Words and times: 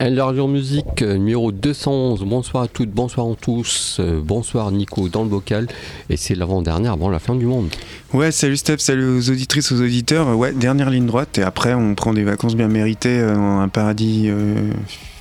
Enlargeur 0.00 0.48
Music 0.48 1.02
euh, 1.02 1.14
numéro 1.14 1.50
211. 1.52 2.24
Bonsoir 2.24 2.64
à 2.64 2.68
toutes, 2.68 2.90
bonsoir 2.90 3.26
à 3.26 3.34
tous. 3.40 3.96
euh, 4.00 4.20
bonsoir 4.22 4.70
Nico 4.70 5.08
dans 5.08 5.22
le 5.22 5.28
bocal. 5.28 5.66
Et 6.10 6.16
c'est 6.16 6.34
l'avant-dernière 6.34 6.92
avant 6.92 7.08
la 7.08 7.18
fin 7.18 7.34
du 7.34 7.46
monde. 7.46 7.68
Ouais, 8.12 8.30
salut 8.30 8.56
Steph, 8.56 8.78
salut 8.78 9.18
aux 9.18 9.30
auditrices, 9.30 9.72
aux 9.72 9.80
auditeurs. 9.80 10.36
Ouais, 10.36 10.52
dernière 10.52 10.90
ligne 10.90 11.06
droite 11.06 11.38
et 11.38 11.42
après 11.42 11.74
on 11.74 11.94
prend 11.94 12.12
des 12.12 12.24
vacances 12.24 12.54
bien 12.56 12.68
méritées 12.68 13.18
euh, 13.18 13.34
dans 13.34 13.60
un 13.60 13.68
paradis 13.68 14.26
euh, 14.28 14.54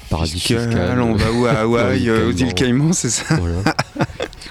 Paradis 0.09 0.31
fiscal. 0.39 0.67
fiscal. 0.69 1.01
On 1.01 1.13
va 1.15 1.31
où 1.31 1.45
à 1.45 1.51
Hawaï, 1.61 1.95
Aux 1.95 1.95
îles 2.03 2.09
euh, 2.09 2.27
aux 2.29 2.31
îles 2.31 2.53
Caïmans. 2.53 2.55
Caïmans, 2.55 2.93
c'est 2.93 3.09
ça? 3.09 3.35
Voilà. 3.39 3.55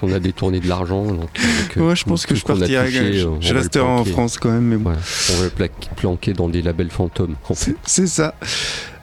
on 0.02 0.12
a 0.12 0.18
détourné 0.18 0.60
de 0.60 0.68
l'argent. 0.68 1.04
donc, 1.04 1.28
euh, 1.76 1.88
Ouais, 1.88 1.96
je 1.96 2.04
pense 2.04 2.26
que 2.26 2.34
je 2.34 2.44
partirai. 2.44 2.86
touché, 2.86 3.12
je 3.14 3.28
je 3.40 3.54
resterai 3.54 3.84
en. 3.84 4.04
France 4.04 4.36
quand 4.38 4.50
même, 4.50 4.64
mais 4.64 4.76
bon. 4.76 4.90
On 4.90 5.36
va 5.38 5.44
le 5.44 5.50
pla- 5.50 5.68
planquer 5.96 6.32
dans 6.32 6.48
des 6.48 6.60
labels 6.62 6.90
fantômes. 6.90 7.36
en 7.48 7.54
fait. 7.54 7.76
C'est- 7.86 8.06
ça. 8.06 8.34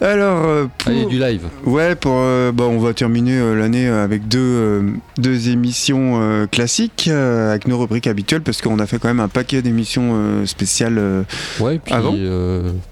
Alors, 0.01 0.45
euh, 0.45 0.65
pour... 0.77 0.91
Allez, 0.91 1.05
du 1.07 1.19
live. 1.19 1.41
Ouais, 1.65 1.93
pour, 1.95 2.13
euh, 2.15 2.53
bon, 2.53 2.65
on 2.67 2.79
va 2.79 2.93
terminer 2.93 3.37
euh, 3.37 3.53
l'année 3.55 3.87
avec 3.87 4.29
deux, 4.29 4.93
deux 5.17 5.49
émissions 5.49 6.47
classiques 6.51 7.07
avec 7.09 7.67
nos 7.67 7.77
rubriques 7.77 8.07
habituelles 8.07 8.41
parce 8.41 8.61
qu'on 8.61 8.79
a 8.79 8.85
fait 8.87 8.97
quand 8.97 9.09
même 9.09 9.19
un 9.19 9.27
paquet 9.27 9.61
d'émissions 9.61 10.45
spéciales. 10.45 11.25
Ouais, 11.59 11.79
puis, 11.83 11.93
Avant 11.93 12.13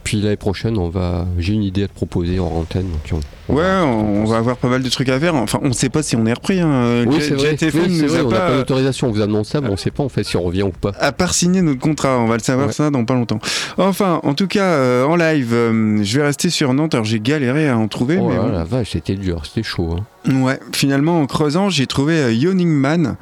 puis 0.04 0.22
l'année 0.22 0.36
prochaine, 0.38 0.78
on 0.78 0.90
va. 0.90 1.26
J'ai 1.38 1.54
une 1.54 1.64
idée 1.64 1.84
à 1.84 1.88
te 1.88 1.94
proposer 1.94 2.40
en 2.40 2.48
antenne. 2.48 2.88
donc 2.90 3.02
on- 3.14 3.20
on 3.50 3.56
Ouais, 3.56 3.64
va- 3.64 3.86
on, 3.86 4.24
on 4.24 4.26
va 4.26 4.38
avoir 4.38 4.58
pas 4.58 4.68
mal 4.68 4.84
de 4.84 4.90
trucs 4.90 5.08
à 5.08 5.18
faire. 5.20 5.36
Enfin, 5.36 5.60
on 5.64 5.72
sait 5.72 5.88
pas 5.90 6.04
si 6.04 6.18
on 6.18 6.26
est 6.26 6.34
repris. 6.34 6.60
Hein. 6.60 7.06
Oui, 7.08 7.16
J- 7.22 7.28
c'est 7.30 7.37
vrai. 7.38 7.52
JTFM 7.58 7.82
Oui, 7.84 7.96
c'est 7.98 8.02
nous 8.04 8.08
vrai, 8.10 8.20
a 8.20 8.24
on 8.26 8.30
n'a 8.30 8.38
pas, 8.40 8.48
pas 8.50 8.56
l'autorisation, 8.58 9.08
on 9.08 9.12
vous 9.12 9.22
annonce 9.22 9.50
ça, 9.50 9.62
mais 9.62 9.70
on 9.70 9.78
sait 9.78 9.92
pas 9.92 10.04
en 10.04 10.10
fait 10.10 10.24
si 10.24 10.36
on 10.38 10.44
revient 10.44 10.64
ou 10.64 10.72
pas. 10.72 10.92
à 11.00 11.12
part 11.12 11.34
signer 11.34 11.62
notre 11.62 11.80
contrat, 11.80 12.18
on 12.20 12.28
va 12.28 12.36
le 12.38 12.44
savoir 12.44 12.68
Ouais. 12.68 12.74
ça 12.74 12.90
dans 12.90 13.06
pas 13.06 13.14
longtemps. 13.14 13.40
Enfin, 13.78 14.20
en 14.24 14.34
tout 14.34 14.48
cas, 14.48 14.64
euh, 14.66 15.04
en 15.06 15.16
live, 15.16 15.54
euh, 15.54 16.00
je 16.04 16.20
vais 16.20 16.26
rester 16.26 16.50
sur 16.50 16.74
Nantes. 16.74 16.94
Alors 16.96 17.06
j'ai 17.06 17.20
galéré 17.20 17.70
à 17.70 17.78
en 17.78 17.88
trouver, 17.88 18.18
Oh 18.22 18.30
mais 18.30 18.36
là 18.36 18.42
bon. 18.42 18.52
la 18.52 18.64
vache, 18.64 18.92
c'était 18.92 19.16
dur, 19.16 19.42
c'était 19.46 19.64
chaud. 19.64 19.96
hein. 19.98 20.42
Ouais, 20.42 20.60
finalement, 20.74 21.22
en 21.22 21.26
creusant, 21.26 21.70
j'ai 21.70 21.88
trouvé 21.88 22.16
euh, 22.20 22.34
Yawning 22.34 22.68
Man. 22.70 23.16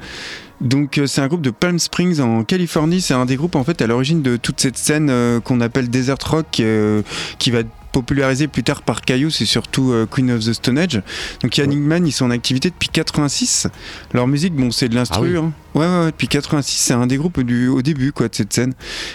Donc, 0.62 0.96
euh, 0.96 1.06
c'est 1.06 1.20
un 1.20 1.26
groupe 1.28 1.42
de 1.42 1.50
Palm 1.50 1.78
Springs 1.78 2.18
en 2.20 2.42
Californie. 2.42 3.02
C'est 3.02 3.12
un 3.12 3.26
des 3.26 3.36
groupes, 3.36 3.56
en 3.56 3.62
fait, 3.64 3.82
à 3.82 3.86
l'origine 3.86 4.22
de 4.22 4.38
toute 4.38 4.58
cette 4.58 4.78
scène 4.78 5.08
euh, 5.10 5.38
qu'on 5.38 5.60
appelle 5.60 5.90
Desert 5.90 6.16
Rock, 6.26 6.60
euh, 6.60 7.02
qui 7.38 7.50
va 7.50 7.58
être 7.96 8.06
popularisée 8.06 8.46
plus 8.46 8.62
tard 8.62 8.82
par 8.82 9.00
Caillou, 9.02 9.30
c'est 9.30 9.46
surtout 9.46 9.92
euh, 9.92 10.06
Queen 10.10 10.30
of 10.30 10.44
the 10.44 10.52
Stone 10.52 10.78
Age. 10.78 11.02
Donc, 11.42 11.56
Yawning 11.56 11.80
Man, 11.80 12.06
ils 12.06 12.12
sont 12.12 12.26
en 12.26 12.30
activité 12.30 12.70
depuis 12.70 12.88
86. 12.88 13.68
Leur 14.12 14.26
musique, 14.26 14.54
bon, 14.54 14.70
c'est 14.70 14.88
de 14.88 14.94
l'instru. 14.94 15.36
Ah 15.36 15.40
oui. 15.40 15.46
hein. 15.46 15.52
Ouais, 15.74 15.86
ouais, 15.86 15.98
ouais, 16.00 16.06
depuis 16.06 16.28
86, 16.28 16.76
c'est 16.78 16.94
un 16.94 17.06
des 17.06 17.16
groupes 17.16 17.40
du, 17.40 17.68
au 17.68 17.82
début, 17.82 18.12
quoi, 18.12 18.28
de 18.28 18.34
cette 18.34 18.52
scène. 18.52 18.74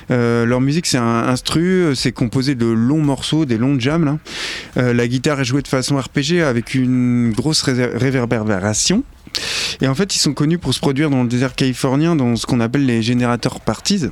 Euh, 0.10 0.46
leur 0.46 0.62
musique, 0.62 0.86
c'est 0.86 0.98
un 0.98 1.28
instru, 1.28 1.62
euh, 1.62 1.96
c'est 1.96 2.12
composé 2.12 2.56
de 2.56 2.66
longs 2.66 3.02
morceaux, 3.02 3.46
des 3.46 3.58
longs 3.58 3.80
jams, 3.80 4.06
là. 4.06 4.18
Euh, 4.78 4.94
la 4.94 5.08
guitare 5.08 5.40
est 5.40 5.46
jouée 5.46 5.62
de 5.62 5.68
façon 5.68 5.98
RPG 5.98 6.42
avec 6.44 6.74
une 6.74 7.32
grosse 7.32 7.62
réverbération. 7.64 9.04
Et 9.82 9.88
en 9.88 9.96
fait, 9.96 10.16
ils 10.16 10.20
sont 10.20 10.34
connus 10.34 10.58
pour 10.58 10.74
se 10.74 10.80
produire 10.80 11.10
dans 11.10 11.24
le 11.24 11.30
désert 11.30 11.56
californien 11.56 12.16
dans 12.16 12.36
ce 12.36 12.46
qu'on 12.46 12.60
appelle 12.60 12.86
les 12.86 13.02
générateurs 13.02 13.60
parties. 13.62 14.08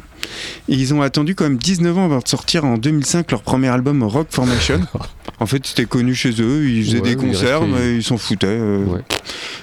Ils 0.68 0.94
ont 0.94 1.02
attendu 1.02 1.36
quand 1.36 1.46
même 1.46 1.58
19 1.58 1.98
ans 1.98 2.06
avant 2.06 2.20
de 2.20 2.28
sortir 2.28 2.66
en 2.66 2.78
2005 2.78 3.32
leur 3.32 3.42
premier 3.42 3.70
album 3.70 4.04
Rock 4.04 4.28
Formation. 4.30 4.82
en 5.40 5.46
fait, 5.46 5.66
c'était 5.66 5.86
connu 5.86 6.16
chez 6.16 6.32
eux, 6.42 6.68
ils 6.68 6.84
faisaient 6.86 7.00
Ouais, 7.02 7.10
des 7.10 7.16
concerts, 7.16 7.62
mais 7.68 7.96
ils 7.96 8.04
s'en 8.04 8.18
foutaient. 8.18 8.48
euh, 8.48 8.84
Ouais. 8.86 9.02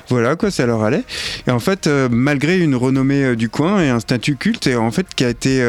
Voilà 0.08 0.36
quoi, 0.36 0.52
ça 0.52 0.66
leur 0.66 0.84
allait. 0.84 1.02
Et 1.48 1.50
en 1.50 1.58
fait, 1.58 1.88
euh, 1.88 2.08
malgré 2.10 2.60
une 2.60 2.76
renommée 2.76 3.24
euh, 3.24 3.34
du 3.34 3.48
coin 3.48 3.82
et 3.82 3.88
un 3.88 3.98
statut 3.98 4.36
culte, 4.36 4.68
et 4.68 4.76
en 4.76 4.90
fait, 4.92 5.06
qui 5.16 5.24
a 5.24 5.28
été, 5.28 5.60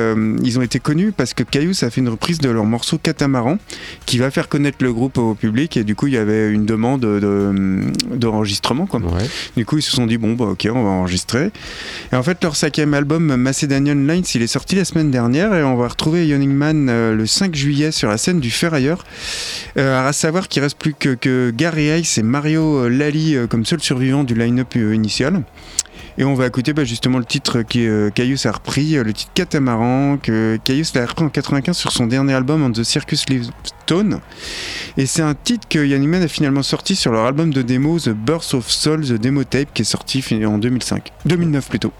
ils 0.43 0.59
ont 0.59 0.61
été 0.61 0.79
connus 0.79 1.11
parce 1.11 1.33
que 1.33 1.41
Caillou 1.43 1.71
a 1.81 1.89
fait 1.89 2.01
une 2.01 2.09
reprise 2.09 2.37
de 2.37 2.49
leur 2.49 2.65
morceau 2.65 2.97
Catamaran, 2.97 3.57
qui 4.05 4.17
va 4.19 4.29
faire 4.29 4.47
connaître 4.47 4.77
le 4.81 4.93
groupe 4.93 5.17
au 5.17 5.33
public. 5.33 5.75
Et 5.77 5.83
du 5.83 5.95
coup, 5.95 6.07
il 6.07 6.13
y 6.13 6.17
avait 6.17 6.51
une 6.51 6.65
demande 6.65 7.01
de- 7.01 7.81
d'enregistrement. 8.15 8.85
quoi. 8.85 8.99
Ouais. 8.99 9.23
Du 9.55 9.65
coup, 9.65 9.77
ils 9.79 9.81
se 9.81 9.91
sont 9.91 10.05
dit 10.05 10.17
bon, 10.17 10.33
bah 10.33 10.45
ok, 10.45 10.67
on 10.71 10.83
va 10.83 10.89
enregistrer. 10.89 11.51
Et 12.11 12.15
en 12.15 12.23
fait, 12.23 12.37
leur 12.43 12.55
cinquième 12.55 12.93
album, 12.93 13.35
Macedonian 13.35 13.95
Lines, 13.95 14.23
il 14.35 14.41
est 14.41 14.47
sorti 14.47 14.75
la 14.75 14.85
semaine 14.85 15.09
dernière 15.11 15.53
et 15.55 15.63
on 15.63 15.75
va 15.75 15.87
retrouver 15.87 16.27
Yawning 16.27 16.51
Man 16.53 16.85
le 17.15 17.25
5 17.25 17.55
juillet 17.55 17.91
sur 17.91 18.09
la 18.09 18.17
scène 18.17 18.39
du 18.39 18.51
Ferrailleur. 18.51 19.03
Euh, 19.77 19.86
à 19.93 20.13
savoir 20.13 20.47
qu'il 20.47 20.61
reste 20.61 20.77
plus 20.77 20.93
que, 20.93 21.51
Gary 21.51 21.89
Hayes 21.89 22.17
et 22.17 22.23
Mario 22.23 22.85
euh, 22.85 22.89
Lally 22.89 23.35
euh, 23.35 23.47
comme 23.47 23.65
seuls 23.65 23.81
survivants 23.81 24.23
du 24.23 24.35
line-up 24.35 24.73
euh, 24.75 24.95
initial. 24.95 25.43
Et 26.19 26.23
on 26.23 26.33
va 26.33 26.47
écouter 26.47 26.73
bah, 26.73 26.83
justement 26.83 27.19
le 27.19 27.25
titre 27.25 27.61
que 27.61 27.77
euh, 27.77 28.09
Caius 28.09 28.47
a 28.47 28.51
repris, 28.51 28.97
euh, 28.97 29.03
le 29.03 29.13
titre 29.13 29.31
Catamaran, 29.35 30.17
que 30.17 30.57
Caius 30.63 30.95
l'a 30.95 31.05
repris 31.05 31.25
en 31.25 31.29
95 31.29 31.77
sur 31.77 31.91
son 31.91 32.07
dernier 32.07 32.33
album 32.33 32.63
On 32.63 32.71
the 32.71 32.83
Circus 32.83 33.29
Lives 33.29 33.51
Stone. 33.63 34.19
Et 34.97 35.05
c'est 35.05 35.21
un 35.21 35.35
titre 35.35 35.67
que 35.67 35.85
Yannick 35.85 36.09
Man 36.09 36.23
a 36.23 36.27
finalement 36.27 36.63
sorti 36.63 36.95
sur 36.95 37.11
leur 37.11 37.25
album 37.25 37.53
de 37.53 37.61
démo 37.61 37.99
The 37.99 38.09
Birth 38.09 38.55
of 38.55 38.69
Soul, 38.69 39.05
The 39.05 39.13
Demo 39.13 39.43
Tape, 39.43 39.71
qui 39.75 39.83
est 39.83 39.85
sorti 39.85 40.23
en 40.43 40.57
2005. 40.57 41.11
2009 41.25 41.69
plutôt. 41.69 41.93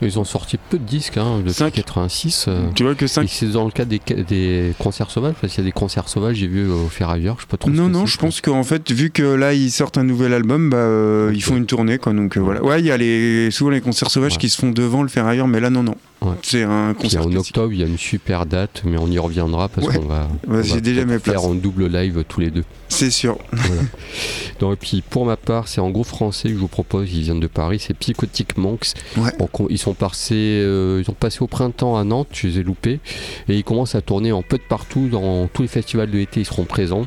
Ils 0.00 0.18
ont 0.18 0.24
sorti 0.24 0.58
peu 0.70 0.78
de 0.78 0.84
disques 0.84 1.16
hein, 1.16 1.38
depuis 1.38 1.52
Cinq. 1.52 1.74
86. 1.74 2.46
euh, 2.48 2.68
Tu 2.74 2.82
vois 2.82 2.94
que 2.96 3.04
et 3.04 3.08
5 3.08 3.28
c'est 3.28 3.46
dans 3.52 3.64
le 3.64 3.70
cas 3.70 3.84
des, 3.84 4.00
des 4.28 4.74
concerts 4.78 5.10
sauvages, 5.10 5.34
parce 5.40 5.52
qu'il 5.52 5.62
y 5.62 5.66
a 5.66 5.68
des 5.68 5.72
concerts 5.72 6.08
sauvages, 6.08 6.36
j'ai 6.36 6.48
vu 6.48 6.68
au 6.68 6.88
Ferrailleur, 6.88 7.36
je 7.36 7.42
sais 7.42 7.46
pas 7.48 7.56
trop. 7.56 7.70
Non, 7.70 7.88
non, 7.88 8.06
je 8.06 8.18
pense 8.18 8.40
qu'en 8.40 8.64
fait, 8.64 8.90
vu 8.90 9.10
que 9.10 9.22
là, 9.22 9.52
ils 9.54 9.70
sortent 9.70 9.98
un 9.98 10.04
nouvel 10.04 10.32
album, 10.32 10.70
bah, 10.70 10.76
euh, 10.78 11.30
ils 11.34 11.42
font 11.42 11.56
une 11.56 11.66
tournée, 11.66 11.98
quoi. 11.98 12.12
Donc 12.14 12.36
euh, 12.36 12.40
voilà. 12.40 12.64
Ouais, 12.64 12.80
il 12.80 12.86
y 12.86 12.90
a 12.90 12.96
les, 12.96 13.50
souvent 13.52 13.70
les 13.70 13.80
concerts 13.80 14.10
sauvages 14.10 14.32
Ouais. 14.32 14.38
qui 14.38 14.48
se 14.48 14.58
font 14.58 14.70
devant 14.70 15.02
le 15.02 15.08
ferrailleur, 15.08 15.46
mais 15.46 15.60
là, 15.60 15.70
non, 15.70 15.82
non. 15.84 15.94
Ouais. 16.22 16.32
C'est 16.42 16.62
un 16.62 16.94
Puis 16.94 17.02
concert 17.08 17.26
en 17.26 17.32
octobre, 17.36 17.72
il 17.72 17.80
y 17.80 17.82
a 17.82 17.86
une 17.86 17.98
super 17.98 18.46
date, 18.46 18.82
mais 18.84 18.96
on 18.98 19.08
y 19.08 19.18
reviendra 19.18 19.68
parce 19.68 19.86
Ouais. 19.88 19.96
qu'on 19.96 20.06
va, 20.06 20.28
Ouais, 20.46 20.58
on 20.58 20.62
j'ai 20.62 20.74
va 20.74 20.80
déjà 20.80 21.00
mes 21.04 21.18
peut-être 21.18 21.24
faire 21.24 21.44
en 21.44 21.54
double 21.54 21.86
live 21.88 22.24
tous 22.28 22.40
les 22.40 22.50
deux. 22.50 22.64
C'est 22.88 23.10
sûr. 23.10 23.38
Donc, 24.60 24.74
et 24.74 24.76
puis 24.76 25.02
pour 25.08 25.26
ma 25.26 25.36
part, 25.36 25.66
c'est 25.68 25.80
un 25.80 25.90
groupe 25.90 26.06
français 26.06 26.48
que 26.48 26.54
je 26.54 26.60
vous 26.60 26.68
propose, 26.68 27.12
ils 27.12 27.22
viennent 27.22 27.40
de 27.40 27.46
Paris, 27.48 27.78
c'est 27.80 27.94
Psychotic 27.94 28.56
Monks. 28.56 28.92
Ouais. 29.16 29.30
Donc, 29.38 29.58
on- 29.60 29.66
ils 29.68 29.78
sont 29.78 29.94
passés, 29.94 30.34
euh, 30.62 31.02
ils 31.04 31.10
ont 31.10 31.14
passé 31.14 31.38
au 31.42 31.46
printemps 31.48 31.96
à 31.96 32.04
Nantes, 32.04 32.28
je 32.32 32.46
les 32.46 32.58
ai 32.60 32.62
loupés, 32.62 33.00
et 33.48 33.56
ils 33.56 33.64
commencent 33.64 33.94
à 33.94 34.00
tourner 34.02 34.30
en 34.32 34.42
peu 34.42 34.58
de 34.58 34.62
partout 34.68 35.08
dans 35.08 35.48
tous 35.48 35.62
les 35.62 35.68
festivals 35.68 36.10
de 36.10 36.18
l'été, 36.18 36.40
ils 36.40 36.46
seront 36.46 36.64
présents. 36.64 37.06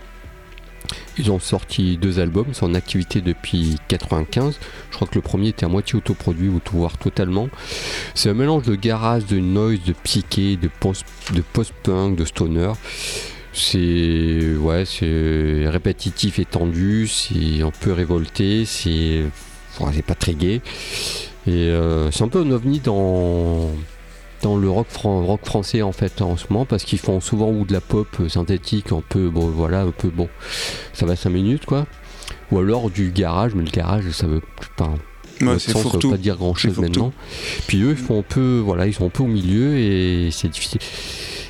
Ils 1.18 1.32
ont 1.32 1.40
sorti 1.40 1.98
deux 1.98 2.20
albums, 2.20 2.54
sont 2.54 2.66
en 2.70 2.74
activité 2.74 3.22
depuis 3.22 3.78
95. 3.88 4.60
Je 4.92 4.96
crois 4.96 5.08
que 5.08 5.16
le 5.16 5.22
premier 5.22 5.50
était 5.50 5.66
à 5.66 5.70
moitié 5.70 5.96
autoproduit 5.96 6.50
ou 6.50 6.60
tout 6.64 6.78
voire 6.78 6.98
totalement. 6.98 7.48
C'est 8.14 8.30
un 8.30 8.34
mélange 8.34 8.64
de 8.64 8.76
garage, 8.76 9.26
de 9.26 9.40
noise, 9.40 9.80
de 9.86 9.94
psyché, 10.04 10.58
de 10.58 10.70
post- 10.80 11.06
de 11.34 11.42
post-punk, 11.42 12.18
de 12.18 12.26
stoner. 12.26 12.72
C'est 13.54 14.56
ouais, 14.60 14.84
c'est 14.86 15.66
répétitif 15.70 16.40
et 16.40 16.46
tendu, 16.46 17.08
c'est 17.08 17.62
un 17.62 17.72
peu 17.72 17.94
révolté, 17.94 18.66
c'est 18.66 19.24
pas 20.06 20.16
très 20.16 20.34
gai. 20.34 20.62
Et 21.48 21.52
euh, 21.70 22.12
c'est 22.12 22.24
un 22.24 22.28
peu 22.28 22.40
un 22.42 22.52
ovni 22.52 22.80
dans 22.82 23.70
dans 24.46 24.58
le 24.58 24.70
rock, 24.70 24.88
fran- 24.90 25.26
rock 25.26 25.42
français 25.44 25.82
en 25.82 25.92
fait 25.92 26.22
en 26.22 26.38
ce 26.38 26.46
moment 26.52 26.66
parce 26.66 26.84
qu'ils 26.84 27.00
font 27.00 27.20
souvent 27.20 27.50
ou 27.52 27.66
de 27.66 27.74
la 27.74 27.82
pop 27.82 28.08
euh, 28.20 28.30
synthétique 28.30 28.92
un 28.92 29.02
peu 29.02 29.30
bon 29.30 29.48
voilà 29.48 29.82
un 29.82 29.92
peu 29.92 30.10
bon 30.10 30.30
ça 30.94 31.06
va 31.08 31.16
5 31.16 31.32
minutes 31.32 31.66
quoi 31.66 31.88
ou 32.52 32.60
alors 32.60 32.92
du 32.92 33.10
garage 33.12 33.56
mais 33.56 33.64
le 33.64 33.72
garage 33.72 34.10
ça 34.12 34.28
veut 34.28 34.42
pas 34.78 34.94
Ouais, 35.42 35.48
notre 35.48 35.60
c'est 35.60 35.72
sens, 35.72 35.82
ça 35.82 35.88
veut 35.88 35.92
fourre-tout. 35.92 36.12
pas 36.12 36.18
dire 36.18 36.38
grand 36.38 36.56
chose 36.56 36.78
maintenant. 36.80 37.12
Puis 37.68 37.82
eux, 37.82 37.90
ils 37.92 37.98
font 37.98 38.20
un 38.20 38.24
peu, 38.24 38.60
voilà, 38.64 38.88
ils 38.88 38.94
sont 38.94 39.06
un 39.08 39.10
peu 39.10 39.22
au 39.24 39.28
milieu 39.28 39.78
et 39.78 40.30
c'est 40.32 40.48
difficile. 40.48 40.80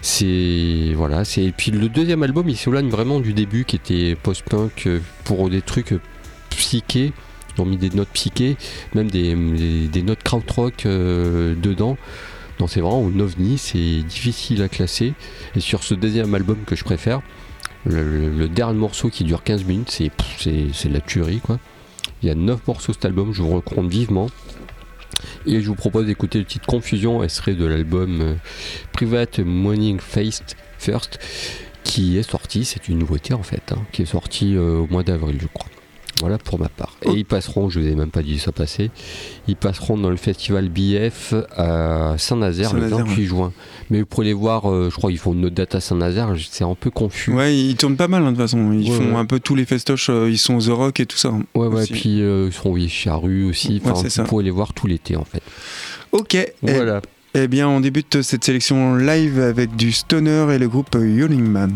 C'est 0.01 0.93
voilà, 0.95 1.23
c'est 1.23 1.43
et 1.43 1.51
puis 1.51 1.69
le 1.69 1.87
deuxième 1.87 2.23
album, 2.23 2.49
il 2.49 2.57
s'éloigne 2.57 2.89
vraiment 2.89 3.19
du 3.19 3.33
début 3.33 3.63
qui 3.63 3.75
était 3.75 4.15
post-punk 4.15 4.87
euh, 4.87 4.99
pour 5.23 5.49
des 5.51 5.61
trucs 5.61 5.93
euh, 5.93 5.99
psychés. 6.49 7.13
Ils 7.57 7.61
ont 7.61 7.65
mis 7.65 7.77
des 7.77 7.91
notes 7.91 8.09
psychées, 8.13 8.57
même 8.95 9.11
des, 9.11 9.35
des, 9.35 9.87
des 9.87 10.01
notes 10.01 10.23
krautrock 10.23 10.85
euh, 10.87 11.53
dedans. 11.55 11.95
Donc 12.59 12.69
c'est 12.69 12.81
vraiment 12.81 13.05
un 13.07 13.19
ovni, 13.19 13.57
c'est 13.57 14.01
difficile 14.03 14.61
à 14.61 14.69
classer. 14.69 15.13
Et 15.55 15.59
sur 15.59 15.83
ce 15.83 15.93
deuxième 15.93 16.33
album 16.33 16.57
que 16.65 16.75
je 16.75 16.83
préfère, 16.83 17.21
le, 17.85 18.47
dernier 18.47 18.79
morceau 18.79 19.09
qui 19.09 19.23
dure 19.23 19.43
15 19.43 19.65
minutes, 19.65 19.91
c'est 19.91 20.89
la 20.89 21.01
tuerie 21.01 21.39
quoi. 21.39 21.59
Il 22.21 22.27
y 22.27 22.31
a 22.31 22.35
9 22.35 22.67
morceaux 22.67 22.93
cet 22.93 23.05
album, 23.05 23.33
je 23.33 23.41
vous 23.41 23.55
recommande 23.55 23.89
vivement. 23.89 24.29
Et 25.45 25.61
je 25.61 25.67
vous 25.67 25.75
propose 25.75 26.05
d'écouter 26.05 26.39
le 26.39 26.45
titre 26.45 26.65
Confusion, 26.65 27.23
elle 27.23 27.29
serait 27.29 27.53
de 27.53 27.65
l'album 27.65 28.21
euh, 28.21 28.35
Private 28.91 29.39
Morning 29.39 29.99
Faced 29.99 30.55
First, 30.77 31.19
qui 31.83 32.17
est 32.17 32.23
sorti, 32.29 32.65
c'est 32.65 32.87
une 32.87 32.99
nouveauté 32.99 33.33
en 33.33 33.43
fait, 33.43 33.71
hein, 33.71 33.81
qui 33.91 34.01
est 34.01 34.07
sorti 34.07 34.55
euh, 34.55 34.79
au 34.79 34.87
mois 34.87 35.03
d'avril, 35.03 35.37
je 35.39 35.47
crois. 35.47 35.69
Voilà 36.21 36.37
pour 36.37 36.57
ma 36.59 36.69
part. 36.69 36.95
Et 37.03 37.11
ils 37.11 37.25
passeront, 37.25 37.69
je 37.69 37.79
vous 37.79 37.87
ai 37.87 37.93
même 37.93 38.09
pas 38.09 38.21
dit 38.23 38.39
ça 38.39 38.51
passer, 38.53 38.89
ils 39.49 39.57
passeront 39.57 39.97
dans 39.97 40.09
le 40.09 40.15
festival 40.15 40.69
BF 40.69 41.33
à 41.55 42.15
Saint-Nazaire 42.17 42.73
le 42.73 42.81
Saint-Nazaire, 42.81 43.05
28 43.05 43.25
juin. 43.25 43.51
Mais 43.89 43.99
vous 43.99 44.05
pourrez 44.05 44.27
les 44.27 44.33
voir, 44.33 44.71
euh, 44.71 44.89
je 44.89 44.95
crois 44.95 45.09
qu'ils 45.09 45.19
font 45.19 45.33
une 45.33 45.43
autre 45.45 45.55
date 45.55 45.75
à 45.75 45.81
Saint-Nazaire, 45.81 46.33
c'est 46.49 46.63
un 46.63 46.73
peu 46.73 46.89
confus. 46.89 47.31
Ouais, 47.33 47.55
ils 47.55 47.75
tournent 47.75 47.97
pas 47.97 48.07
mal 48.07 48.21
hein, 48.23 48.27
de 48.31 48.37
toute 48.37 48.41
façon. 48.45 48.71
Ils 48.71 48.89
Ouais, 48.89 48.97
font 48.97 49.09
ouais. 49.11 49.15
un 49.19 49.25
peu 49.25 49.39
tous 49.41 49.55
les 49.55 49.65
festoches. 49.65 50.09
euh, 50.09 50.29
ils 50.29 50.37
sont 50.37 50.55
aux 50.55 50.61
The 50.61 50.69
Rock 50.69 50.99
et 51.01 51.05
tout 51.05 51.17
ça. 51.17 51.27
hein, 51.29 51.43
Ouais, 51.53 51.67
ouais, 51.67 51.81
aussi. 51.81 51.91
puis 51.93 52.21
euh, 52.21 52.47
ils 52.47 52.53
seront 52.53 52.71
oui, 52.71 52.87
charrues 52.87 53.43
aussi. 53.45 53.81
Enfin, 53.85 54.07
ça. 54.09 54.23
vous 54.23 54.29
pourrez 54.29 54.45
les 54.45 54.51
voir 54.51 54.73
tout 54.73 54.87
l'été 54.87 55.17
en 55.17 55.25
fait. 55.25 55.41
Ok. 56.13 56.35
Eh- 56.35 56.51
Voilà. 56.61 57.01
Eh 57.33 57.49
bien, 57.49 57.67
on 57.67 57.81
débute 57.81 58.21
cette 58.21 58.45
sélection 58.45 58.95
live 58.95 59.41
avec 59.41 59.75
du 59.75 59.91
Stoner 59.91 60.47
et 60.53 60.57
le 60.57 60.69
groupe 60.69 60.95
Yawning 60.95 61.43
Man. 61.45 61.75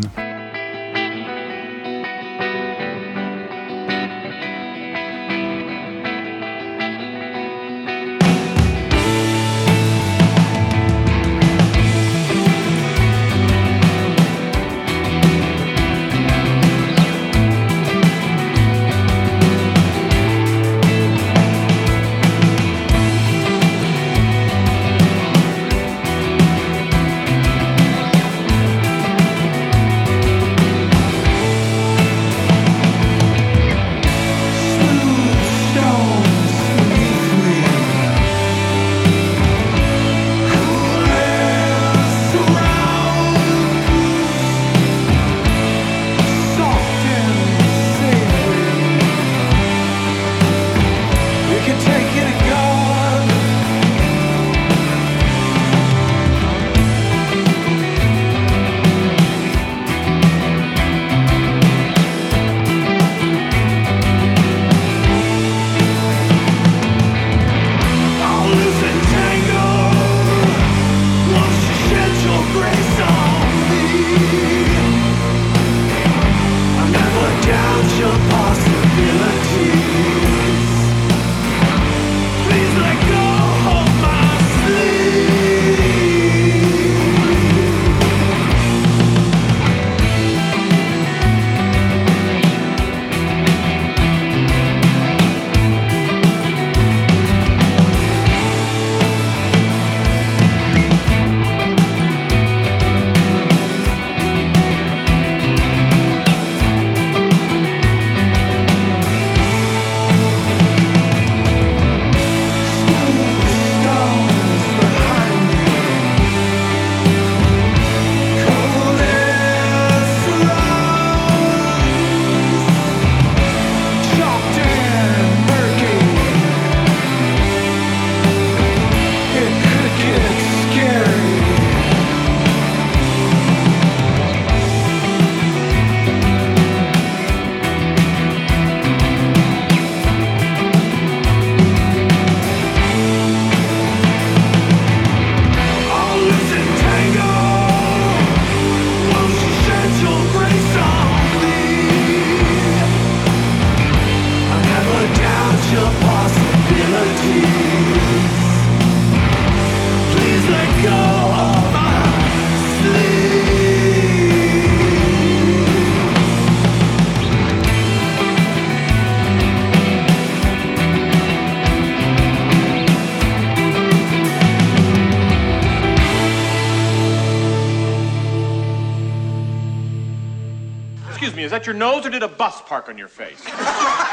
Your 181.69 181.77
nose 181.77 182.03
or 182.03 182.09
did 182.09 182.23
a 182.23 182.27
bus 182.27 182.59
park 182.61 182.89
on 182.89 182.97
your 182.97 183.07
face? 183.07 183.45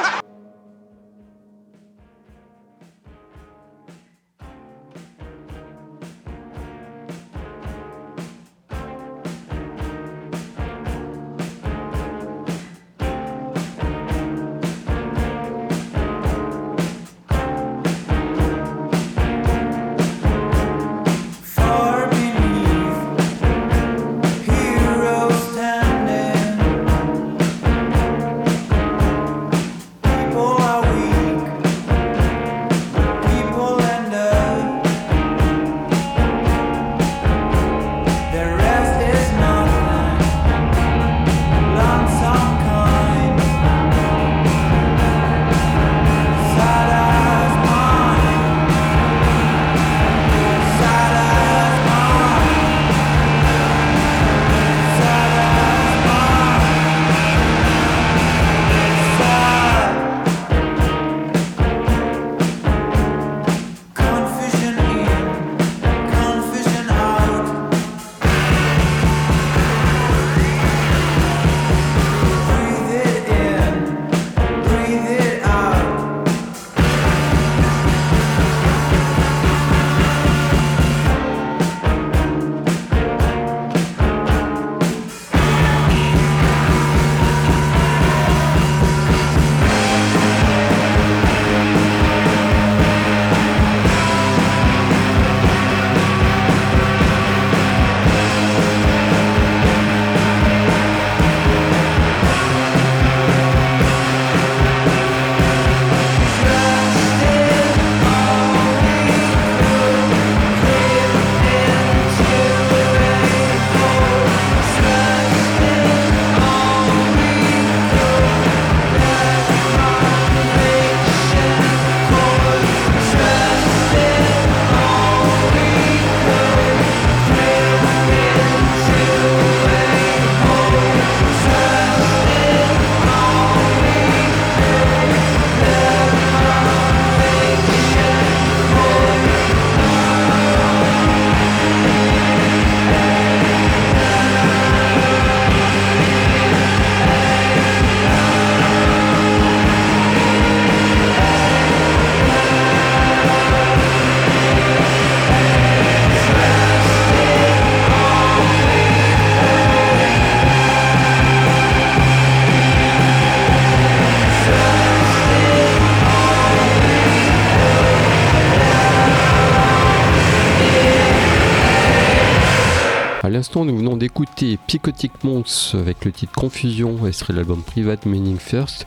nous 173.64 173.78
venons 173.78 173.96
d'écouter 173.96 174.58
Psychotic 174.66 175.24
Monks 175.24 175.74
avec 175.74 176.04
le 176.04 176.12
titre 176.12 176.32
Confusion, 176.34 177.06
extrait 177.06 177.32
de 177.32 177.38
l'album 177.38 177.62
Private 177.62 178.04
Meaning 178.04 178.38
First, 178.38 178.84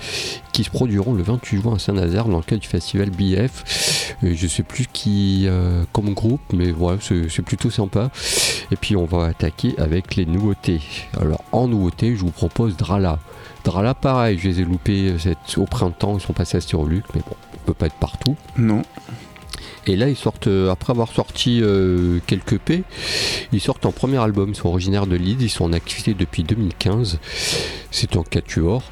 qui 0.51 0.63
se 0.63 0.69
produiront 0.69 1.13
le 1.13 1.23
28 1.23 1.61
juin 1.61 1.75
à 1.75 1.79
Saint-Nazaire 1.79 2.25
dans 2.25 2.37
le 2.37 2.43
cadre 2.43 2.61
du 2.61 2.67
festival 2.67 3.09
BF. 3.09 4.15
Euh, 4.23 4.33
je 4.35 4.47
sais 4.47 4.61
plus 4.61 4.85
qui 4.91 5.45
euh, 5.47 5.83
comme 5.91 6.13
groupe, 6.13 6.41
mais 6.53 6.71
voilà, 6.71 6.99
c'est 7.01 7.41
plutôt 7.41 7.71
sympa. 7.71 8.11
Et 8.71 8.75
puis 8.75 8.95
on 8.95 9.05
va 9.05 9.25
attaquer 9.25 9.73
avec 9.79 10.15
les 10.15 10.27
nouveautés. 10.27 10.81
Alors 11.19 11.43
en 11.51 11.67
nouveauté, 11.67 12.15
je 12.15 12.21
vous 12.21 12.31
propose 12.31 12.77
Drala. 12.77 13.17
Drala, 13.63 13.95
pareil, 13.95 14.37
je 14.37 14.49
les 14.49 14.61
ai 14.61 14.65
loupés 14.65 15.15
euh, 15.25 15.33
au 15.57 15.65
printemps, 15.65 16.15
ils 16.17 16.21
sont 16.21 16.33
passés 16.33 16.57
à 16.57 16.61
Styroluc, 16.61 17.05
mais 17.15 17.21
bon, 17.21 17.35
on 17.55 17.65
peut 17.65 17.73
pas 17.73 17.87
être 17.87 17.95
partout. 17.95 18.35
Non. 18.57 18.83
Et 19.89 19.95
là, 19.95 20.07
ils 20.07 20.15
sortent, 20.15 20.45
euh, 20.45 20.69
après 20.69 20.91
avoir 20.91 21.11
sorti 21.11 21.61
euh, 21.63 22.19
quelques 22.27 22.59
P, 22.59 22.83
ils 23.51 23.59
sortent 23.59 23.87
en 23.87 23.91
premier 23.91 24.17
album. 24.17 24.49
Ils 24.49 24.55
sont 24.55 24.69
originaires 24.69 25.07
de 25.07 25.15
Leeds, 25.15 25.41
ils 25.41 25.49
sont 25.49 25.65
en 25.65 25.73
activité 25.73 26.13
depuis 26.13 26.43
2015. 26.43 27.17
C'est 27.89 28.15
en 28.15 28.21
quatuor. 28.21 28.83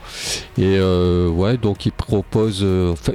Et 0.58 0.64
euh, 0.80 1.30
ouais, 1.30 1.58
donc 1.58 1.86
ils 1.86 1.92
proposent. 1.92 2.66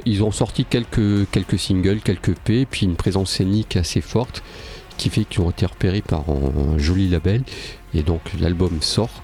ils 0.05 0.23
ont 0.23 0.31
sorti 0.31 0.63
quelques, 0.63 1.29
quelques 1.29 1.59
singles, 1.59 1.99
quelques 1.99 2.35
P, 2.35 2.65
puis 2.65 2.85
une 2.85 2.95
présence 2.95 3.31
scénique 3.31 3.75
assez 3.75 3.99
forte 3.99 4.43
qui 4.95 5.09
fait 5.09 5.25
qu'ils 5.25 5.41
ont 5.41 5.49
été 5.49 5.65
repérés 5.65 6.01
par 6.01 6.23
un 6.29 6.77
joli 6.77 7.09
label. 7.09 7.43
Et 7.93 8.01
donc 8.01 8.21
l'album 8.39 8.81
sort. 8.81 9.21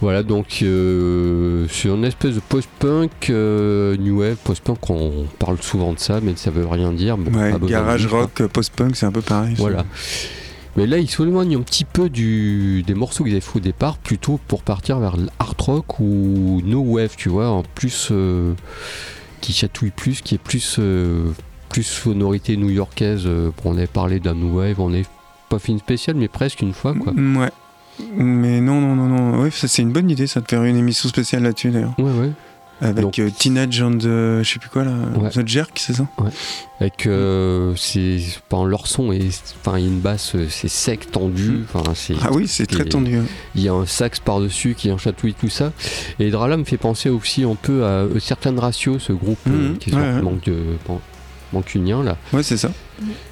Voilà, 0.00 0.22
donc 0.22 0.60
euh, 0.62 1.66
c'est 1.68 1.88
une 1.90 2.04
espèce 2.06 2.34
de 2.34 2.40
post-punk, 2.40 3.10
euh, 3.28 3.96
new 3.98 4.20
wave, 4.20 4.36
post-punk, 4.42 4.88
on 4.88 5.26
parle 5.38 5.58
souvent 5.60 5.92
de 5.92 5.98
ça, 5.98 6.20
mais 6.22 6.32
ça 6.36 6.50
veut 6.50 6.66
rien 6.66 6.92
dire. 6.92 7.18
Bon, 7.18 7.30
Ouais, 7.38 7.52
garage 7.68 8.06
quoi. 8.08 8.20
rock, 8.22 8.46
post-punk, 8.46 8.96
c'est 8.96 9.04
un 9.06 9.12
peu 9.12 9.20
pareil. 9.20 9.56
ça. 9.56 9.60
Voilà. 9.62 9.84
Mais 10.76 10.86
là, 10.86 10.98
il 10.98 11.10
s'éloigne 11.10 11.56
un 11.56 11.60
petit 11.62 11.84
peu 11.84 12.08
du, 12.08 12.82
des 12.86 12.94
morceaux 12.94 13.24
qu'ils 13.24 13.32
avaient 13.34 13.40
fait 13.42 13.58
au 13.58 13.60
départ, 13.60 13.98
plutôt 13.98 14.38
pour 14.48 14.62
partir 14.62 15.00
vers 15.00 15.16
l'art 15.16 15.54
rock 15.58 16.00
ou 16.00 16.62
no 16.64 16.80
wave, 16.80 17.14
tu 17.16 17.28
vois, 17.28 17.48
en 17.50 17.62
plus 17.74 18.08
euh, 18.10 18.54
qui 19.42 19.52
chatouille 19.52 19.90
plus, 19.90 20.22
qui 20.22 20.36
est 20.36 20.38
plus 20.38 20.76
euh, 20.78 21.24
plus 21.68 21.82
sonorité 21.82 22.56
new-yorkaise. 22.56 23.24
euh, 23.26 23.50
on 23.64 23.76
avait 23.76 23.86
parlé 23.86 24.18
d'un 24.20 24.34
no 24.34 24.58
wave, 24.60 24.80
on 24.80 24.94
est 24.94 25.06
pas 25.50 25.58
fait 25.58 25.72
une 25.72 25.78
spéciale, 25.80 26.16
mais 26.16 26.28
presque 26.28 26.62
une 26.62 26.72
fois, 26.72 26.94
quoi. 26.94 27.12
Mm, 27.12 27.36
Ouais. 27.36 27.50
Mais 28.16 28.60
non, 28.60 28.80
non, 28.80 28.94
non, 28.96 29.06
non. 29.08 29.40
Ouais, 29.42 29.50
c'est 29.52 29.82
une 29.82 29.92
bonne 29.92 30.10
idde 30.10 30.26
ça 30.26 30.40
de 30.40 30.46
faire 30.48 30.62
une 30.64 30.76
émission 30.76 31.08
spéciale 31.08 31.42
là-dessus 31.42 31.70
d'ailleurs. 31.70 31.94
Ouais, 31.98 32.04
ouais. 32.12 32.30
Avec 32.82 33.02
Donc- 33.02 33.18
euh, 33.18 33.28
Teenage 33.28 33.82
and 33.82 33.98
the, 33.98 34.42
je 34.42 34.50
sais 34.54 34.58
plus 34.58 34.70
quoi 34.70 34.84
là, 34.84 34.92
Ouais. 35.20 35.28
The 35.28 35.46
Jerk, 35.46 35.72
c'est 35.78 35.92
ça? 35.92 36.06
Avec 36.80 37.06
euh, 37.06 37.74
c'est, 37.76 38.18
enfin, 38.50 38.64
leur 38.66 38.86
son 38.86 39.12
est, 39.12 39.54
enfin, 39.62 39.76
il 39.78 39.84
y 39.84 39.86
a 39.86 39.90
une 39.90 40.00
basse, 40.00 40.34
euh, 40.34 40.46
c'est 40.48 40.68
sec, 40.68 41.10
tendu. 41.10 41.60
Enfin, 41.74 41.92
c'est, 41.94 42.14
Ah 42.22 42.30
oui, 42.32 42.48
c'est 42.48 42.64
très 42.64 42.84
Et- 42.84 42.88
tendu. 42.88 43.16
hein. 43.16 43.24
il 43.54 43.60
y 43.62 43.68
a 43.68 43.74
un 43.74 43.84
sax 43.84 44.18
par-dessus 44.20 44.74
qui 44.74 44.90
en 44.90 44.96
chatouille 44.96 45.34
tout 45.34 45.50
ça. 45.50 45.72
Et 46.18 46.30
Drala 46.30 46.56
me 46.56 46.64
fait 46.64 46.78
penser 46.78 47.10
aussi 47.10 47.44
un 47.44 47.54
peu 47.54 47.84
à 47.84 47.88
euh, 48.04 48.18
certaines 48.18 48.58
ratios, 48.58 49.02
ce 49.02 49.12
groupe 49.12 49.38
euh, 49.48 49.72
Mhm, 49.72 49.76
qui 49.78 49.90
est 49.90 49.94
ouais, 49.94 50.00
ouais. 50.00 50.22
manque 50.22 50.44
de 50.44 50.56
mancunien 51.52 52.02
là. 52.02 52.16
Ouais, 52.32 52.42
c'est 52.42 52.56
ça. 52.56 52.70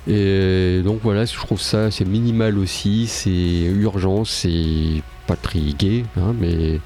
Et 0.08 0.80
donc 0.84 1.00
voilà, 1.02 1.24
je 1.24 1.34
trouve 1.34 1.60
ça 1.60 1.90
c'est 1.90 2.04
minimal 2.04 2.58
aussi, 2.58 3.06
c'est 3.06 3.64
urgent, 3.64 4.24
c'est 4.24 5.02
pas 5.26 5.36
très 5.36 5.60
gay, 5.60 6.04
hein, 6.16 6.34
mais 6.40 6.80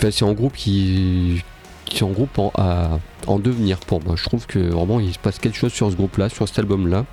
c'est 0.00 0.24
un 0.24 0.32
groupe 0.32 0.54
qui 0.54 1.42
qui 1.84 1.98
est 1.98 2.02
en 2.02 2.10
groupe 2.10 2.36
en, 2.38 2.50
à- 2.56 2.98
en 3.28 3.38
devenir 3.38 3.78
pour 3.78 4.02
moi. 4.02 4.16
Je 4.16 4.24
trouve 4.24 4.46
que 4.46 4.58
vraiment 4.58 4.98
il 4.98 5.12
se 5.14 5.18
passe 5.20 5.38
quelque 5.38 5.56
chose 5.56 5.72
sur 5.72 5.88
ce 5.90 5.96
groupe-là, 5.96 6.28
sur 6.28 6.48
cet 6.48 6.58
album-là. 6.58 7.06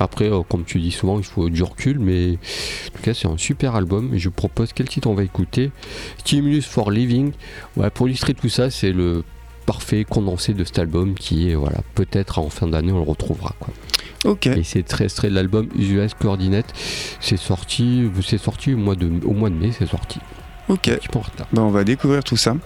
Après, 0.00 0.24
euh, 0.32 0.40
comme 0.42 0.64
tu 0.64 0.80
dis 0.80 0.90
souvent, 0.90 1.18
il 1.18 1.24
faut 1.24 1.50
du 1.50 1.62
recul, 1.62 1.98
mais 2.00 2.32
en 2.32 2.96
tout 2.96 3.02
cas, 3.02 3.12
c'est 3.12 3.28
un 3.28 3.36
super 3.36 3.74
album. 3.76 4.14
Et 4.14 4.18
je 4.18 4.30
vous 4.30 4.34
propose 4.34 4.72
quel 4.72 4.88
titre 4.88 5.08
on 5.08 5.14
va 5.14 5.22
écouter? 5.22 5.70
Stimulus 6.18 6.62
for 6.62 6.90
Living. 6.90 7.32
Ouais, 7.76 7.90
pour 7.90 8.08
illustrer 8.08 8.32
tout 8.32 8.48
ça, 8.48 8.70
c'est 8.70 8.92
le 8.92 9.22
parfait 9.70 10.04
condensé 10.04 10.52
de 10.52 10.64
cet 10.64 10.80
album 10.80 11.14
qui 11.14 11.48
est, 11.50 11.54
voilà, 11.54 11.78
peut-être 11.94 12.40
en 12.40 12.48
fin 12.50 12.66
d'année, 12.66 12.90
on 12.90 12.96
le 12.96 13.08
retrouvera. 13.08 13.54
Quoi. 13.60 13.72
Ok. 14.24 14.48
Et 14.48 14.64
c'est 14.64 14.82
très 14.82 15.04
extrait 15.04 15.30
de 15.30 15.34
l'album 15.36 15.68
US 15.78 16.14
Coordinate. 16.14 16.72
C'est 17.20 17.36
sorti, 17.36 18.10
c'est 18.26 18.38
sorti 18.38 18.74
au 18.74 18.78
mois 18.78 18.96
de, 18.96 19.08
au 19.24 19.32
mois 19.32 19.48
de 19.48 19.54
mai, 19.54 19.70
c'est 19.78 19.86
sorti. 19.86 20.18
Ok. 20.68 20.88
Un 20.88 20.94
petit 20.96 21.06
peu 21.08 21.18
en 21.20 21.22
retard. 21.22 21.46
Bah, 21.52 21.62
on 21.62 21.70
va 21.70 21.84
découvrir 21.84 22.24
tout 22.24 22.36
ça. 22.36 22.56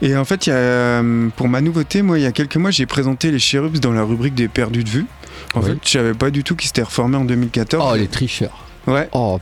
Et 0.00 0.16
en 0.16 0.24
fait, 0.24 0.46
il 0.46 0.50
y 0.50 0.52
a, 0.52 0.56
euh, 0.56 1.28
pour 1.36 1.46
ma 1.48 1.60
nouveauté, 1.60 2.02
moi, 2.02 2.18
il 2.18 2.22
y 2.22 2.26
a 2.26 2.32
quelques 2.32 2.56
mois, 2.56 2.72
j'ai 2.72 2.86
présenté 2.86 3.30
les 3.30 3.38
Cherubs 3.38 3.78
dans 3.78 3.92
la 3.92 4.02
rubrique 4.02 4.34
des 4.34 4.48
perdus 4.48 4.82
de 4.82 4.88
vue. 4.90 5.06
En 5.54 5.60
Oui. 5.60 5.66
fait, 5.70 5.78
je 5.84 5.90
savais 5.90 6.14
pas 6.14 6.30
du 6.32 6.42
tout 6.42 6.56
qu'ils 6.56 6.66
s'étaient 6.66 6.82
reformés 6.82 7.18
en 7.18 7.24
2014. 7.24 7.88
Oh, 7.88 7.96
les 7.96 8.08
tricheurs. 8.08 8.66
Ouais, 8.88 9.08
Oh, 9.12 9.38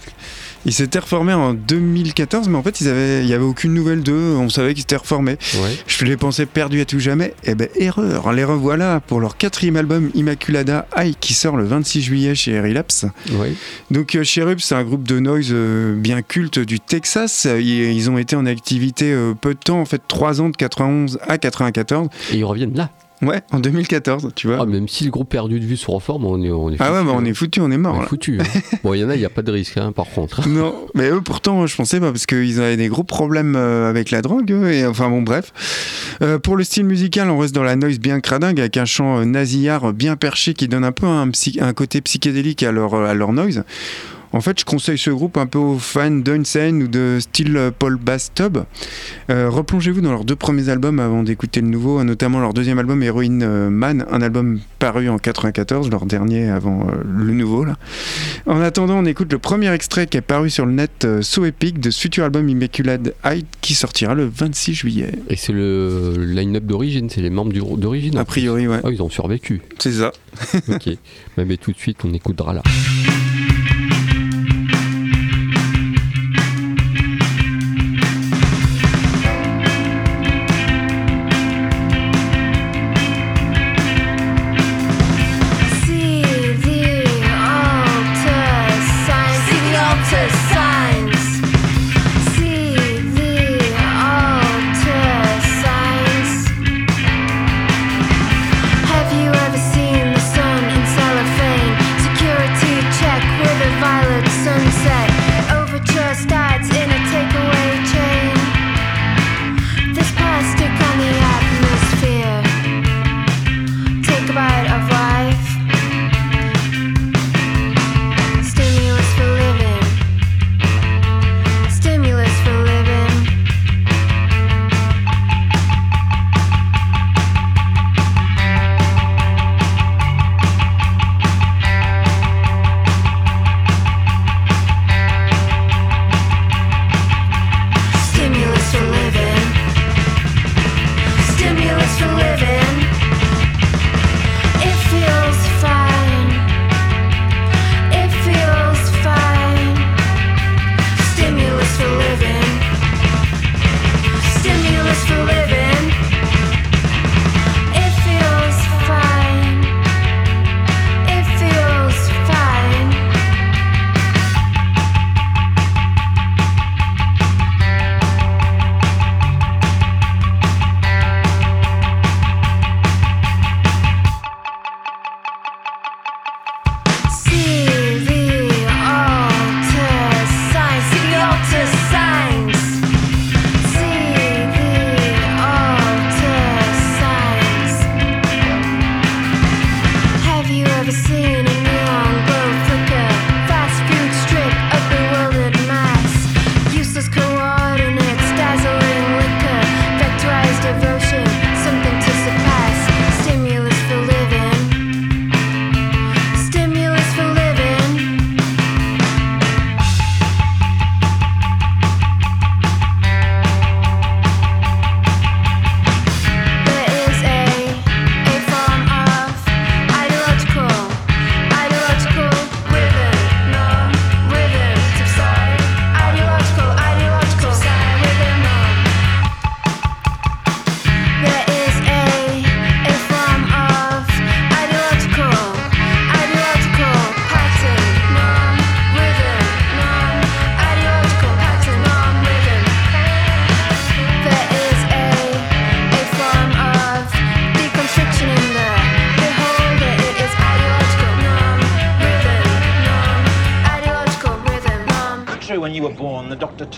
ils 0.67 0.73
s'étaient 0.73 0.99
reformés 0.99 1.33
en 1.33 1.55
2014, 1.55 2.49
mais 2.49 2.57
en 2.59 2.63
fait, 2.63 2.81
ils 2.81 2.89
avaient, 2.89 3.23
il 3.23 3.29
y 3.29 3.35
avait 3.35 3.45
aucune 3.45 3.73
nouvelle 3.75 4.03
d'eux. 4.03 4.35
On 4.37 4.49
savait 4.49 4.75
qu'ils 4.75 4.83
s'étaient 4.83 4.97
reformés. 4.97 5.39
ouais. 5.55 5.77
Je 5.87 6.05
les 6.05 6.17
pensais 6.17 6.47
perdus 6.47 6.81
à 6.81 6.85
tout 6.85 6.99
jamais. 7.01 7.35
Eh 7.45 7.55
ben, 7.55 7.69
erreur. 7.77 8.33
Les 8.33 8.45
revoilà 8.45 9.01
pour 9.01 9.21
leur 9.21 9.37
quatrième 9.37 9.77
album 9.77 10.11
Immaculada 10.15 10.87
High 10.97 11.15
qui 11.19 11.35
sort 11.35 11.57
le 11.57 11.65
26 11.65 12.03
juillet 12.03 12.35
chez 12.35 12.61
Relapse. 12.61 13.07
ouais. 13.33 13.53
Donc 13.91 14.15
euh, 14.15 14.25
Cherub, 14.25 14.59
c'est 14.61 14.75
un 14.75 14.85
groupe 14.85 15.07
de 15.07 15.19
noise 15.19 15.49
euh, 15.51 15.95
bien 15.97 16.23
culte 16.23 16.59
du 16.59 16.79
Texas. 16.81 17.47
Ils, 17.51 17.93
ils 17.93 18.11
ont 18.11 18.19
été 18.19 18.37
en 18.37 18.47
activité 18.47 19.13
euh, 19.13 19.35
peu 19.35 19.55
de 19.55 19.59
temps, 19.59 19.81
en 19.81 19.85
fait 19.85 20.03
3 20.07 20.41
ans 20.41 20.49
de 20.51 20.57
91 20.57 21.19
à 21.27 21.39
94. 21.39 22.09
Et 22.33 22.37
ils 22.37 22.45
reviennent 22.45 22.75
là. 22.75 22.91
Ouais, 23.23 23.43
en 23.53 23.61
2014, 23.61 24.31
tu 24.35 24.47
vois. 24.47 24.59
Ah, 24.61 24.65
même 24.67 24.89
si 24.89 25.05
le 25.05 25.11
groupe 25.11 25.29
perdu 25.29 25.61
de 25.61 25.65
vue 25.67 25.77
se 25.77 25.91
reforme, 25.91 26.25
on 26.25 26.43
est, 26.43 26.51
on 26.51 26.71
est 26.71 26.77
ah 26.81 26.91
ouais, 26.91 26.99
foutu, 27.01 27.07
bah, 27.07 27.13
on 27.15 27.19
hein. 27.21 27.25
est 27.27 27.35
foutu, 27.35 27.61
on 27.61 27.71
est 27.71 27.75
On 27.77 27.79
mort. 27.79 27.97
est 27.97 28.01
là. 28.01 28.07
foutu. 28.07 28.39
hein. 28.41 28.45
bon, 28.83 28.95
il 28.95 29.01
y 29.01 29.05
en 29.05 29.11
a, 29.11 29.15
il 29.15 29.19
n'y 29.19 29.25
a 29.27 29.31
pas 29.31 29.43
de 29.43 29.53
risque, 29.53 29.77
hein, 29.77 29.93
par 29.93 30.07
contre. 30.07 30.49
Non, 30.49 30.75
mais 30.95 31.11
eux 31.11 31.21
pourtant, 31.21 31.67
je 31.67 31.77
pensais 31.77 32.01
pas 32.01 32.11
parce 32.13 32.25
qu'ils 32.27 32.61
avaient 32.61 32.79
des 32.79 32.89
gros 32.89 33.05
problèmes 33.05 33.57
euh, 33.57 33.91
avec 33.91 34.11
la 34.11 34.23
drogue. 34.23 34.51
et 34.51 34.87
enfin 34.87 35.11
bon, 35.11 35.21
bref. 35.23 35.53
Euh, 36.23 36.39
pour 36.39 36.57
le 36.57 36.65
style 36.65 36.85
musical, 36.85 37.29
on 37.29 37.39
reste 37.39 37.55
dans 37.55 37.63
la 37.63 37.77
noise 37.77 37.99
bien 37.99 38.21
cradingue 38.21 38.59
avec 38.59 38.77
un 38.79 38.85
chant 38.87 39.19
euh, 39.21 39.25
nasillard 39.25 39.93
bien 39.93 40.17
perché 40.17 40.55
qui 40.55 40.67
donne 40.69 40.85
un 40.85 40.93
peu 40.93 41.07
un, 41.07 41.29
psy- 41.29 41.59
un 41.61 41.73
côté 41.75 42.01
psychédélique 42.01 42.63
à 42.63 42.73
leur, 42.73 42.95
à 42.95 43.13
leur 43.15 43.33
noise. 43.35 43.65
En 44.33 44.41
fait, 44.41 44.61
je 44.61 44.65
conseille 44.65 44.99
ce 44.99 45.11
groupe 45.11 45.37
un 45.37 45.47
peu 45.47 45.59
aux 45.59 45.79
fans 45.79 46.11
d'Unsane 46.11 46.85
ou 46.85 46.89
de 46.89 47.19
style 47.21 47.57
euh, 47.57 47.71
Paul 47.77 47.97
Bass 47.97 48.31
Tub. 48.33 48.59
Euh, 49.29 49.51
Replongez-vous 49.51 50.01
dans 50.01 50.13
leurs 50.13 50.25
deux 50.25 50.37
premiers 50.37 50.69
albums 50.69 51.01
avant 51.01 51.23
d'écouter 51.23 51.61
le 51.61 51.67
nouveau, 51.67 52.03
notamment 52.05 52.39
leur 52.39 52.55
deuxième 52.55 52.79
album 52.79 53.03
Heroin 53.03 53.41
euh, 53.41 53.71
Man, 53.71 54.07
un 54.11 54.23
album 54.23 54.61
paru 54.79 55.09
en 55.09 55.19
94, 55.19 55.91
leur 55.91 56.07
dernier 56.07 56.49
avant 56.49 56.89
euh, 56.89 56.93
le 57.05 57.33
nouveau 57.33 57.65
là. 57.65 57.77
En 58.47 58.61
attendant, 58.61 58.99
on 58.99 59.05
écoute 59.05 59.33
le 59.33 59.39
premier 59.39 59.73
extrait 59.73 60.07
qui 60.07 60.17
est 60.17 60.23
paru 60.23 60.49
sur 60.49 60.65
le 60.65 60.73
net 60.73 61.05
euh, 61.05 61.23
So 61.23 61.45
Epic 61.45 61.81
de 61.81 61.91
ce 61.91 62.01
futur 62.01 62.25
album 62.25 62.49
Immaculate 62.49 63.15
Height 63.25 63.47
qui 63.61 63.75
sortira 63.75 64.15
le 64.15 64.31
26 64.33 64.75
juillet. 64.75 65.13
Et 65.29 65.37
c'est 65.37 65.53
le 65.53 66.15
line-up 66.19 66.65
d'origine, 66.65 67.11
c'est 67.11 67.21
les 67.21 67.31
membres 67.31 67.53
d'origine. 67.77 68.17
A 68.17 68.25
priori, 68.25 68.69
ouais. 68.69 68.81
Ah, 68.85 68.91
ils 68.91 69.03
ont 69.03 69.11
survécu. 69.11 69.61
c'est 69.79 69.93
ça. 69.93 70.13
ok. 70.69 70.91
Bah, 71.37 71.45
mais 71.45 71.57
tout 71.57 71.73
de 71.73 71.79
suite, 71.79 71.99
on 72.05 72.13
écoutera 72.15 72.53
là. 72.55 72.63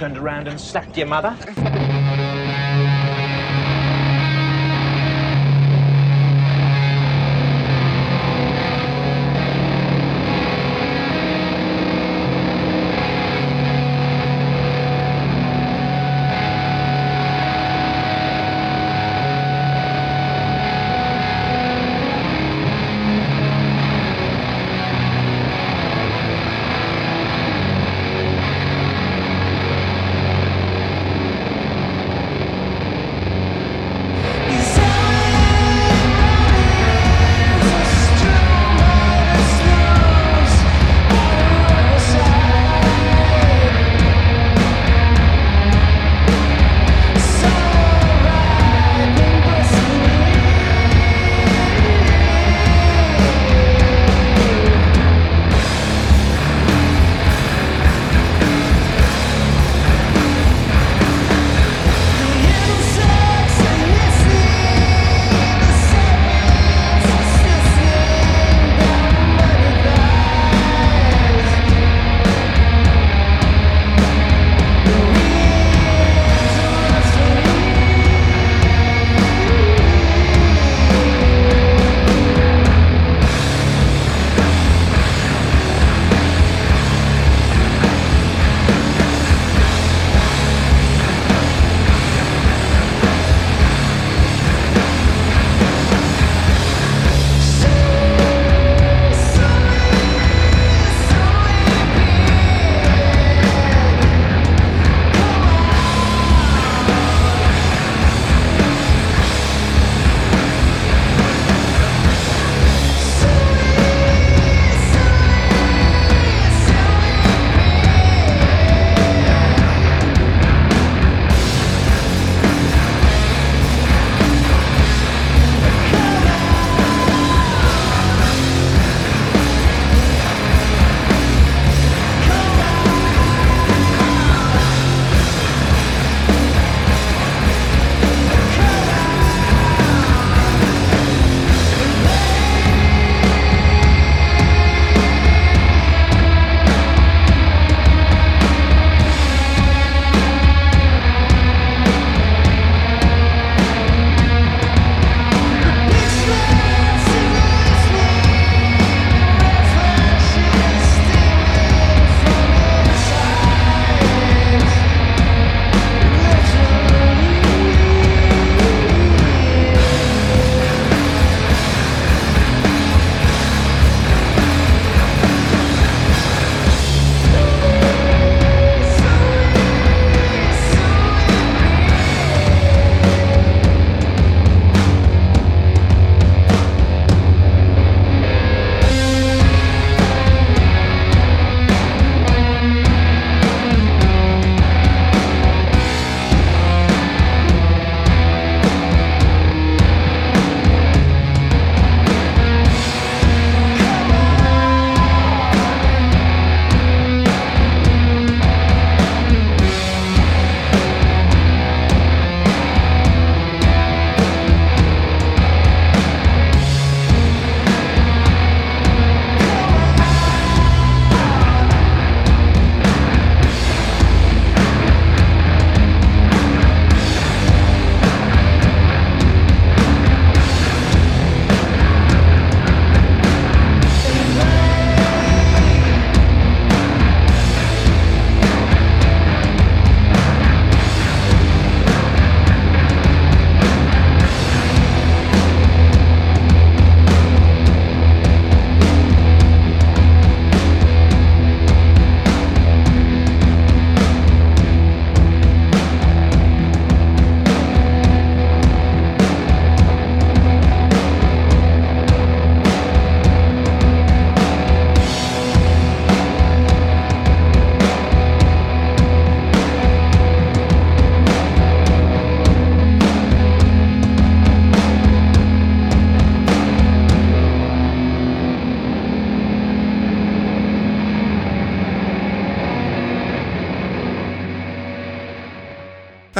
Turned 0.02 0.18
around 0.18 0.48
and 0.48 0.60
slapped 0.60 0.96
your 0.96 1.06
mother? 1.06 1.38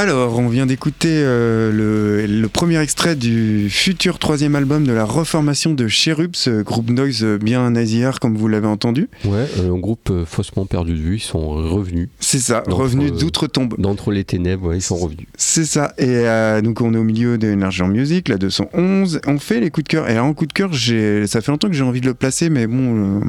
Alors, 0.03 0.37
on 0.37 0.49
vient 0.49 0.65
d'écouter 0.65 1.07
euh, 1.13 1.71
le, 1.71 2.27
le 2.27 2.47
premier 2.49 2.77
extrait 2.81 3.15
du 3.15 3.69
futur 3.69 4.19
troisième 4.19 4.53
album 4.53 4.85
de 4.85 4.91
la 4.91 5.05
reformation 5.05 5.73
de 5.73 5.87
Cherubs, 5.87 6.35
euh, 6.47 6.61
groupe 6.61 6.89
noise 6.89 7.23
bien 7.23 7.69
nasillards 7.69 8.19
comme 8.19 8.35
vous 8.35 8.49
l'avez 8.49 8.67
entendu. 8.67 9.07
Ouais, 9.23 9.47
euh, 9.59 9.71
un 9.73 9.79
groupe 9.79 10.09
euh, 10.11 10.25
faussement 10.25 10.65
perdu 10.65 10.91
de 10.91 10.97
vue, 10.99 11.15
ils 11.15 11.21
sont 11.21 11.47
revenus. 11.47 12.09
C'est 12.19 12.39
ça, 12.39 12.63
Donc, 12.67 12.79
revenu 12.79 13.07
euh, 13.07 13.11
d'outre-tombe. 13.11 13.75
D'entre 13.79 14.11
les 14.11 14.25
ténèbres, 14.25 14.67
ouais, 14.67 14.79
ils 14.79 14.81
sont 14.81 14.97
revenus. 14.97 15.25
C'est 15.37 15.63
ça. 15.63 15.93
Et 15.97 16.25
donc 16.61 16.81
on 16.81 16.93
est 16.93 16.97
au 16.97 17.03
milieu 17.03 17.37
de 17.37 17.53
Energy 17.53 17.83
Music, 17.83 18.27
la 18.27 18.35
211. 18.35 19.21
On 19.25 19.39
fait 19.39 19.61
les 19.61 19.69
coups 19.69 19.85
de 19.85 19.89
cœur. 19.89 20.09
Et 20.09 20.11
alors 20.11 20.25
en 20.25 20.33
coup 20.33 20.47
de 20.47 20.51
cœur, 20.51 20.71
ça 20.73 21.39
fait 21.39 21.49
longtemps 21.49 21.69
que 21.69 21.75
j'ai 21.75 21.83
envie 21.83 22.01
de 22.01 22.07
le 22.07 22.13
placer, 22.13 22.49
mais 22.49 22.67
bon, 22.67 23.21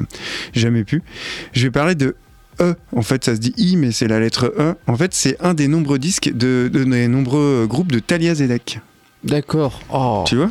jamais 0.53 0.83
pu. 0.83 1.05
Je 1.53 1.63
vais 1.63 1.71
parler 1.71 1.95
de 1.95 2.17
E. 2.61 2.75
En 2.95 3.03
fait, 3.03 3.25
ça 3.25 3.35
se 3.35 3.41
dit 3.41 3.53
I, 3.57 3.77
mais 3.77 3.93
c'est 3.93 4.09
la 4.09 4.21
lettre 4.21 4.53
E. 4.59 4.75
En 4.87 4.97
fait, 4.97 5.15
c'est 5.15 5.37
un 5.41 5.55
des 5.55 5.69
nombreux 5.69 5.99
disques 5.99 6.31
de, 6.33 6.69
de- 6.73 6.85
des 6.85 7.09
nombreux 7.09 7.67
groupes 7.69 7.93
de 7.93 7.99
Talia 7.99 8.35
Zedek. 8.35 8.81
D'accord. 9.25 9.81
Oh, 9.93 10.25
Tu 10.27 10.37
vois? 10.37 10.51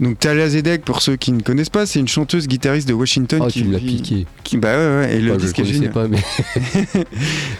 Donc 0.00 0.18
Talia 0.18 0.48
Zedek, 0.48 0.84
pour 0.84 1.02
ceux 1.02 1.14
qui 1.16 1.30
ne 1.32 1.40
connaissent 1.40 1.68
pas, 1.70 1.86
c'est 1.86 2.00
une 2.00 2.08
chanteuse 2.08 2.48
guitariste 2.48 2.88
de 2.88 2.94
Washington 2.94 3.40
Oh, 3.44 3.46
qui 3.48 3.60
tu 3.60 3.64
me 3.68 3.72
l'as 3.72 3.78
vit- 3.78 3.96
piqué. 3.96 4.26
Qui, 4.42 4.56
bah 4.56 4.76
ouais, 4.76 4.96
ouais, 5.06 5.14
et 5.16 5.20
le 5.20 5.30
Enfin, 5.32 5.40
je 5.40 5.62
le 5.62 5.68
disque 5.68 5.84
est 5.84 5.88
pas, 5.88 6.08
mais 6.08 6.18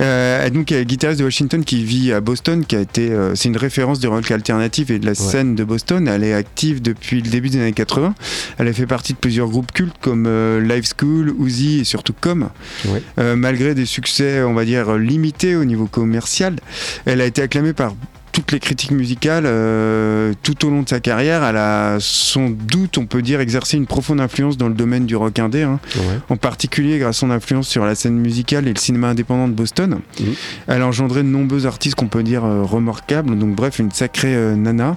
Euh, 0.01 0.51
donc, 0.51 0.73
elle 0.73 0.81
est 0.81 0.85
guitariste 0.85 1.21
de 1.21 1.25
Washington 1.25 1.65
qui 1.65 1.85
vit 1.85 2.13
à 2.13 2.21
Boston, 2.21 2.65
qui 2.67 2.77
a 2.77 2.81
été, 2.81 3.11
euh, 3.11 3.35
c'est 3.35 3.49
une 3.49 3.57
référence 3.57 4.01
du 4.01 4.09
rock 4.09 4.31
alternatif 4.31 4.91
et 4.91 4.99
de 4.99 5.07
la 5.07 5.15
scène 5.15 5.55
de 5.55 5.65
Boston. 5.65 6.09
Elle 6.09 6.25
est 6.25 6.35
active 6.35 6.83
depuis 6.83 7.21
le 7.23 7.31
début 7.31 7.49
des 7.51 7.59
années 7.61 7.73
80. 7.73 8.15
Elle 8.59 8.69
a 8.69 8.73
fait 8.73 8.87
partie 8.87 9.13
de 9.13 9.19
plusieurs 9.19 9.49
groupes 9.49 9.73
cultes 9.73 9.97
comme 10.01 10.27
euh, 10.27 10.61
Live 10.61 10.89
School, 10.99 11.35
Uzi 11.41 11.81
et 11.81 11.85
surtout 11.85 12.15
Com. 12.21 12.49
Ouais. 12.87 13.35
Malgré 13.37 13.75
des 13.75 13.87
succès, 13.87 14.43
on 14.43 14.55
va 14.55 14.65
dire 14.65 14.95
limités 14.97 15.57
au 15.57 15.65
niveau 15.65 15.87
commercial, 15.87 16.57
elle 17.05 17.21
a 17.21 17.27
été 17.27 17.43
acclamée 17.43 17.73
par 17.73 17.95
toutes 18.35 18.51
les 18.53 18.59
critiques 18.59 18.91
musicales 18.91 19.45
euh, 19.47 20.33
tout 20.43 20.67
au 20.67 20.71
long 20.71 20.83
de 20.83 20.89
sa 20.89 20.99
carrière. 21.01 21.45
Elle 21.45 21.57
a 21.57 21.97
sans 22.01 22.51
doute, 22.51 22.99
on 22.99 23.07
peut 23.07 23.23
dire, 23.23 23.41
exercé 23.41 23.77
une 23.77 23.87
profonde 23.87 24.21
influence 24.21 24.59
dans 24.59 24.67
le 24.69 24.75
domaine 24.75 25.07
du 25.07 25.15
rock 25.17 25.39
indé. 25.39 25.63
hein 25.63 25.79
ouais. 25.97 26.03
en 26.29 26.37
particulier 26.37 26.99
grâce 26.99 27.17
à 27.17 27.21
son 27.21 27.31
influence 27.31 27.69
sur 27.69 27.85
la 27.87 27.95
scène 27.95 28.19
musicale 28.19 28.67
et 28.67 28.73
le 28.73 28.79
cinéma 28.79 29.09
indépendant 29.09 29.47
de 29.47 29.53
Boston. 29.53 30.01
Mhm. 30.21 30.27
Elle 30.67 30.83
a 30.83 30.87
engendré 30.87 31.23
de 31.23 31.29
nombreux 31.29 31.65
artistes 31.67 31.95
qu'on 31.95 32.09
peut 32.09 32.25
dire 32.25 32.45
euh, 32.45 32.63
remarquables, 32.65 33.39
donc 33.39 33.55
bref, 33.55 33.79
une 33.79 33.93
sacrée 33.93 34.35
euh, 34.35 34.57
nana. 34.57 34.97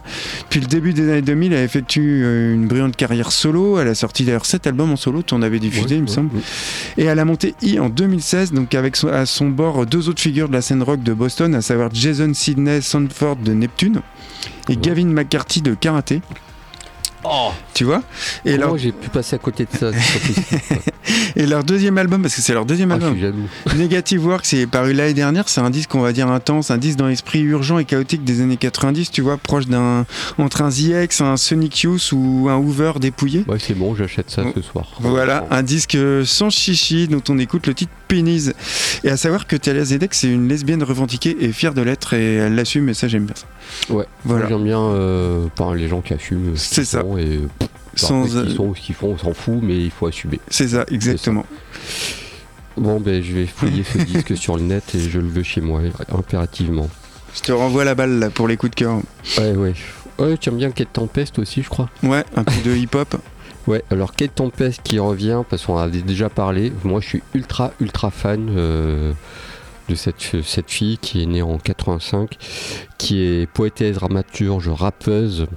Puis 0.49 0.59
le 0.59 0.65
début 0.65 0.93
des 0.93 1.03
années 1.09 1.21
2000, 1.21 1.53
elle 1.53 1.63
effectue 1.63 2.23
euh, 2.23 2.55
une 2.55 2.65
brillante 2.67 2.95
carrière 2.95 3.31
solo. 3.31 3.77
Elle 3.79 3.87
a 3.89 3.93
sorti 3.95 4.23
d'ailleurs 4.23 4.47
7 4.47 4.65
albums 4.65 4.91
en 4.91 4.95
solo, 4.95 5.21
tu 5.21 5.35
en 5.35 5.43
avais 5.43 5.59
diffusé, 5.59 5.87
Ouais, 5.89 5.95
il 5.97 6.01
me 6.01 6.07
ouais, 6.07 6.13
semble. 6.13 6.35
ouais. 6.35 6.41
Et 6.97 7.05
elle 7.05 7.19
a 7.19 7.25
monté 7.25 7.53
I 7.61 7.79
en 7.79 7.89
2016, 7.89 8.51
donc 8.53 8.73
avec 8.73 8.97
à 9.13 9.27
son 9.27 9.49
bord 9.49 9.85
deux 9.85 10.09
autres 10.09 10.21
figures 10.21 10.47
de 10.47 10.53
la 10.53 10.61
scène 10.63 10.81
rock 10.81 11.03
de 11.03 11.13
Boston, 11.13 11.53
à 11.53 11.61
savoir 11.61 11.89
Jason 11.93 12.31
Sidney 12.33 12.81
Sanford 12.81 13.26
de 13.35 13.53
Neptune 13.53 14.01
et. 14.69 14.75
Gavin 14.75 15.07
McCarthy 15.07 15.61
de 15.61 15.73
Karaté. 15.73 16.21
Tu 17.73 17.83
vois 17.83 18.03
et 18.45 18.53
Comment 18.53 18.67
leur, 18.67 18.77
j'ai 18.77 18.91
pu 18.91 19.09
passer 19.09 19.35
à 19.35 19.39
côté 19.39 19.65
de 19.65 19.77
ça 19.77 19.91
et 21.35 21.45
leur 21.45 21.63
deuxième 21.63 21.97
album, 21.97 22.21
parce 22.21 22.35
que 22.35 22.41
c'est 22.41 22.53
leur 22.53 22.65
deuxième 22.65 22.91
Ah, 22.91 22.97
je 22.99 23.05
album. 23.05 23.47
Negative 23.75 24.25
Work, 24.25 24.45
c'est 24.45 24.65
paru 24.67 24.93
l'année 24.93 25.13
dernière. 25.13 25.49
C'est 25.49 25.61
un 25.61 25.69
disque, 25.69 25.93
on 25.95 26.01
va 26.01 26.13
dire, 26.13 26.27
intense, 26.29 26.71
un 26.71 26.77
disque 26.77 26.97
dans 26.97 27.07
l'esprit 27.07 27.41
urgent 27.41 27.79
et 27.79 27.85
chaotique 27.85 28.23
des 28.23 28.41
années 28.41 28.57
90, 28.57 29.11
tu 29.11 29.21
vois, 29.21 29.37
proche 29.37 29.67
d'un. 29.67 30.05
entre 30.37 30.61
un 30.61 30.71
ZX, 30.71 31.21
un 31.21 31.37
Sonic 31.37 31.81
Youth 31.81 32.11
ou 32.13 32.47
un 32.49 32.57
Hoover 32.57 32.93
dépouillé. 32.99 33.45
Ouais, 33.47 33.59
c'est 33.59 33.75
bon, 33.75 33.95
j'achète 33.95 34.29
ça 34.29 34.43
ce 34.55 34.61
soir. 34.61 34.87
Voilà, 34.99 35.45
un 35.51 35.63
disque 35.63 35.97
sans 36.25 36.49
chichi 36.49 37.07
dont 37.07 37.23
on 37.29 37.37
écoute 37.39 37.67
le 37.67 37.73
titre 37.73 37.91
Pennies. 38.07 38.51
Et 39.03 39.09
à 39.09 39.17
savoir 39.17 39.47
que 39.47 39.55
Talia 39.55 39.83
Zedek, 39.83 40.13
c'est 40.13 40.29
une 40.29 40.47
lesbienne 40.47 40.81
revendiquée 40.83 41.35
et 41.41 41.51
fière 41.51 41.73
de 41.73 41.81
l'être 41.81 42.13
et 42.13 42.35
elle 42.35 42.55
l'assume 42.55 42.89
et 42.89 42.93
ça, 42.93 43.07
j'aime 43.07 43.25
bien 43.25 43.35
ça. 43.35 43.45
Ouais, 43.93 44.05
Voilà. 44.23 44.47
J'aime 44.47 44.63
bien 44.63 44.79
euh, 44.79 45.47
les 45.75 45.87
gens 45.87 46.01
qui 46.01 46.13
assument. 46.13 46.55
ce 46.55 46.75
C'est 46.75 46.85
ça. 46.85 47.03
Et, 47.17 47.39
pff, 47.59 47.69
Sans, 47.95 48.27
ce 48.27 48.37
euh, 48.37 48.45
qu'ils 48.45 48.55
sont, 48.55 48.75
ce 48.75 48.81
qu'ils 48.81 48.95
font, 48.95 49.09
on 49.09 49.17
s'en 49.17 49.33
fout, 49.33 49.59
mais 49.61 49.77
il 49.77 49.91
faut 49.91 50.07
assumer. 50.07 50.39
C'est 50.49 50.69
ça, 50.69 50.85
exactement. 50.91 51.45
Bon, 52.77 52.99
ben, 52.99 53.23
je 53.23 53.33
vais 53.33 53.47
fouiller 53.47 53.83
ce 53.83 53.97
disque 54.03 54.37
sur 54.37 54.57
le 54.57 54.63
net 54.63 54.93
et 54.93 54.99
je 54.99 55.19
le 55.19 55.27
veux 55.27 55.43
chez 55.43 55.61
moi, 55.61 55.81
impérativement. 56.13 56.89
Je 57.33 57.41
te 57.41 57.51
renvoie 57.51 57.83
la 57.83 57.95
balle 57.95 58.19
là 58.19 58.29
pour 58.29 58.47
les 58.47 58.57
coups 58.57 58.71
de 58.71 58.75
cœur. 58.75 58.99
Ouais, 59.37 59.51
ouais. 59.51 59.73
Ouais, 60.19 60.37
tu 60.37 60.49
aimes 60.49 60.57
bien 60.57 60.71
Quête 60.71 60.93
Tempest 60.93 61.37
aussi, 61.37 61.61
je 61.61 61.69
crois. 61.69 61.89
Ouais, 62.01 62.23
un 62.35 62.43
peu 62.43 62.59
de 62.63 62.75
hip-hop. 62.75 63.15
Ouais, 63.67 63.83
alors 63.91 64.13
Quête 64.13 64.35
Tempest 64.35 64.79
qui 64.81 64.97
revient, 64.97 65.43
parce 65.49 65.65
qu'on 65.65 65.73
en 65.73 65.79
avait 65.79 66.01
déjà 66.01 66.29
parlé. 66.29 66.71
Moi, 66.85 67.01
je 67.01 67.07
suis 67.09 67.23
ultra, 67.33 67.73
ultra 67.81 68.11
fan 68.11 68.49
euh, 68.55 69.11
de 69.89 69.95
cette, 69.95 70.41
cette 70.41 70.71
fille 70.71 70.97
qui 70.97 71.21
est 71.21 71.25
née 71.25 71.41
en 71.41 71.57
85, 71.57 72.37
qui 72.97 73.21
est 73.21 73.45
poétesse, 73.45 73.95
dramaturge, 73.95 74.69
rappeuse, 74.69 75.47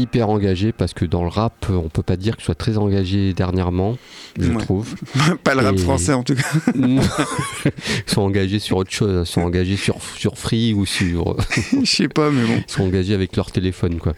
hyper 0.00 0.28
engagée, 0.30 0.72
parce 0.72 0.92
que 0.94 1.04
dans 1.04 1.22
le 1.22 1.28
rap, 1.28 1.66
on 1.70 1.88
peut 1.88 2.02
pas 2.02 2.16
dire 2.16 2.36
que 2.36 2.42
soit 2.42 2.54
très 2.54 2.78
engagée 2.78 3.32
dernièrement, 3.34 3.96
je 4.38 4.50
Ouais. 4.50 4.58
trouve. 4.62 4.94
Pas 5.44 5.54
le 5.54 5.62
rap 5.62 5.74
Et- 5.74 5.78
français 5.78 6.12
en 6.12 6.22
tout 6.22 6.34
cas. 6.34 6.72
Ils 6.74 7.00
sont 8.06 8.22
engagés 8.22 8.58
sur 8.58 8.76
autre 8.78 8.90
chose, 8.92 9.26
ils 9.28 9.30
sont 9.30 9.40
engagés 9.42 9.76
sur, 9.76 9.96
sur 10.16 10.38
Free 10.38 10.72
ou 10.74 10.86
sur. 10.86 11.36
Je 11.82 11.84
sais 11.90 12.08
pas, 12.08 12.30
mais 12.30 12.44
bon. 12.44 12.62
Ils 12.66 12.72
sont 12.72 12.82
engagés 12.84 13.14
avec 13.14 13.36
leur 13.36 13.50
téléphone, 13.50 13.98
quoi. 13.98 14.14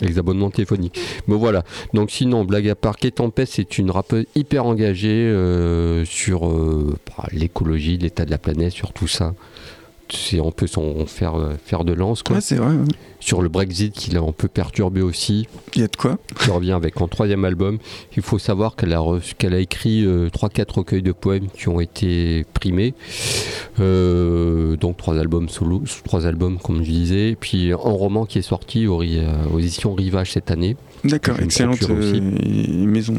Avec 0.00 0.12
les 0.14 0.18
abonnements 0.18 0.50
téléphoniques. 0.50 1.00
Mais 1.26 1.36
voilà. 1.36 1.64
Donc, 1.94 2.10
sinon, 2.10 2.44
blague 2.44 2.68
à 2.68 2.74
part, 2.74 2.96
Tempest, 2.98 3.54
c'est 3.56 3.78
une 3.78 3.90
rappeuse 3.90 4.26
hyper 4.34 4.66
engagée 4.66 5.08
euh, 5.08 6.04
sur 6.04 6.48
euh, 6.48 6.94
bah, 7.16 7.24
l'écologie, 7.32 7.96
l'état 7.96 8.24
de 8.26 8.30
la 8.30 8.38
planète, 8.38 8.72
sur 8.72 8.92
tout 8.92 9.08
ça. 9.08 9.34
C'est, 10.08 10.40
on 10.40 10.52
peut 10.52 10.66
s'en 10.66 11.06
faire, 11.06 11.34
euh, 11.34 11.54
faire 11.64 11.84
de 11.84 11.92
lance, 11.92 12.22
quoi. 12.22 12.36
Ouais, 12.36 12.40
c'est 12.42 12.56
vrai, 12.56 12.68
ouais. 12.74 12.84
Sur 13.18 13.42
le 13.42 13.48
Brexit, 13.48 13.92
qui 13.92 14.10
l'a 14.10 14.20
un 14.20 14.32
peu 14.32 14.46
perturbé 14.46 15.02
aussi, 15.02 15.48
il 15.74 15.80
y 15.80 15.84
a 15.84 15.88
de 15.88 15.96
quoi. 15.96 16.18
qui 16.38 16.50
revient 16.50 16.72
avec 16.72 16.94
son 16.96 17.08
troisième 17.08 17.44
album. 17.44 17.78
Il 18.16 18.22
faut 18.22 18.38
savoir 18.38 18.76
qu'elle 18.76 18.92
a, 18.92 19.02
qu'elle 19.38 19.54
a 19.54 19.58
écrit 19.58 20.04
3-4 20.04 20.74
recueils 20.74 21.02
de 21.02 21.12
poèmes 21.12 21.48
qui 21.48 21.68
ont 21.68 21.80
été 21.80 22.44
primés. 22.54 22.94
Euh, 23.78 24.76
donc 24.76 24.96
trois 24.96 25.18
albums 25.18 25.48
solo, 25.48 25.82
trois 26.04 26.26
albums 26.26 26.58
comme 26.58 26.82
je 26.82 26.90
disais. 26.90 27.36
Puis 27.38 27.72
un 27.72 27.76
roman 27.76 28.26
qui 28.26 28.38
est 28.38 28.42
sorti 28.42 28.86
aux, 28.86 29.02
euh, 29.02 29.58
éditions 29.58 29.94
Rivage 29.94 30.32
cette 30.32 30.50
année. 30.50 30.76
D'accord, 31.04 31.40
excellente 31.40 31.82
euh, 31.90 32.20
maison 32.20 33.14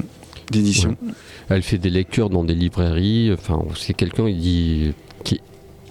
d'édition. 0.51 0.95
Elle 1.49 1.63
fait 1.63 1.77
des 1.77 1.89
lectures 1.89 2.29
dans 2.29 2.43
des 2.43 2.55
librairies. 2.55 3.31
Enfin, 3.33 3.63
c'est 3.75 3.93
quelqu'un 3.93 4.27
il 4.27 4.39
dit, 4.39 4.47
qui 4.49 4.87
est 4.87 4.93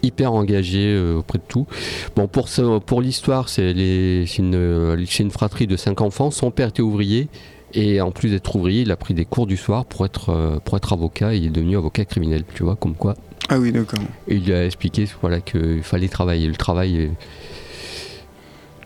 hyper 0.06 0.32
engagé 0.32 0.94
euh, 0.94 1.18
auprès 1.18 1.38
de 1.38 1.44
tout. 1.46 1.66
Bon, 2.14 2.26
pour, 2.28 2.48
ça- 2.48 2.80
pour 2.84 3.00
l'histoire, 3.00 3.48
c'est 3.48 3.72
une, 3.72 5.06
une 5.18 5.30
fratrie 5.30 5.66
de 5.66 5.76
cinq 5.76 6.00
enfants. 6.00 6.30
Son 6.30 6.50
père 6.50 6.68
était 6.68 6.82
ouvrier. 6.82 7.28
Et 7.74 8.00
en 8.00 8.10
plus 8.12 8.30
d'être 8.30 8.54
ouvrier, 8.56 8.82
il 8.82 8.90
a 8.90 8.96
pris 8.96 9.12
des 9.12 9.24
cours 9.24 9.46
du 9.46 9.56
soir 9.56 9.84
pour 9.84 10.06
être, 10.06 10.30
euh, 10.30 10.58
pour 10.64 10.76
être 10.76 10.92
avocat. 10.92 11.34
Et 11.34 11.38
il 11.38 11.46
est 11.46 11.50
devenu 11.50 11.76
avocat 11.76 12.04
criminel, 12.04 12.44
tu 12.54 12.62
vois, 12.62 12.76
comme 12.76 12.94
quoi. 12.94 13.14
Ah 13.48 13.58
oui, 13.58 13.70
d'accord. 13.72 14.00
Et 14.28 14.36
il 14.36 14.44
lui 14.44 14.54
a 14.54 14.64
expliqué 14.64 15.06
voilà, 15.20 15.40
qu'il 15.40 15.82
fallait 15.82 16.08
travailler. 16.08 16.46
Le 16.46 16.54
travail, 16.56 16.96
euh, 17.00 17.08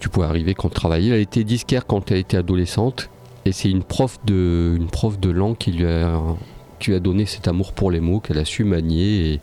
tu 0.00 0.08
pouvais 0.08 0.26
arriver 0.26 0.54
quand 0.54 0.68
tu 0.68 0.74
travaillais. 0.74 1.08
Elle 1.08 1.14
a 1.14 1.18
été 1.18 1.44
disquaire 1.44 1.86
quand 1.86 2.10
elle 2.10 2.18
était 2.18 2.38
adolescente. 2.38 3.10
Et 3.44 3.52
c'est 3.52 3.70
une 3.70 3.82
prof 3.82 4.18
de, 4.26 4.74
une 4.76 4.88
prof 4.88 5.18
de 5.20 5.30
langue 5.30 5.56
qui 5.56 5.72
lui 5.72 5.86
a, 5.86 6.20
qui 6.78 6.90
lui 6.90 6.96
a 6.96 7.00
donné 7.00 7.26
cet 7.26 7.48
amour 7.48 7.72
pour 7.72 7.90
les 7.90 8.00
mots, 8.00 8.20
qu'elle 8.20 8.38
a 8.38 8.44
su 8.44 8.64
manier. 8.64 9.34
Et, 9.34 9.40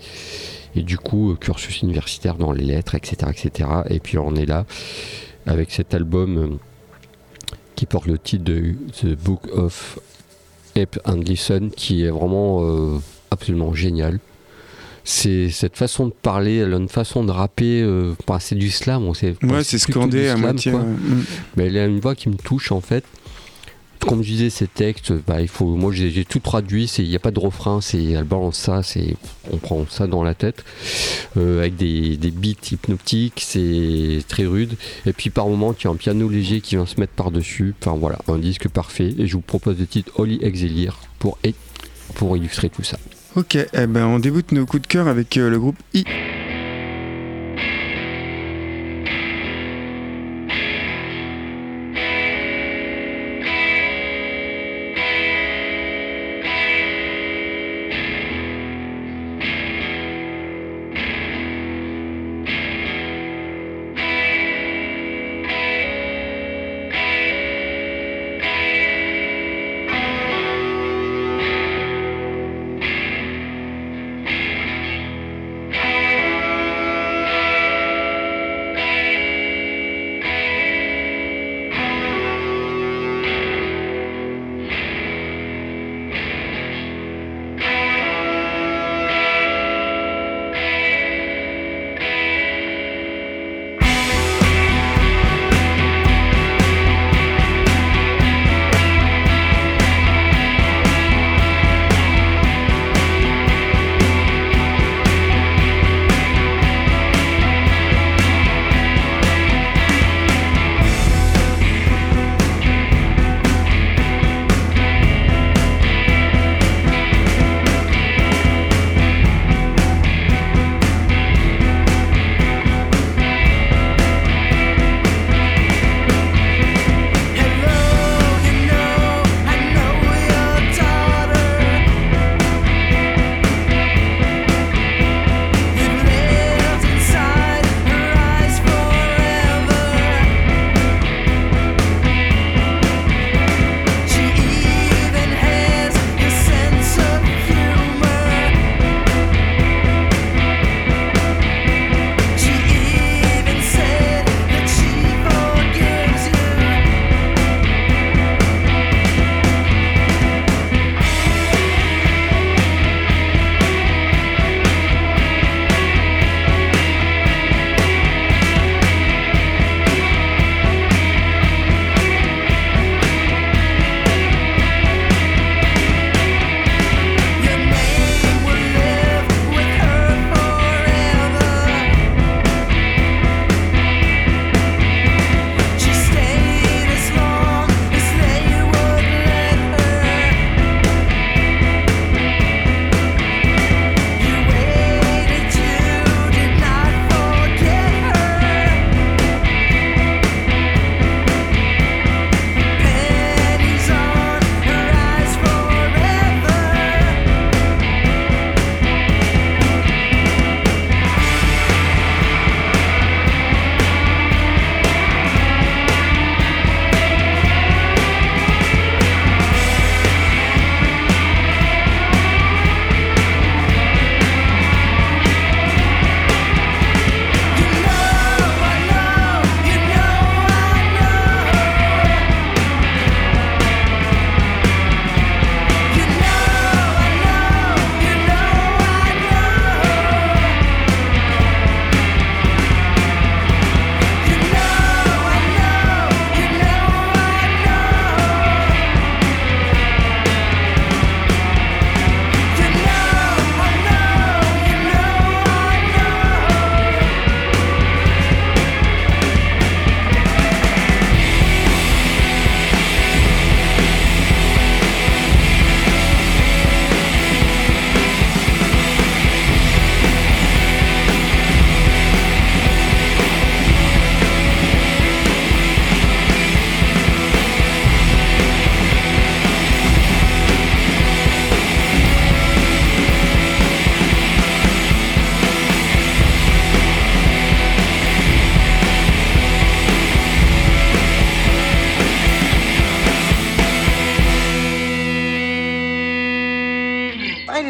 et 0.77 0.83
du 0.83 0.97
coup, 0.97 1.31
euh, 1.31 1.35
cursus 1.35 1.81
universitaire 1.81 2.35
dans 2.35 2.51
les 2.51 2.63
lettres, 2.63 2.95
etc. 2.95 3.31
etc. 3.31 3.69
Et 3.89 3.99
puis 3.99 4.17
on 4.17 4.35
est 4.35 4.45
là 4.45 4.65
avec 5.45 5.71
cet 5.71 5.93
album 5.93 6.37
euh, 6.37 6.47
qui 7.75 7.85
porte 7.85 8.07
le 8.07 8.17
titre 8.17 8.43
de 8.43 8.75
The 9.01 9.15
Book 9.15 9.41
of 9.53 9.99
Ape 10.75 10.99
and 11.05 11.21
Listen, 11.21 11.71
qui 11.71 12.03
est 12.03 12.11
vraiment 12.11 12.59
euh, 12.61 12.99
absolument 13.31 13.73
génial 13.73 14.19
c'est 15.09 15.49
cette 15.49 15.77
façon 15.77 16.07
de 16.07 16.11
parler, 16.11 16.57
elle 16.57 16.73
a 16.73 16.77
une 16.77 16.89
façon 16.89 17.23
de 17.23 17.31
rapper, 17.31 17.81
euh, 17.81 18.13
bah, 18.27 18.39
c'est 18.41 18.55
du 18.55 18.69
slam, 18.69 19.05
on 19.05 19.13
sait. 19.13 19.35
Ouais, 19.41 19.63
c'est 19.63 19.77
scandé 19.77 20.27
à 20.27 20.35
moitié. 20.35 20.73
Ouais. 20.73 20.81
Mm. 20.81 21.23
Mais 21.55 21.67
elle 21.67 21.77
a 21.77 21.85
une 21.85 22.01
voix 22.01 22.13
qui 22.13 22.27
me 22.27 22.35
touche 22.35 22.73
en 22.73 22.81
fait. 22.81 23.05
Comme 23.99 24.23
je 24.23 24.29
disais, 24.29 24.49
ces 24.49 24.67
textes, 24.67 25.11
bah, 25.27 25.41
il 25.41 25.47
faut, 25.47 25.75
moi 25.75 25.91
j'ai 25.91 26.23
tout 26.23 26.39
traduit, 26.39 26.85
il 26.85 27.09
n'y 27.09 27.15
a 27.15 27.19
pas 27.19 27.31
de 27.31 27.39
refrain, 27.39 27.79
elle 27.93 28.23
balance 28.23 28.57
ça, 28.57 28.81
on 29.51 29.57
prend 29.57 29.85
ça 29.89 30.07
dans 30.07 30.23
la 30.23 30.33
tête, 30.33 30.63
euh, 31.35 31.59
avec 31.59 31.75
des, 31.75 32.15
des 32.15 32.31
beats 32.31 32.71
hypnotiques, 32.71 33.41
c'est 33.45 34.19
très 34.27 34.45
rude. 34.45 34.75
Et 35.05 35.13
puis 35.13 35.29
par 35.29 35.47
moment, 35.47 35.73
tu 35.73 35.87
as 35.87 35.91
un 35.91 35.95
piano 35.95 36.29
léger 36.29 36.61
qui 36.61 36.75
vient 36.75 36.85
se 36.85 36.99
mettre 36.99 37.13
par-dessus. 37.13 37.75
Enfin 37.81 37.97
voilà, 37.97 38.19
un 38.27 38.37
disque 38.37 38.69
parfait. 38.69 39.13
Et 39.17 39.27
je 39.27 39.33
vous 39.33 39.41
propose 39.41 39.77
le 39.79 39.87
titre 39.87 40.11
Holy 40.15 40.39
Exilier 40.41 40.89
pour, 41.19 41.37
pour 42.15 42.37
illustrer 42.37 42.69
tout 42.69 42.83
ça. 42.83 42.97
Ok, 43.35 43.55
eh 43.55 43.87
ben, 43.87 44.05
on 44.05 44.19
débute 44.19 44.51
nos 44.51 44.65
coups 44.65 44.83
de 44.83 44.87
cœur 44.87 45.07
avec 45.07 45.37
euh, 45.37 45.49
le 45.49 45.59
groupe 45.59 45.77
I. 45.93 46.05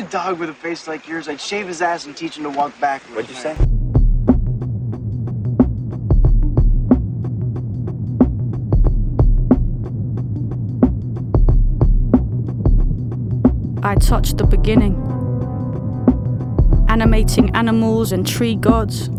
hug 0.05 0.39
with 0.39 0.49
a 0.49 0.53
face 0.53 0.87
like 0.87 1.07
yours, 1.07 1.27
I'd 1.27 1.41
shave 1.41 1.67
his 1.67 1.81
ass 1.81 2.05
and 2.05 2.15
teach 2.15 2.37
him 2.37 2.43
to 2.43 2.49
walk 2.49 2.79
backwards. 2.79 3.15
What'd 3.15 3.29
you 3.29 3.35
say? 3.35 3.55
I 13.83 13.95
touched 13.95 14.37
the 14.37 14.43
beginning, 14.43 14.95
animating 16.89 17.55
animals 17.55 18.11
and 18.11 18.27
tree 18.27 18.55
gods, 18.55 19.09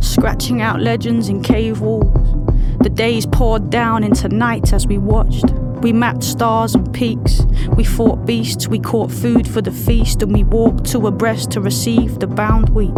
scratching 0.00 0.62
out 0.62 0.80
legends 0.80 1.28
in 1.28 1.42
cave 1.42 1.80
walls. 1.80 2.34
The 2.80 2.90
days 2.90 3.26
poured 3.26 3.70
down 3.70 4.04
into 4.04 4.28
night 4.28 4.72
as 4.72 4.86
we 4.86 4.98
watched. 4.98 5.50
We 5.80 5.92
mapped 5.92 6.22
stars 6.22 6.74
and 6.74 6.92
peaks. 6.94 7.45
We 7.76 7.84
fought 7.84 8.26
beasts, 8.26 8.68
we 8.68 8.78
caught 8.78 9.10
food 9.10 9.46
for 9.48 9.60
the 9.60 9.70
feast, 9.70 10.22
and 10.22 10.32
we 10.32 10.44
walked 10.44 10.86
two 10.86 11.06
abreast 11.06 11.50
to 11.52 11.60
receive 11.60 12.18
the 12.18 12.26
bound 12.26 12.70
wheat. 12.70 12.94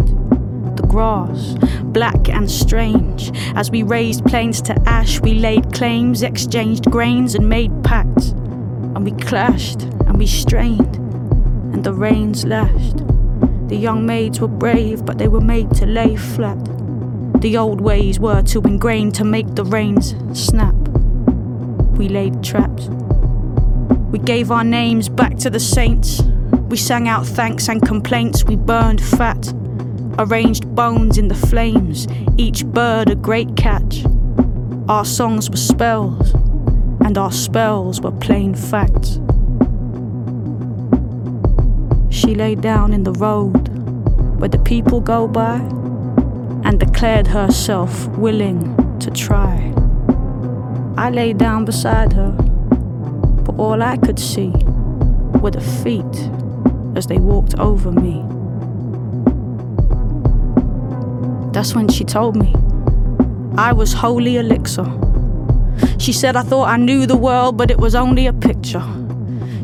The 0.75 0.87
grass, 0.87 1.55
black 1.83 2.29
and 2.29 2.49
strange. 2.49 3.31
As 3.55 3.69
we 3.71 3.83
raised 3.83 4.25
plains 4.25 4.61
to 4.63 4.81
ash, 4.87 5.19
we 5.21 5.33
laid 5.33 5.73
claims, 5.73 6.21
exchanged 6.21 6.85
grains, 6.85 7.35
and 7.35 7.49
made 7.49 7.83
pacts. 7.83 8.29
And 8.95 9.03
we 9.03 9.11
clashed, 9.11 9.81
and 9.81 10.17
we 10.17 10.27
strained, 10.27 10.95
and 11.73 11.83
the 11.83 11.93
rains 11.93 12.45
lashed. 12.45 12.97
The 13.67 13.77
young 13.77 14.05
maids 14.05 14.39
were 14.39 14.47
brave, 14.47 15.05
but 15.05 15.17
they 15.17 15.27
were 15.27 15.41
made 15.41 15.71
to 15.75 15.85
lay 15.85 16.15
flat. 16.15 16.57
The 17.41 17.57
old 17.57 17.81
ways 17.81 18.19
were 18.19 18.41
too 18.41 18.61
ingrained 18.61 19.15
to 19.15 19.23
make 19.23 19.55
the 19.55 19.63
reins 19.63 20.15
snap. 20.33 20.75
We 21.97 22.09
laid 22.09 22.43
traps. 22.43 22.89
We 24.11 24.19
gave 24.19 24.51
our 24.51 24.63
names 24.63 25.07
back 25.07 25.37
to 25.37 25.49
the 25.49 25.59
saints. 25.59 26.21
We 26.69 26.77
sang 26.77 27.07
out 27.07 27.25
thanks 27.25 27.69
and 27.69 27.81
complaints. 27.81 28.43
We 28.43 28.55
burned 28.55 29.01
fat. 29.01 29.53
Arranged 30.17 30.75
bones 30.75 31.17
in 31.17 31.27
the 31.27 31.35
flames, 31.35 32.07
each 32.37 32.65
bird 32.65 33.09
a 33.09 33.15
great 33.15 33.55
catch. 33.55 34.03
Our 34.89 35.05
songs 35.05 35.49
were 35.49 35.57
spells, 35.57 36.33
and 37.05 37.17
our 37.17 37.31
spells 37.31 38.01
were 38.01 38.11
plain 38.11 38.55
facts. 38.55 39.19
She 42.09 42.33
lay 42.35 42.55
down 42.55 42.93
in 42.93 43.03
the 43.03 43.13
road 43.13 43.69
where 44.39 44.49
the 44.49 44.59
people 44.59 44.99
go 44.99 45.27
by 45.27 45.57
and 46.63 46.79
declared 46.79 47.27
herself 47.27 48.07
willing 48.17 48.75
to 48.99 49.11
try. 49.11 49.73
I 50.97 51.11
lay 51.11 51.33
down 51.33 51.65
beside 51.65 52.13
her, 52.13 52.35
but 53.49 53.63
all 53.63 53.81
I 53.81 53.97
could 53.97 54.19
see 54.19 54.51
were 55.41 55.49
the 55.49 55.61
feet 55.81 56.29
as 56.95 57.07
they 57.07 57.17
walked 57.17 57.57
over 57.57 57.91
me. 57.91 58.23
That's 61.51 61.73
when 61.73 61.87
she 61.87 62.03
told 62.03 62.35
me 62.35 62.53
I 63.57 63.73
was 63.73 63.91
holy 63.91 64.37
elixir. 64.37 64.85
She 65.97 66.13
said 66.13 66.35
I 66.35 66.43
thought 66.43 66.69
I 66.69 66.77
knew 66.77 67.07
the 67.07 67.15
world, 67.15 67.57
but 67.57 67.71
it 67.71 67.79
was 67.79 67.95
only 67.95 68.27
a 68.27 68.33
picture. 68.33 68.83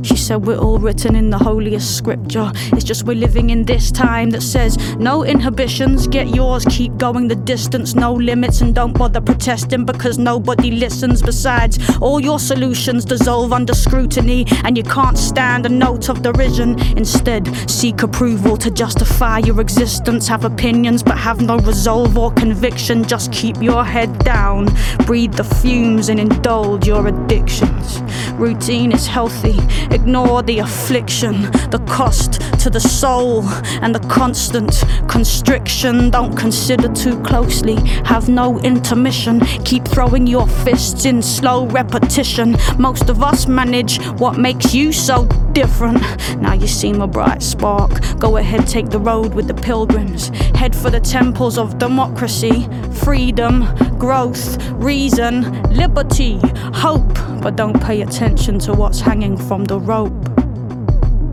She 0.06 0.18
said 0.18 0.46
we're 0.46 0.60
all 0.60 0.78
written 0.78 1.16
in 1.16 1.32
the 1.32 1.38
holiest 1.38 1.98
scripture. 1.98 2.52
It's 2.74 2.84
just 2.84 3.06
we're 3.06 3.16
living 3.16 3.50
in 3.50 3.66
this 3.66 3.92
time 3.92 4.30
that 4.32 4.42
says 4.42 4.78
no 4.98 5.26
inhibitions, 5.26 6.08
get 6.08 6.28
yours, 6.28 6.64
keep 6.70 6.96
going 6.98 7.28
the 7.28 7.36
distance, 7.36 7.96
no 7.96 8.14
limits, 8.14 8.62
and 8.62 8.76
don't 8.76 8.94
bother 8.94 9.20
protesting 9.20 9.84
because 9.84 10.20
nobody 10.20 10.70
listens. 10.70 11.24
Besides, 11.24 11.80
all 12.02 12.20
your 12.20 12.38
solutions 12.38 13.04
dissolve 13.04 13.52
under 13.52 13.74
scrutiny, 13.74 14.46
and 14.64 14.78
you 14.78 14.84
can't 14.84 15.18
stand 15.18 15.66
a 15.66 15.70
note 15.70 16.08
of 16.10 16.22
derision. 16.22 16.80
Instead, 16.96 17.48
seek 17.68 18.04
approval 18.04 18.58
to 18.58 18.70
justify 18.70 19.40
your 19.40 19.60
existence. 19.60 20.28
Have 20.28 20.46
opinions, 20.46 21.02
but 21.02 21.18
have 21.18 21.42
no 21.42 21.58
resolve 21.58 22.16
or 22.16 22.32
conviction. 22.32 23.04
Just 23.04 23.32
keep 23.32 23.60
your 23.60 23.84
head 23.84 24.20
down, 24.20 24.68
breathe 25.08 25.34
the 25.34 25.44
fumes, 25.44 26.10
and 26.10 26.20
indulge 26.20 26.86
your 26.86 27.08
addictions. 27.08 28.02
Routine 28.34 28.92
is 28.92 29.08
healthy. 29.08 29.58
Ignore 29.96 30.44
the 30.44 30.60
affliction, 30.60 31.44
the 31.72 31.82
cost 31.88 32.42
to 32.60 32.70
the 32.70 32.82
soul, 32.82 33.46
and 33.82 33.96
the 33.96 34.02
constant 34.10 34.84
constriction. 35.08 36.10
Don't 36.10 36.36
consider 36.36 36.90
too 36.90 37.18
closely, 37.24 37.76
have 38.04 38.28
no 38.28 38.60
intermission. 38.60 39.40
Keep 39.64 39.88
throwing 39.88 40.28
your 40.28 40.48
fists 40.48 41.06
in 41.06 41.22
slow 41.22 41.68
repetition. 41.68 42.58
Most 42.78 43.08
of 43.08 43.24
us 43.24 43.48
manage 43.48 44.04
what 44.20 44.38
makes 44.38 44.74
you 44.74 44.92
so 44.92 45.26
different. 45.54 46.02
Now 46.42 46.54
you 46.54 46.68
seem 46.68 47.00
a 47.00 47.08
bright 47.08 47.42
spark. 47.42 47.92
Go 48.20 48.36
ahead, 48.36 48.68
take 48.68 48.90
the 48.90 49.00
road 49.00 49.34
with 49.34 49.48
the 49.48 49.54
pilgrims. 49.54 50.28
Head 50.58 50.76
for 50.76 50.90
the 50.90 51.00
temples 51.00 51.58
of 51.58 51.78
democracy, 51.78 52.68
freedom, 52.92 53.64
growth, 53.98 54.62
reason, 54.72 55.64
liberty, 55.72 56.40
hope. 56.74 57.14
But 57.42 57.56
don't 57.56 57.80
pay 57.80 58.02
attention 58.02 58.58
to 58.60 58.74
what's 58.74 59.00
hanging 59.00 59.38
from 59.38 59.66
the 59.66 59.80
rope. 59.86 60.12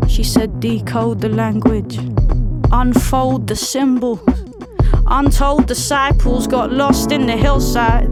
She 0.08 0.22
said, 0.22 0.60
decode 0.60 1.20
the 1.20 1.28
language, 1.28 1.98
unfold 2.70 3.46
the 3.46 3.56
symbols. 3.56 4.20
Untold 5.06 5.66
disciples 5.66 6.46
got 6.46 6.70
lost 6.72 7.12
in 7.12 7.26
the 7.26 7.36
hillside. 7.36 8.10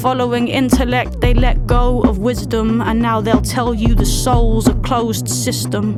Following 0.00 0.48
intellect, 0.48 1.20
they 1.20 1.34
let 1.34 1.66
go 1.66 2.02
of 2.02 2.18
wisdom, 2.18 2.80
and 2.80 3.00
now 3.00 3.20
they'll 3.20 3.40
tell 3.40 3.72
you 3.74 3.94
the 3.94 4.06
soul's 4.06 4.68
a 4.68 4.74
closed 4.76 5.28
system. 5.28 5.94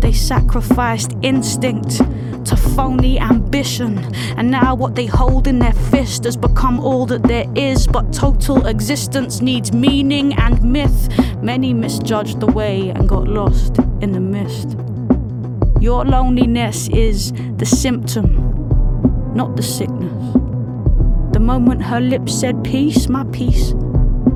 They 0.00 0.12
sacrificed 0.12 1.12
instinct 1.22 2.00
to 2.46 2.56
phony 2.56 3.18
ambition, 3.18 3.98
and 4.36 4.50
now 4.50 4.74
what 4.74 4.94
they 4.94 5.06
hold 5.06 5.46
in 5.46 5.58
their 5.58 5.72
fist 5.72 6.24
has 6.24 6.36
become 6.36 6.80
all 6.80 7.06
that 7.06 7.22
there 7.22 7.46
is. 7.54 7.86
But 7.86 8.12
total 8.12 8.66
existence 8.66 9.40
needs 9.40 9.72
meaning 9.72 10.34
and 10.34 10.62
myth. 10.62 11.08
Many 11.42 11.72
misjudged 11.74 12.40
the 12.40 12.46
way 12.46 12.90
and 12.90 13.08
got 13.08 13.26
lost 13.26 13.78
in 14.00 14.12
the 14.12 14.20
mist. 14.20 14.76
Your 15.80 16.04
loneliness 16.04 16.88
is 16.88 17.32
the 17.56 17.66
symptom, 17.66 19.34
not 19.34 19.56
the 19.56 19.62
sickness. 19.62 20.34
The 21.32 21.40
moment 21.40 21.82
her 21.82 22.00
lips 22.00 22.32
said 22.38 22.62
peace, 22.64 23.08
my 23.08 23.24
peace 23.32 23.74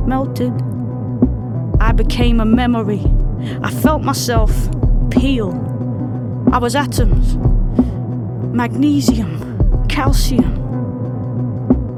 melted. 0.06 0.52
I 1.80 1.92
became 1.92 2.40
a 2.40 2.44
memory. 2.44 3.04
I 3.62 3.70
felt 3.70 4.02
myself 4.02 4.50
peel. 5.10 5.52
I 6.52 6.58
was 6.58 6.74
atoms, 6.74 7.36
magnesium, 8.52 9.86
calcium. 9.88 10.54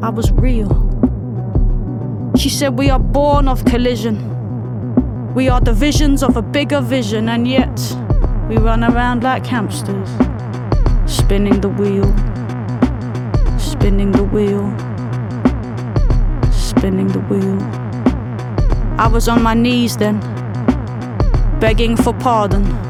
I 0.02 0.10
was 0.10 0.30
real. 0.32 0.70
She 2.36 2.48
said, 2.48 2.76
We 2.78 2.90
are 2.90 2.98
born 2.98 3.48
of 3.48 3.64
collision. 3.64 4.26
We 5.34 5.48
are 5.48 5.60
the 5.60 5.72
visions 5.72 6.22
of 6.22 6.36
a 6.36 6.42
bigger 6.42 6.80
vision, 6.80 7.28
and 7.28 7.46
yet 7.46 7.78
we 8.48 8.56
run 8.56 8.82
around 8.82 9.22
like 9.22 9.46
hamsters, 9.46 10.08
spinning 11.06 11.60
the 11.60 11.68
wheel, 11.68 12.08
spinning 13.58 14.10
the 14.10 14.24
wheel, 14.24 14.66
spinning 16.50 17.06
the 17.08 17.20
wheel. 17.20 17.58
I 18.98 19.06
was 19.06 19.28
on 19.28 19.42
my 19.42 19.54
knees 19.54 19.96
then, 19.96 20.18
begging 21.60 21.96
for 21.96 22.12
pardon. 22.14 22.89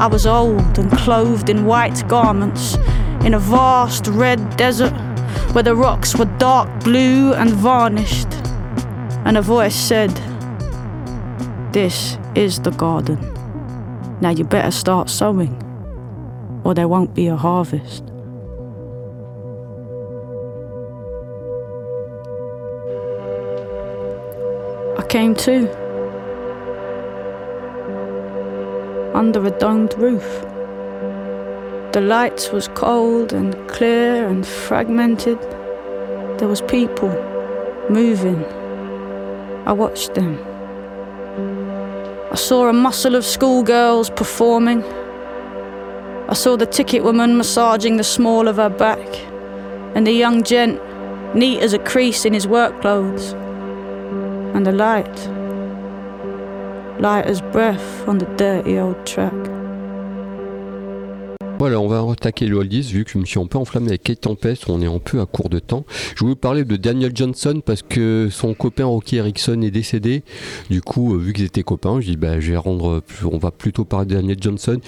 I 0.00 0.06
was 0.06 0.26
old 0.26 0.78
and 0.78 0.90
clothed 0.92 1.50
in 1.50 1.66
white 1.66 2.08
garments 2.08 2.76
in 3.22 3.34
a 3.34 3.38
vast 3.38 4.06
red 4.06 4.56
desert 4.56 4.94
where 5.52 5.62
the 5.62 5.76
rocks 5.76 6.16
were 6.16 6.24
dark 6.38 6.70
blue 6.82 7.34
and 7.34 7.50
varnished. 7.50 8.32
And 9.26 9.36
a 9.36 9.42
voice 9.42 9.74
said, 9.76 10.08
This 11.74 12.16
is 12.34 12.60
the 12.60 12.70
garden. 12.70 13.18
Now 14.22 14.30
you 14.30 14.42
better 14.42 14.70
start 14.70 15.10
sowing, 15.10 15.52
or 16.64 16.72
there 16.72 16.88
won't 16.88 17.14
be 17.14 17.26
a 17.26 17.36
harvest. 17.36 18.02
I 24.96 25.06
came 25.10 25.34
to 25.34 25.79
under 29.20 29.46
a 29.46 29.50
domed 29.50 29.92
roof. 29.98 30.28
The 31.92 32.00
light 32.00 32.48
was 32.54 32.68
cold 32.68 33.34
and 33.34 33.54
clear 33.68 34.26
and 34.26 34.46
fragmented. 34.46 35.38
There 36.38 36.48
was 36.48 36.62
people 36.62 37.10
moving. 37.90 38.42
I 39.66 39.72
watched 39.72 40.14
them. 40.14 40.38
I 42.32 42.34
saw 42.34 42.70
a 42.70 42.72
muscle 42.72 43.14
of 43.14 43.26
schoolgirls 43.26 44.08
performing. 44.08 44.82
I 46.30 46.32
saw 46.32 46.56
the 46.56 46.64
ticket 46.64 47.04
woman 47.04 47.36
massaging 47.36 47.98
the 47.98 48.04
small 48.04 48.48
of 48.48 48.56
her 48.56 48.70
back, 48.70 49.06
and 49.94 50.06
the 50.06 50.12
young 50.12 50.42
gent 50.44 50.80
neat 51.34 51.60
as 51.60 51.74
a 51.74 51.78
crease 51.78 52.24
in 52.24 52.32
his 52.32 52.48
work 52.48 52.80
clothes. 52.80 53.34
And 54.54 54.64
the 54.64 54.72
light, 54.72 55.18
light 57.00 57.24
as 57.24 57.40
breath 57.40 58.06
on 58.06 58.18
the 58.18 58.26
dirty 58.36 58.78
old 58.78 59.06
track. 59.06 59.49
Voilà, 61.60 61.78
on 61.78 61.88
va 61.88 62.02
attaquer 62.10 62.46
le 62.46 62.56
oldies 62.56 62.80
vu 62.90 63.04
que 63.04 63.10
je 63.10 63.18
me 63.18 63.26
suis 63.26 63.38
un 63.38 63.44
peu 63.44 63.58
enflammé 63.58 63.88
avec 63.88 64.02
Kate 64.02 64.22
Tempest, 64.22 64.64
on 64.70 64.80
est 64.80 64.86
un 64.86 64.98
peu 64.98 65.20
à 65.20 65.26
court 65.26 65.50
de 65.50 65.58
temps. 65.58 65.84
Je 66.14 66.20
voulais 66.20 66.30
vous 66.32 66.36
parler 66.36 66.64
de 66.64 66.76
Daniel 66.76 67.12
Johnson 67.14 67.60
parce 67.62 67.82
que 67.82 68.28
son 68.30 68.54
copain 68.54 68.86
Rocky 68.86 69.16
Erickson 69.16 69.60
est 69.60 69.70
décédé. 69.70 70.22
Du 70.70 70.80
coup, 70.80 71.14
euh, 71.14 71.18
vu 71.18 71.34
qu'ils 71.34 71.44
étaient 71.44 71.62
copains, 71.62 72.00
je 72.00 72.06
dis 72.12 72.16
bah, 72.16 72.40
je 72.40 72.52
vais 72.52 72.56
rendre, 72.56 73.02
on 73.30 73.36
va 73.36 73.50
plutôt 73.50 73.84
parler 73.84 74.06
de 74.06 74.14
Daniel 74.14 74.38
Johnson 74.40 74.80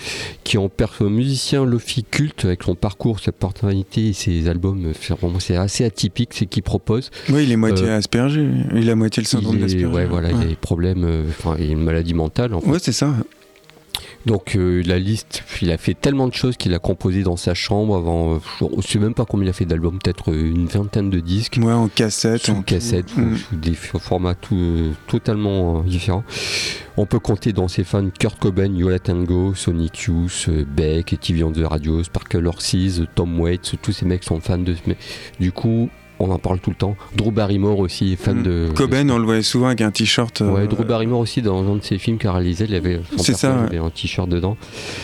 qui 0.45 0.57
est 0.57 0.59
en 0.59 0.71
perso 0.71 1.11
musicien 1.11 1.67
lofi 1.67 2.05
culte 2.05 2.47
avec 2.47 2.63
son 2.63 2.75
parcours, 2.75 3.21
sa 3.21 3.33
personnalité 3.33 4.09
et 4.09 4.13
ses 4.15 4.49
albums. 4.49 4.87
euh, 4.87 4.93
c'est 4.99 5.15
C'est 5.41 5.57
assez 5.57 5.85
atypique 5.85 6.33
ce 6.33 6.45
qu'il 6.45 6.63
propose. 6.63 7.11
Oui, 7.29 7.45
il 7.45 7.53
est 7.53 7.57
moitié 7.57 7.87
Euh, 7.87 7.99
Asperger. 7.99 8.49
Il 8.75 8.89
a 8.89 8.95
moitié 8.95 9.23
le 9.23 9.27
syndrome 9.27 9.59
d'Asperger. 9.59 9.87
ouais, 9.87 10.07
voilà, 10.07 10.31
il 10.31 10.41
a 10.41 10.45
des 10.47 10.57
problèmes, 10.57 11.05
euh, 11.05 11.25
enfin, 11.29 11.57
il 11.59 11.69
a 11.69 11.73
une 11.73 11.85
maladie 11.85 12.15
mentale. 12.15 12.55
en 12.55 12.63
fait. 12.63 12.71
Ouais, 12.71 12.79
c'est 12.81 12.93
ça. 12.93 13.15
Donc 14.27 14.55
euh, 14.57 14.83
la 14.87 14.99
liste, 14.99 15.43
il 15.63 15.71
a 15.71 15.79
fait 15.79 15.95
tellement 15.95 16.29
de 16.29 16.35
choses 16.35 16.57
qu'il 16.57 16.75
a 16.75 16.79
composé 16.79 17.23
dans 17.23 17.37
sa 17.37 17.55
chambre 17.55 17.97
avant. 17.97 18.35
euh, 18.35 18.69
je 18.81 18.87
sais 18.87 18.99
même 18.99 19.15
pas 19.15 19.25
combien 19.25 19.47
il 19.47 19.51
a 19.51 19.53
fait 19.53 19.65
d'albums, 19.65 19.99
peut-être 19.99 20.31
euh, 20.31 20.51
une 20.51 20.67
vingtaine 20.67 21.11
de 21.11 21.19
disques. 21.21 21.59
Ouais, 21.61 21.73
en 21.73 21.89
cassette. 21.89 22.47
Sous 22.47 22.53
en 22.53 22.63
cassette, 22.63 23.07
tout. 23.07 23.21
Mm. 23.21 23.37
sous 23.37 23.57
des 23.57 23.75
formats 23.75 24.35
tout, 24.35 24.55
euh, 24.55 24.93
totalement 25.09 25.81
différents. 25.83 26.25
On 26.97 27.07
peut 27.07 27.19
compter 27.19 27.53
dans 27.53 27.69
ses 27.69 27.85
fans 27.85 28.09
Kurt 28.17 28.39
Cobain, 28.39 28.73
Yola 28.75 28.99
Tango, 28.99 29.55
Sonic 29.55 30.03
Youth, 30.03 30.49
Beck, 30.77 31.19
TV 31.21 31.43
on 31.43 31.51
the 31.51 31.65
Radio, 31.65 32.03
Sparkle 32.05 32.47
Horses, 32.47 33.03
Tom 33.15 33.41
Waits, 33.41 33.77
tous 33.81 33.93
ces 33.93 34.05
mecs 34.05 34.25
sont 34.25 34.41
fans 34.41 34.59
de 34.59 34.75
ce 34.75 34.89
mec. 34.89 34.99
Du 35.41 35.53
coup, 35.53 35.89
on 36.23 36.31
en 36.31 36.39
parle 36.39 36.59
tout 36.61 36.71
le 36.71 36.77
temps. 36.77 36.97
Drew 37.17 37.31
Barrymore 37.31 37.79
aussi 37.79 38.17
fan 38.17 38.39
Mm. 38.39 38.43
de. 38.43 38.69
Cobain, 38.75 39.09
on 39.11 39.19
le 39.19 39.25
voyait 39.25 39.43
souvent 39.43 39.67
avec 39.67 39.81
un 39.81 39.91
t-shirt. 39.91 40.41
euh, 40.41 40.53
Ouais, 40.53 40.67
Drew 40.67 40.85
Barrymore 40.85 41.21
aussi 41.21 41.43
dans 41.43 41.63
un 41.71 41.77
de 41.77 41.83
ses 41.83 41.99
films 41.99 42.19
qu'il 42.19 42.29
a 42.29 42.33
réalisé, 42.33 42.65
il 42.69 42.75
avait 42.75 43.01
son 43.17 43.35
ça, 43.35 43.51
ouais. 43.57 43.63
avait 43.67 43.79
un 43.79 43.91
t-shirt 43.91 44.29
dedans. 44.29 44.57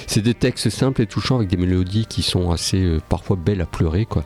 C'est 0.07 0.23
des 0.23 0.35
textes 0.35 0.71
simples 0.71 1.03
et 1.03 1.07
touchants 1.07 1.37
avec 1.37 1.49
des 1.49 1.57
mélodies 1.57 2.07
qui 2.07 2.23
sont 2.23 2.51
assez 2.51 2.83
euh, 2.83 3.01
parfois 3.09 3.37
belles 3.37 3.61
à 3.61 3.67
pleurer 3.67 4.07
quoi. 4.07 4.25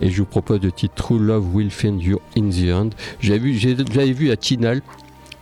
Et 0.00 0.10
je 0.10 0.18
vous 0.18 0.26
propose 0.26 0.60
le 0.60 0.72
titre 0.72 0.94
True 0.94 1.18
Love 1.18 1.54
Will 1.54 1.70
Find 1.70 2.02
You 2.02 2.18
in 2.36 2.50
the 2.50 2.70
End. 2.72 2.90
J'avais 3.20 3.38
vu, 3.38 3.52
vu 3.52 4.30
à 4.30 4.36
Tinal. 4.36 4.82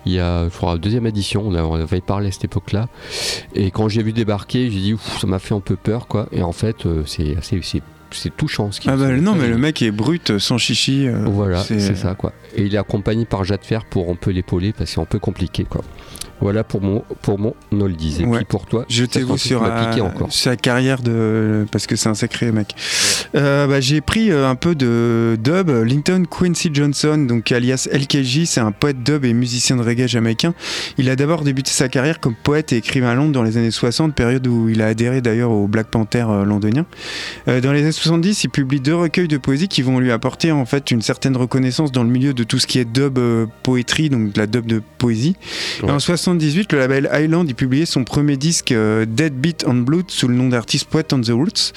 Il 0.07 0.13
y 0.13 0.19
a, 0.21 0.45
je 0.51 0.55
crois, 0.55 0.73
la 0.73 0.79
deuxième 0.79 1.07
édition, 1.07 1.45
on, 1.49 1.75
avait 1.75 2.03
parlé 2.03 2.29
à 2.29 2.31
cette 2.31 2.45
époque-là. 2.45 2.89
Et 3.55 3.71
quand 3.71 3.89
j'ai 3.89 4.03
vu 4.03 4.13
débarquer, 4.13 4.71
j'ai 4.71 4.81
dit, 4.81 4.95
ça 5.19 5.27
m'a 5.27 5.39
fait 5.39 5.55
un 5.55 5.61
peu 5.61 5.77
peur, 5.77 6.07
quoi. 6.09 6.29
Et 6.31 6.43
en 6.43 6.53
fait, 6.53 6.85
euh, 6.85 7.03
c'est 7.07 7.37
assez, 7.39 7.59
c'est, 8.17 8.35
touchant 8.37 8.73
ce 8.73 8.81
qui 8.81 8.89
Ah 8.89 8.97
bah 8.97 9.09
non, 9.17 9.35
mais 9.35 9.49
le 9.49 9.59
mec 9.59 9.83
est 9.83 9.91
brut, 9.91 10.39
sans 10.39 10.59
chichi. 10.59 11.07
euh, 11.07 11.25
voilà, 11.27 11.61
c'est- 11.63 11.95
ça 11.95 12.15
quoi. 12.15 12.33
Et 12.57 12.63
il 12.65 12.75
est 12.75 12.79
accompagné 12.79 13.25
par 13.25 13.45
Jade 13.45 13.65
Fer 13.65 13.85
pour 13.85 14.11
un 14.11 14.15
peu 14.15 14.31
l'épauler 14.31 14.73
parce 14.73 14.91
que 14.91 14.95
c'est 14.95 15.01
un 15.01 15.05
peu 15.07 15.19
compliqué 15.19 15.65
quoi. 15.65 15.83
Voilà 16.41 16.65
pour 16.65 16.83
mon 16.83 17.03
pour 17.23 17.39
mon 17.39 17.55
oldies. 17.81 18.19
Et 18.21 18.25
Ouais. 18.27 18.39
puis 18.39 18.47
pour 18.47 18.67
toi, 18.67 18.85
Jetez-vous 18.89 19.39
sur 19.39 19.63
encore. 19.63 20.33
sa 20.33 20.57
carrière 20.57 21.01
de 21.03 21.67
parce 21.71 21.87
que 21.87 21.97
c'est 21.97 22.09
un 22.09 22.15
sacré 22.15 22.53
mec. 22.53 22.75
Euh, 23.35 23.67
bah, 23.67 23.81
j'ai 23.81 24.01
pris 24.01 24.31
euh, 24.31 24.49
un 24.49 24.55
peu 24.55 24.75
de 24.75 25.39
dub. 25.43 25.71
Linton 25.71 26.25
Quincy 26.29 26.71
Johnson, 26.73 27.19
donc 27.29 27.51
alias 27.53 27.89
LKJ, 27.93 28.45
c'est 28.45 28.61
un 28.61 28.73
poète 28.73 29.03
dub 29.03 29.25
et 29.25 29.33
musicien 29.33 29.77
de 29.77 29.83
reggae 29.83 30.07
jamaïcain. 30.07 30.55
Il 30.99 31.09
a 31.11 31.17
d'abord 31.17 31.43
débuté 31.43 31.71
sa 31.71 31.89
carrière 31.89 32.21
comme 32.21 32.35
poète 32.35 32.73
et 32.73 32.77
écrivain 32.77 33.09
à 33.11 33.15
Londres 33.15 33.33
dans 33.33 33.43
les 33.43 33.57
années 33.57 33.71
60, 33.71 34.15
période 34.15 34.47
où 34.47 34.69
il 34.69 34.83
a 34.83 34.87
adhéré 34.87 35.21
d'ailleurs 35.21 35.51
au 35.51 35.67
Black 35.67 35.89
Panther 35.89 36.27
euh, 36.29 36.45
londonien. 36.45 36.87
Dans 37.47 37.73
les 37.73 37.81
années 37.83 37.93
70, 37.93 38.45
il 38.45 38.49
publie 38.51 38.81
deux 38.81 38.95
recueils 38.95 39.29
de 39.29 39.37
poésie 39.39 39.69
qui 39.69 39.83
vont 39.83 39.99
lui 40.01 40.11
apporter 40.11 40.53
en 40.53 40.65
fait 40.67 40.91
une 40.91 41.03
certaine 41.03 41.37
reconnaissance 41.37 41.93
dans 41.93 42.03
le 42.05 42.11
milieu 42.11 42.35
de 42.35 42.45
tout 42.45 42.59
ce 42.59 42.67
qui 42.67 42.79
est 42.79 42.85
dub 42.85 43.19
poétrie, 43.63 44.11
donc 44.11 44.33
de 44.33 44.39
la 44.39 44.47
dub 44.47 44.67
de 44.67 44.83
poésie. 44.99 45.37
Et 45.83 45.91
en 45.91 45.99
78, 46.25 46.73
le 46.73 46.79
label 46.79 47.11
Island, 47.13 47.47
il 47.51 47.55
publiait 47.55 47.85
son 47.85 48.03
premier 48.03 48.39
disque 48.39 48.73
euh, 48.73 49.05
Dead 49.05 49.35
Beat 49.35 49.65
on 49.67 49.75
Blood 49.75 50.07
sous 50.09 50.27
le 50.27 50.35
nom 50.35 50.49
d'artiste 50.49 50.87
Poet 50.87 51.13
on 51.13 51.21
the 51.21 51.29
Roots. 51.29 51.73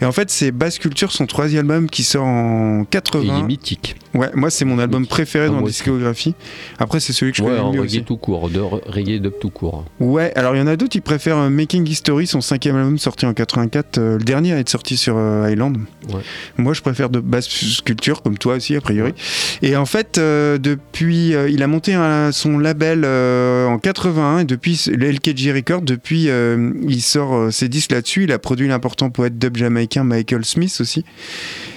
Et 0.00 0.04
en 0.04 0.10
fait, 0.10 0.28
c'est 0.28 0.50
Bass 0.50 0.80
Culture, 0.80 1.12
son 1.12 1.26
troisième 1.26 1.70
album 1.70 1.88
qui 1.88 2.02
sort 2.02 2.24
en 2.24 2.80
Et 2.82 2.82
il 2.82 2.86
est 2.86 2.90
80. 2.90 3.42
mythique. 3.44 3.94
Ouais, 4.14 4.28
moi 4.34 4.50
c'est 4.50 4.64
mon 4.66 4.78
album 4.78 5.06
préféré 5.06 5.46
Ah, 5.46 5.50
dans 5.50 5.60
la 5.60 5.66
discographie. 5.66 6.34
Après, 6.78 7.00
c'est 7.00 7.12
celui 7.14 7.32
que 7.32 7.38
je 7.38 7.42
Ouais, 7.42 7.48
connais 7.50 7.60
en 7.60 7.72
mieux 7.72 7.80
reggae 7.80 7.88
aussi. 7.90 8.04
tout 8.04 8.16
court, 8.18 8.50
de 8.50 8.60
re- 8.60 8.82
reggae 8.86 9.18
dub 9.20 9.32
tout 9.40 9.48
court. 9.50 9.84
Ouais, 10.00 10.32
alors 10.34 10.54
il 10.54 10.58
y 10.58 10.62
en 10.62 10.66
a 10.66 10.76
d'autres, 10.76 10.96
ils 10.96 11.02
préfèrent 11.02 11.38
euh, 11.38 11.48
Making 11.48 11.88
History, 11.88 12.26
son 12.26 12.40
cinquième 12.42 12.76
album 12.76 12.98
sorti 12.98 13.24
en 13.24 13.32
84, 13.32 13.98
euh, 13.98 14.18
le 14.18 14.24
dernier 14.24 14.52
à 14.52 14.58
être 14.58 14.68
sorti 14.68 14.96
sur 14.98 15.16
euh, 15.16 15.48
Island. 15.50 15.78
Ouais. 16.12 16.20
Moi, 16.58 16.74
je 16.74 16.82
préfère 16.82 17.08
de 17.08 17.20
Bass 17.20 17.48
Culture, 17.84 18.22
comme 18.22 18.36
toi 18.36 18.56
aussi, 18.56 18.76
a 18.76 18.80
priori. 18.82 19.12
Et 19.62 19.76
en 19.76 19.86
fait, 19.86 20.18
euh, 20.18 20.58
depuis, 20.58 21.28
il 21.48 21.62
a 21.62 21.66
monté 21.66 21.94
un- 21.94 22.32
son 22.32 22.58
label 22.58 23.04
en 23.06 23.78
81 23.78 24.40
et 24.40 24.44
depuis 24.44 24.78
le 24.94 25.10
LKG 25.10 25.52
Records, 25.54 25.82
depuis, 25.82 26.28
il 26.88 27.00
sort 27.02 27.52
ses 27.52 27.68
disques 27.68 27.92
là-dessus. 27.92 28.24
Il 28.24 28.32
a 28.32 28.38
produit 28.38 28.68
l'important 28.68 29.08
poète 29.10 29.38
dub 29.38 29.56
jamaïcain 29.56 30.04
Michael 30.04 30.44
Smith 30.44 30.76
aussi. 30.80 31.04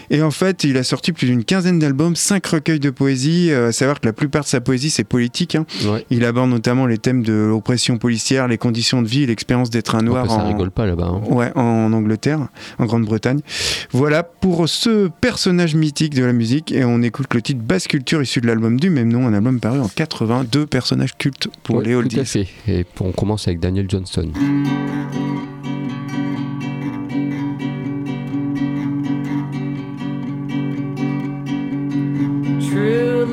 Et 0.10 0.22
en 0.22 0.32
fait, 0.32 0.64
il 0.64 0.78
a 0.78 0.84
sorti 0.84 1.12
plus 1.12 1.28
d'une 1.28 1.44
quinzaine 1.44 1.80
d'albums, 1.80 2.16
cinq 2.16 2.46
recueils 2.48 2.80
de 2.80 2.90
poésie. 2.90 3.52
euh, 3.52 3.70
à 3.70 3.72
savoir 3.72 4.00
que 4.00 4.06
la 4.06 4.14
plupart 4.14 4.44
de 4.44 4.48
sa 4.48 4.62
poésie, 4.62 4.90
c'est 4.90 5.04
politique. 5.04 5.56
hein. 5.56 5.66
Ouais. 5.86 6.06
Il 6.10 6.24
aborde 6.26 6.50
notamment 6.50 6.86
les 6.86 6.98
thèmes 6.98 7.24
de 7.24 7.34
l'oppression 7.34 7.98
policière, 7.98 8.48
les 8.48 8.58
conditions 8.58 9.02
de 9.02 9.08
vie 9.08 9.26
l'expérience 9.26 9.70
d'être 9.70 9.96
un 9.96 10.02
noir 10.02 10.28
ça 10.30 10.38
en, 10.38 10.48
rigole 10.48 10.72
pas 10.72 10.86
là-bas. 10.86 11.06
hein. 11.06 11.22
ouais, 11.30 11.52
en 11.56 11.92
Angleterre, 11.94 12.48
en 12.80 12.86
Grande-Bretagne. 12.86 13.40
Voilà 13.92 14.24
pour 14.24 14.68
ce 14.70 15.08
personnage 15.22 15.76
mythique 15.76 16.14
de 16.14 16.24
la 16.24 16.34
musique. 16.34 16.72
Et 16.72 16.84
on 16.86 17.02
écoute 17.02 17.34
le 17.34 17.42
titre 17.42 17.62
Basse 17.64 17.88
Culture 17.88 18.22
issu 18.22 18.42
de 18.42 18.48
l'album 18.48 18.80
du 18.80 18.90
même 18.90 19.12
nom, 19.12 19.28
un 19.28 19.34
album 19.34 19.60
paru 19.60 19.80
en 19.80 19.88
82 19.88 20.66
personnages 20.68 21.18
cultes 21.18 21.48
pour 21.64 21.78
Ouais, 21.78 21.84
les 21.86 21.92
tout 21.92 21.96
à 21.96 22.00
oldies. 22.00 22.26
fait. 22.26 22.48
Et 22.68 22.86
on 23.00 23.12
commence 23.12 23.48
avec 23.48 23.60
Daniel 23.60 23.88
Johnston. 23.90 24.32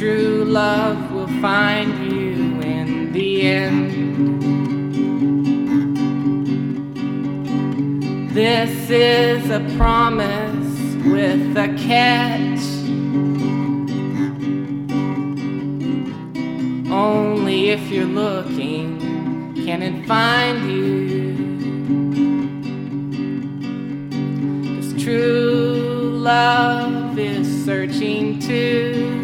true 0.00 0.46
love 0.46 1.12
will 1.12 1.28
find 1.42 2.10
you 2.10 2.58
in 2.62 3.12
the 3.12 3.42
end. 3.42 3.90
This 8.32 8.88
is 8.88 9.50
a 9.50 9.60
promise 9.76 10.96
with 11.04 11.54
a 11.54 11.68
catch. 11.76 12.64
Only 16.90 17.68
if 17.68 17.90
you're 17.90 18.06
looking 18.06 19.52
can 19.66 19.82
it 19.82 20.06
find 20.06 20.58
you. 20.72 21.36
'Cause 24.64 24.94
true 25.04 26.10
love 26.14 27.18
is 27.18 27.46
searching 27.66 28.38
too. 28.38 29.19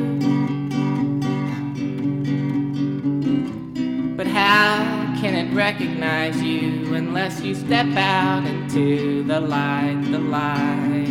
How 4.37 5.17
can 5.19 5.35
it 5.35 5.51
recognize 5.55 6.43
you 6.43 6.95
unless 6.95 7.41
you 7.41 7.55
step 7.55 7.87
out 7.97 8.45
into 8.45 9.23
the 9.23 9.41
light, 9.41 9.99
the 10.11 10.19
light? 10.19 11.07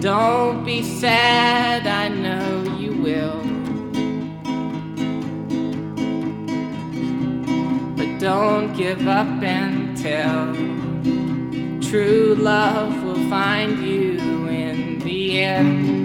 Don't 0.00 0.64
be 0.64 0.84
sad, 0.84 1.84
I 1.84 2.06
know 2.06 2.62
you 2.78 2.92
will. 2.92 3.42
But 7.96 8.20
don't 8.20 8.72
give 8.76 9.08
up 9.08 9.42
until 9.42 10.54
true 11.82 12.36
love 12.38 13.02
will 13.02 13.28
find 13.28 13.84
you 13.84 14.46
in 14.46 15.00
the 15.00 15.42
end. 15.42 16.01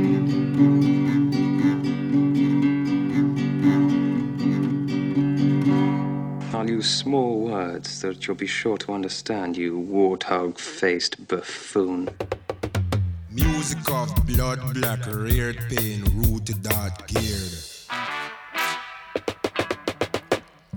I'll 6.68 6.74
use 6.74 6.89
small 6.89 7.39
words 7.39 8.01
that 8.01 8.28
you'll 8.28 8.36
be 8.36 8.45
sure 8.45 8.78
to 8.80 8.91
understand, 8.91 9.55
you 9.55 9.80
warthog 9.89 10.57
faced 10.59 11.26
buffoon. 11.26 12.09
Music 13.32 13.89
of 13.89 14.13
blood, 14.28 14.59
black, 14.74 14.99
reared 15.07 15.59
pain, 15.70 16.03
rooted, 16.15 16.61
dark, 16.61 17.07
geared. 17.07 17.53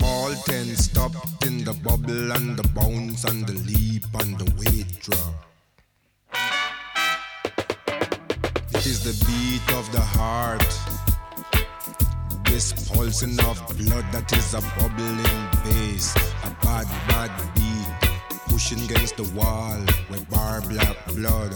All 0.01 0.32
ten 0.47 0.76
stopped 0.76 1.45
in 1.45 1.64
the 1.64 1.72
bubble 1.72 2.30
and 2.34 2.57
the 2.57 2.68
bounce 2.68 3.24
and 3.24 3.45
the 3.45 3.55
leap 3.55 4.05
and 4.14 4.38
the 4.38 4.49
weight 4.61 5.01
drop. 5.01 5.34
It 8.76 8.86
is 8.86 9.03
the 9.03 9.24
beat 9.26 9.76
of 9.76 9.91
the 9.91 10.01
heart. 10.01 10.99
This 12.61 12.90
pulsing 12.90 13.40
of 13.40 13.56
blood 13.78 14.04
that 14.12 14.30
is 14.36 14.52
a 14.52 14.61
bubbling 14.76 15.48
bass. 15.64 16.14
A 16.44 16.50
bad, 16.61 16.86
bad 17.08 17.32
beat. 17.54 18.11
Pushing 18.48 18.84
against 18.84 19.16
the 19.16 19.22
wall 19.32 19.80
with 20.11 20.28
bar 20.28 20.61
black 20.68 20.94
blood. 21.06 21.54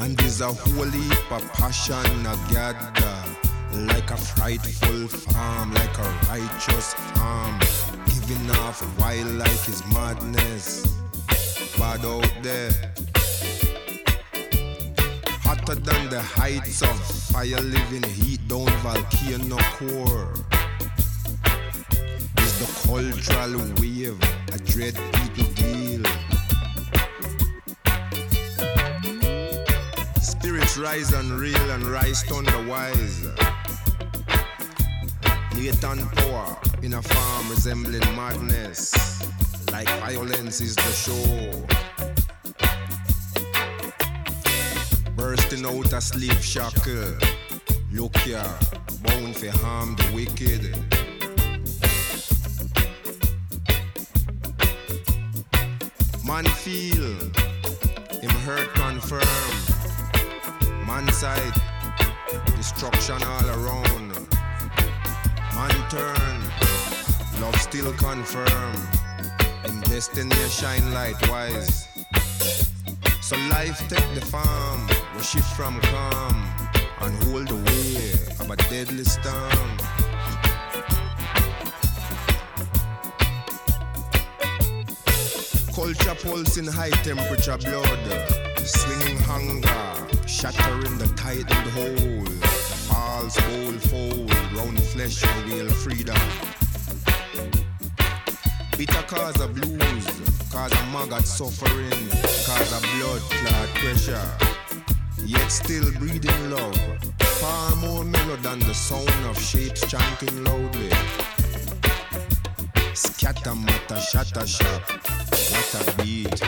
And 0.00 0.16
there's 0.16 0.40
a 0.40 0.48
of 0.48 1.52
passion 1.52 2.24
gather. 2.50 3.16
Like 3.86 4.10
a 4.10 4.16
frightful 4.16 5.06
farm, 5.06 5.72
like 5.72 5.98
a 5.98 6.08
righteous 6.28 6.96
arm. 7.20 7.60
Giving 8.06 8.50
off 8.62 8.82
wildlife 8.98 9.68
is 9.68 9.86
madness. 9.94 10.84
Bad 11.78 12.04
out 12.04 12.32
there. 12.42 12.72
Hotter 15.44 15.76
than 15.76 16.10
the 16.10 16.20
heights 16.20 16.82
of 16.82 17.21
fire 17.32 17.60
living 17.60 18.02
heat 18.10 18.46
down 18.46 18.68
volcano 18.84 19.56
core. 19.76 20.34
Is 22.44 22.52
the 22.60 22.68
cultural 22.84 23.58
wave 23.80 24.20
a 24.52 24.58
dread 24.70 24.94
people 25.14 25.48
deal. 25.54 26.04
Spirits 30.20 30.76
rise 30.76 31.14
and 31.14 31.30
reel 31.32 31.70
and 31.70 31.84
rise 31.84 32.22
thunder 32.24 32.62
wise. 32.68 33.26
Latent 35.56 36.04
power 36.16 36.58
in 36.82 36.92
a 36.94 37.02
farm 37.02 37.48
resembling 37.48 38.14
madness. 38.14 38.92
Like 39.72 39.88
violence 40.00 40.60
is 40.60 40.76
the 40.76 40.92
show. 40.92 41.91
Bursting 45.22 45.64
out 45.64 45.92
a 45.92 46.00
sleep 46.00 46.40
shackle. 46.40 47.14
Uh. 47.14 47.26
Look 47.92 48.16
here, 48.16 48.42
bound 49.04 49.36
for 49.36 49.50
harm 49.58 49.94
the 49.94 50.10
wicked. 50.12 50.74
Man 56.26 56.44
feel, 56.44 57.14
him 58.20 58.34
hurt 58.42 58.68
confirm. 58.74 59.22
Man 60.88 61.06
side, 61.12 61.54
destruction 62.56 63.22
all 63.22 63.48
around. 63.50 64.08
Man 65.54 65.88
turn, 65.88 66.42
love 67.40 67.54
still 67.60 67.92
confirm. 67.92 68.74
Him 69.62 69.80
destiny 69.82 70.34
shine 70.48 70.92
light 70.92 71.28
wise. 71.28 71.86
So 73.20 73.36
life 73.48 73.78
take 73.88 74.14
the 74.14 74.20
farm, 74.20 74.88
shift 75.22 75.56
from 75.56 75.80
calm 75.82 76.44
and 77.02 77.22
hold 77.24 77.46
the 77.46 77.54
way 77.54 78.12
of 78.40 78.50
a 78.50 78.56
deadly 78.68 79.04
storm. 79.04 79.76
Culture 85.72 86.16
pulse 86.22 86.56
in 86.56 86.66
high 86.66 86.90
temperature 87.02 87.56
blood, 87.58 88.66
swinging 88.66 89.18
hunger, 89.18 90.26
shattering 90.26 90.98
the 90.98 91.06
tightened 91.16 91.70
hole. 91.70 92.24
The 92.24 92.76
false 92.88 93.36
bowl 93.42 93.72
fold, 93.90 94.34
round 94.56 94.82
flesh 94.82 95.22
reveal 95.36 95.70
freedom. 95.70 96.18
Bitter 98.76 99.02
cause 99.06 99.40
of 99.40 99.54
blues, 99.54 100.06
cause 100.50 100.72
of 100.72 100.88
maggot 100.92 101.24
suffering, 101.26 102.08
cause 102.44 102.72
of 102.72 102.82
blood 102.82 103.20
clot 103.30 103.68
pressure. 103.76 104.51
Yet 105.24 105.48
still 105.48 105.90
breathing 105.98 106.50
love, 106.50 106.76
far 107.20 107.76
more 107.76 108.04
mellow 108.04 108.36
than 108.36 108.58
the 108.58 108.74
sound 108.74 109.08
of 109.26 109.38
shapes 109.38 109.88
chanting 109.88 110.44
loudly. 110.44 110.90
Scatter 112.94 113.54
matter, 113.54 114.00
shatter 114.00 114.46
shop, 114.46 114.82
what 114.90 115.74
a 115.80 116.02
beat. 116.02 116.38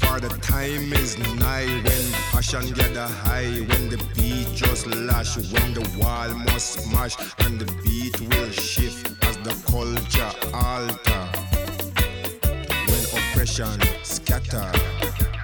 For 0.00 0.20
the 0.20 0.30
time 0.40 0.92
is 0.94 1.18
nigh 1.38 1.66
when 1.66 2.12
passion 2.32 2.72
gather 2.72 3.06
high, 3.06 3.60
when 3.68 3.90
the 3.90 3.98
beat 4.14 4.48
just 4.54 4.86
lash, 4.86 5.36
when 5.36 5.74
the 5.74 5.86
wall 5.98 6.30
must 6.30 6.80
smash, 6.80 7.16
and 7.40 7.60
the 7.60 7.70
beat 7.82 8.18
will 8.20 8.50
shift 8.50 9.12
as 9.24 9.36
the 9.38 9.54
culture 9.70 10.32
alter 10.54 11.09
depression, 13.40 13.80
scatter. 14.02 15.39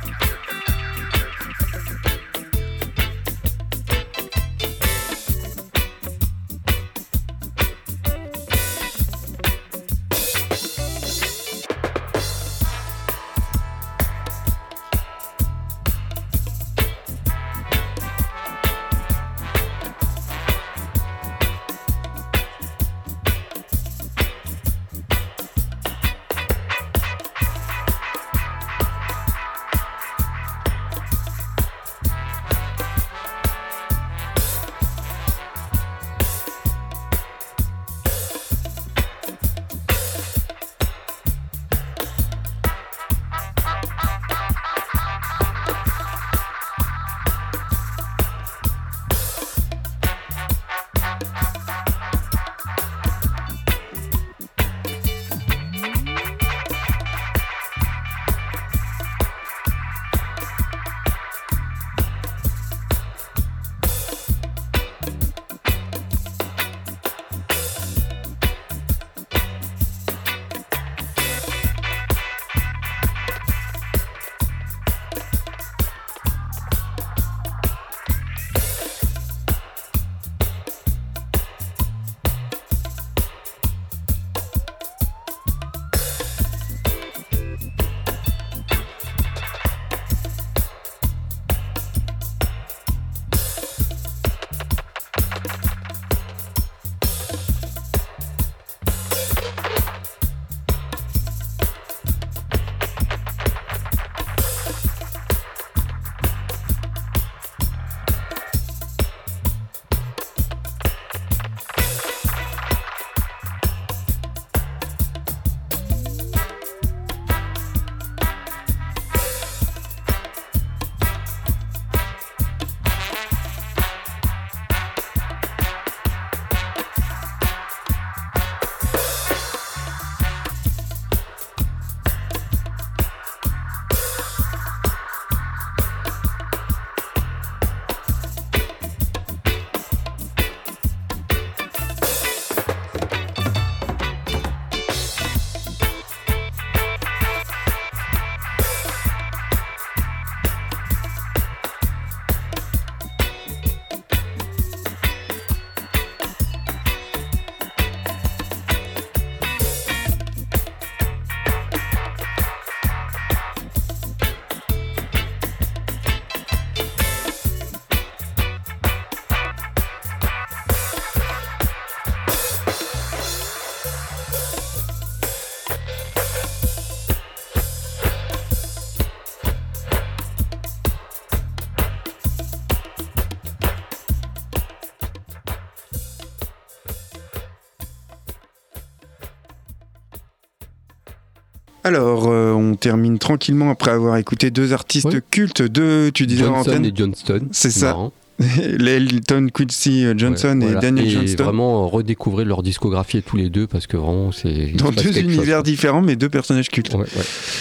Termine 192.87 193.19
tranquillement 193.19 193.71
après 193.71 193.91
avoir 193.91 194.17
écouté 194.17 194.51
deux 194.51 194.73
artistes 194.73 195.21
cultes, 195.31 195.63
deux, 195.63 196.11
tu 196.13 196.27
disais 196.27 196.45
en 196.45 196.57
Johnson 196.57 196.71
antenne. 196.71 196.85
et 196.87 196.93
Johnston. 196.95 197.49
C'est 197.51 197.71
ça. 197.71 197.87
marrant. 197.87 198.13
Elton 198.87 199.49
Quincy 199.53 200.05
Johnson 200.17 200.59
Ouais, 200.61 200.67
et 200.67 200.71
voilà. 200.73 200.81
Daniel 200.81 201.07
et 201.07 201.11
Johnston. 201.11 201.45
vraiment 201.45 201.83
euh, 201.85 201.87
redécouvrir 201.87 202.47
leur 202.47 202.63
discographie 202.63 203.23
tous 203.23 203.37
les 203.37 203.49
deux 203.51 203.67
parce 203.67 203.87
que 203.87 203.97
vraiment 203.97 204.33
c'est. 204.33 204.73
Dans 204.77 204.91
deux 204.91 205.03
chose, 205.05 205.17
univers 205.19 205.63
différents, 205.63 206.03
mais 206.03 206.17
deux 206.17 206.29
personnages 206.29 206.69
cultes. 206.69 206.93
Ouais, 206.95 207.01
ouais. 207.01 207.07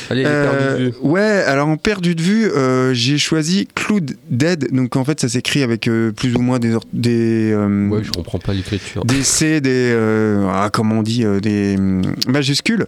Allez, 0.09 0.23
Euh, 0.25 0.77
de 0.79 0.83
vue. 0.85 0.93
ouais, 1.01 1.21
alors 1.21 1.67
en 1.67 1.77
perdu 1.77 2.15
de 2.15 2.21
vue, 2.21 2.45
euh, 2.45 2.93
j'ai 2.93 3.17
choisi 3.17 3.67
Cloud 3.75 4.15
Dead. 4.29 4.71
Donc 4.73 4.95
en 4.95 5.03
fait, 5.05 5.19
ça 5.19 5.29
s'écrit 5.29 5.63
avec 5.63 5.87
euh, 5.87 6.11
plus 6.11 6.35
ou 6.35 6.39
moins 6.39 6.59
des 6.59 6.75
des 6.93 7.51
euh, 7.53 7.87
Ouais, 7.89 8.03
je 8.03 8.11
comprends 8.11 8.39
pas 8.39 8.53
l'écriture. 8.53 9.05
des 9.05 9.23
C, 9.23 9.61
des 9.61 9.69
euh, 9.93 10.47
ah, 10.51 10.69
comment 10.71 10.99
on 10.99 11.03
dit, 11.03 11.23
euh, 11.25 11.39
des 11.39 11.75
hum, 11.77 12.01
majuscules. 12.27 12.85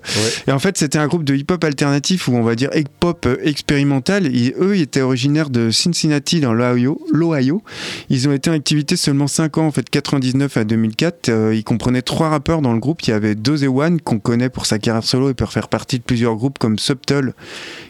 Et 0.48 0.52
en 0.52 0.60
fait, 0.60 0.78
c'était 0.78 0.98
un 0.98 1.08
groupe 1.08 1.24
de 1.24 1.36
hip-hop 1.36 1.64
alternatif 1.64 2.28
ou 2.28 2.36
on 2.36 2.44
va 2.44 2.56
dire 2.56 2.70
hip-hop 2.76 3.26
euh, 3.26 3.38
expérimental. 3.44 4.26
Et 4.28 4.54
eux, 4.60 4.76
ils 4.76 4.82
étaient 4.82 5.02
originaires 5.02 5.50
de 5.50 5.70
Cincinnati 5.72 6.40
dans 6.42 6.54
l'Ohio. 6.54 7.00
l'Ohio. 7.12 7.62
Ils 8.10 8.28
ont 8.28 8.34
été 8.34 8.50
en 8.50 8.54
activité 8.54 8.96
seulement 8.96 9.28
5 9.28 9.58
ans, 9.58 9.68
en 9.68 9.72
fait, 9.72 9.90
99 9.90 10.58
à 10.58 10.64
2004. 10.64 11.30
Euh, 11.30 11.56
ils 11.56 11.64
comprenaient 11.64 12.02
trois 12.02 12.30
rappeurs 12.30 12.62
dans 12.62 12.74
le 12.74 12.80
groupe. 12.80 13.02
Il 13.04 13.10
y 13.10 13.14
avait 13.14 13.36
Doze 13.36 13.64
One 13.66 14.00
qu'on 14.02 14.20
connaît 14.20 14.50
pour 14.50 14.66
sa 14.66 14.80
carrière 14.80 15.04
solo 15.04 15.30
et 15.30 15.34
pour 15.34 15.52
faire 15.52 15.68
partie 15.68 15.98
de 16.00 16.04
plusieurs 16.04 16.36
groupes 16.36 16.58
comme 16.60 16.80
Subtle, 16.80 17.34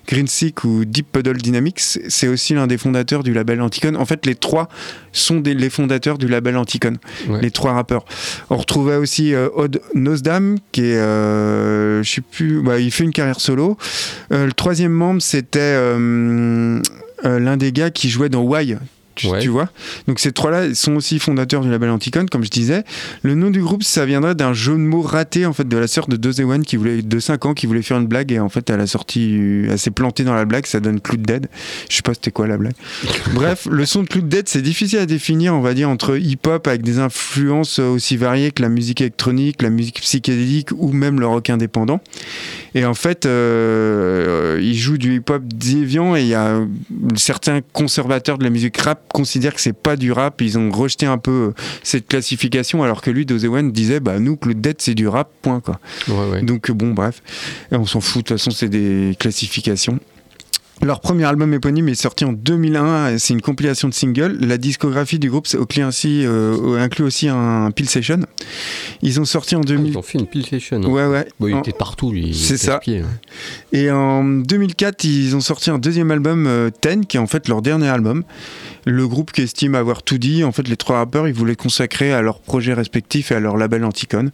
Green 0.08 0.28
Sick 0.28 0.64
ou 0.64 0.86
Deep 0.86 1.12
Puddle 1.12 1.38
Dynamics. 1.38 1.80
C'est 2.08 2.28
aussi 2.28 2.54
l'un 2.54 2.68
des 2.68 2.78
fondateurs 2.78 3.24
du 3.24 3.34
label 3.34 3.62
Anticon. 3.62 3.96
En 3.96 4.06
fait, 4.06 4.26
les 4.26 4.36
trois 4.36 4.70
sont 5.12 5.40
des, 5.40 5.54
les 5.54 5.70
fondateurs 5.70 6.18
du 6.18 6.28
label 6.28 6.58
Anticon, 6.58 6.94
Ouais. 7.28 7.42
les 7.42 7.52
trois 7.52 7.74
rappeurs. 7.74 8.06
On 8.50 8.58
retrouvait 8.58 8.96
aussi 8.98 9.34
euh, 9.34 9.50
Odd 9.56 9.82
Nosdam, 9.96 10.58
qui 10.72 10.82
est, 10.82 10.96
euh, 10.98 12.02
je 12.04 12.12
sais 12.16 12.22
plus, 12.22 12.62
bah, 12.62 12.80
il 12.80 12.92
fait 12.92 13.04
une 13.04 13.12
carrière 13.14 13.40
solo. 13.40 13.78
Euh, 14.32 14.46
le 14.46 14.54
troisième 14.54 14.92
membre, 14.92 15.22
c'était 15.22 15.76
l'un 17.24 17.58
des 17.58 17.72
gars 17.72 17.90
qui 17.90 18.10
jouait 18.10 18.30
dans 18.30 18.42
Why. 18.44 18.78
Tu, 19.18 19.28
Ouais. 19.28 19.40
tu 19.40 19.50
vois 19.50 19.70
Donc 20.08 20.20
ces 20.20 20.32
trois-là 20.32 20.74
sont 20.74 20.96
aussi 20.96 21.20
fondateurs 21.20 21.62
du 21.62 21.70
label 21.70 21.90
Anticon, 21.90 22.26
comme 22.32 22.44
je 22.44 22.50
disais. 22.50 22.84
Le 23.24 23.36
nom 23.36 23.50
du 23.50 23.62
groupe, 23.62 23.84
ça 23.84 24.06
viendrait 24.06 24.36
d'un 24.36 24.54
jeu 24.54 24.74
de 24.74 24.78
mots 24.78 25.02
raté 25.02 25.46
en 25.46 25.54
fait 25.54 25.68
de 25.68 25.78
la 25.78 25.88
sœur 25.88 26.08
de 26.08 26.16
Doze 26.16 26.40
One 26.40 26.64
qui 26.64 26.78
voulait 26.78 27.02
de 27.02 27.20
5 27.20 27.46
ans 27.48 27.54
qui 27.54 27.66
voulait 27.66 27.82
faire 27.82 27.98
une 27.98 28.08
blague 28.08 28.32
et 28.32 28.40
en 28.40 28.50
fait 28.50 28.70
elle 28.70 28.80
a 28.80 28.88
sorti 28.88 29.64
elle 29.70 29.78
s'est 29.80 29.92
plantée 29.92 30.24
dans 30.24 30.34
la 30.36 30.46
blague, 30.46 30.66
ça 30.66 30.80
donne 30.80 31.02
Cloud 31.02 31.22
Dead. 31.24 31.48
Je 31.90 31.96
sais 31.98 32.02
pas 32.02 32.14
c'était 32.14 32.32
quoi 32.32 32.48
la 32.48 32.58
blague. 32.58 32.74
Bref, 33.34 33.68
le 33.70 33.86
son 33.86 34.04
de 34.04 34.08
Cloud 34.08 34.30
Dead, 34.30 34.48
c'est 34.48 34.62
difficile 34.62 35.00
à 35.00 35.06
définir, 35.06 35.54
on 35.56 35.62
va 35.62 35.74
dire 35.74 35.90
entre 35.90 36.18
hip-hop 36.18 36.68
avec 36.68 36.84
des 36.84 37.00
influences 37.00 37.80
aussi 37.80 38.18
variées 38.18 38.52
que 38.52 38.62
la 38.62 38.70
musique 38.70 39.02
électronique, 39.02 39.62
la 39.62 39.70
musique 39.70 40.00
psychédélique 40.02 40.70
ou 40.78 40.92
même 40.92 41.20
le 41.20 41.28
rock 41.28 41.50
indépendant. 41.50 42.00
Et 42.76 42.86
en 42.86 42.94
fait, 42.94 43.26
euh, 43.26 44.60
il 44.62 44.76
joue 44.76 44.98
du 44.98 45.16
hip-hop 45.16 45.42
déviant 45.46 46.16
et 46.16 46.22
il 46.22 46.28
y 46.28 46.34
a 46.36 46.60
certains 47.16 47.62
conservateurs 47.74 48.38
de 48.38 48.44
la 48.44 48.50
musique 48.50 48.78
rap 48.78 49.07
considèrent 49.14 49.56
que 49.56 49.62
c'est 49.62 49.74
pas 49.74 49.96
du 49.96 50.12
rap. 50.12 50.42
Ils 50.42 50.58
ont 50.58 50.72
rejeté 50.72 51.06
un 51.06 51.18
peu 51.18 51.32
euh, 51.32 51.62
cette 51.84 52.08
classification 52.08 52.84
alors 52.84 53.02
que 53.02 53.12
lui, 53.12 53.26
Dozewan, 53.26 53.72
disait 53.72 54.00
bah 54.00 54.20
nous, 54.20 54.38
Cloud 54.38 54.62
Dead, 54.62 54.78
c'est 54.80 54.96
du 54.96 55.08
rap, 55.08 55.30
point 55.42 55.60
quoi. 55.60 55.80
Ouais, 56.08 56.30
ouais. 56.32 56.42
Donc 56.42 56.70
euh, 56.70 56.74
bon, 56.74 56.94
bref, 56.94 57.22
on 57.72 57.86
s'en 57.86 58.02
fout. 58.02 58.24
De 58.24 58.28
toute 58.28 58.38
façon, 58.38 58.52
c'est 58.52 58.70
des 58.70 59.16
classifications. 59.20 60.00
Leur 60.84 61.02
premier 61.02 61.24
album 61.24 61.54
éponyme 61.56 61.90
est 61.90 61.96
sorti 61.96 62.24
en 62.24 62.34
2001, 62.34 63.18
c'est 63.18 63.34
une 63.34 63.42
compilation 63.42 63.90
de 63.90 63.96
singles. 63.96 64.38
La 64.42 64.60
discographie 64.60 65.18
du 65.18 65.28
groupe 65.30 65.48
ainsi, 65.80 66.24
euh, 66.24 66.78
inclut 66.80 67.04
aussi 67.04 67.28
un 67.30 67.72
Pill 67.72 67.90
Session. 67.90 68.20
Ils 69.02 69.20
ont 69.20 69.26
sorti 69.26 69.56
en 69.56 69.62
Ah, 69.62 69.66
2000. 69.66 69.92
Ils 69.94 69.98
ont 69.98 70.02
fait 70.04 70.20
une 70.20 70.28
pile 70.28 70.46
session. 70.46 70.78
hein. 70.84 70.88
Ouais, 70.88 71.08
ouais. 71.08 71.28
Bon, 71.40 71.48
il 71.48 71.56
En- 71.56 71.60
était 71.62 71.72
partout, 71.74 72.12
lui. 72.12 72.34
C'est 72.36 72.58
ça. 72.58 72.80
hein. 72.88 73.02
Et 73.74 73.90
en 73.90 74.24
2004, 74.24 75.04
ils 75.04 75.36
ont 75.36 75.40
sorti 75.42 75.72
un 75.72 75.80
deuxième 75.80 76.12
album, 76.12 76.46
euh, 76.46 76.70
Ten, 76.70 77.06
qui 77.08 77.18
est 77.18 77.20
en 77.20 77.28
fait 77.28 77.48
leur 77.48 77.64
dernier 77.64 77.88
album. 77.90 78.24
Le 78.86 79.08
groupe 79.08 79.32
qui 79.32 79.42
estime 79.42 79.74
avoir 79.74 80.04
tout 80.04 80.20
dit, 80.20 80.44
en 80.44 80.52
fait, 80.52 80.68
les 80.68 80.78
trois 80.78 80.98
rappeurs, 80.98 81.28
ils 81.28 81.34
voulaient 81.34 81.56
consacrer 81.56 82.14
à 82.14 82.22
leurs 82.22 82.40
projets 82.40 82.74
respectifs 82.74 83.32
et 83.32 83.36
à 83.36 83.40
leur 83.40 83.58
label 83.58 83.84
Anticon. 83.84 84.30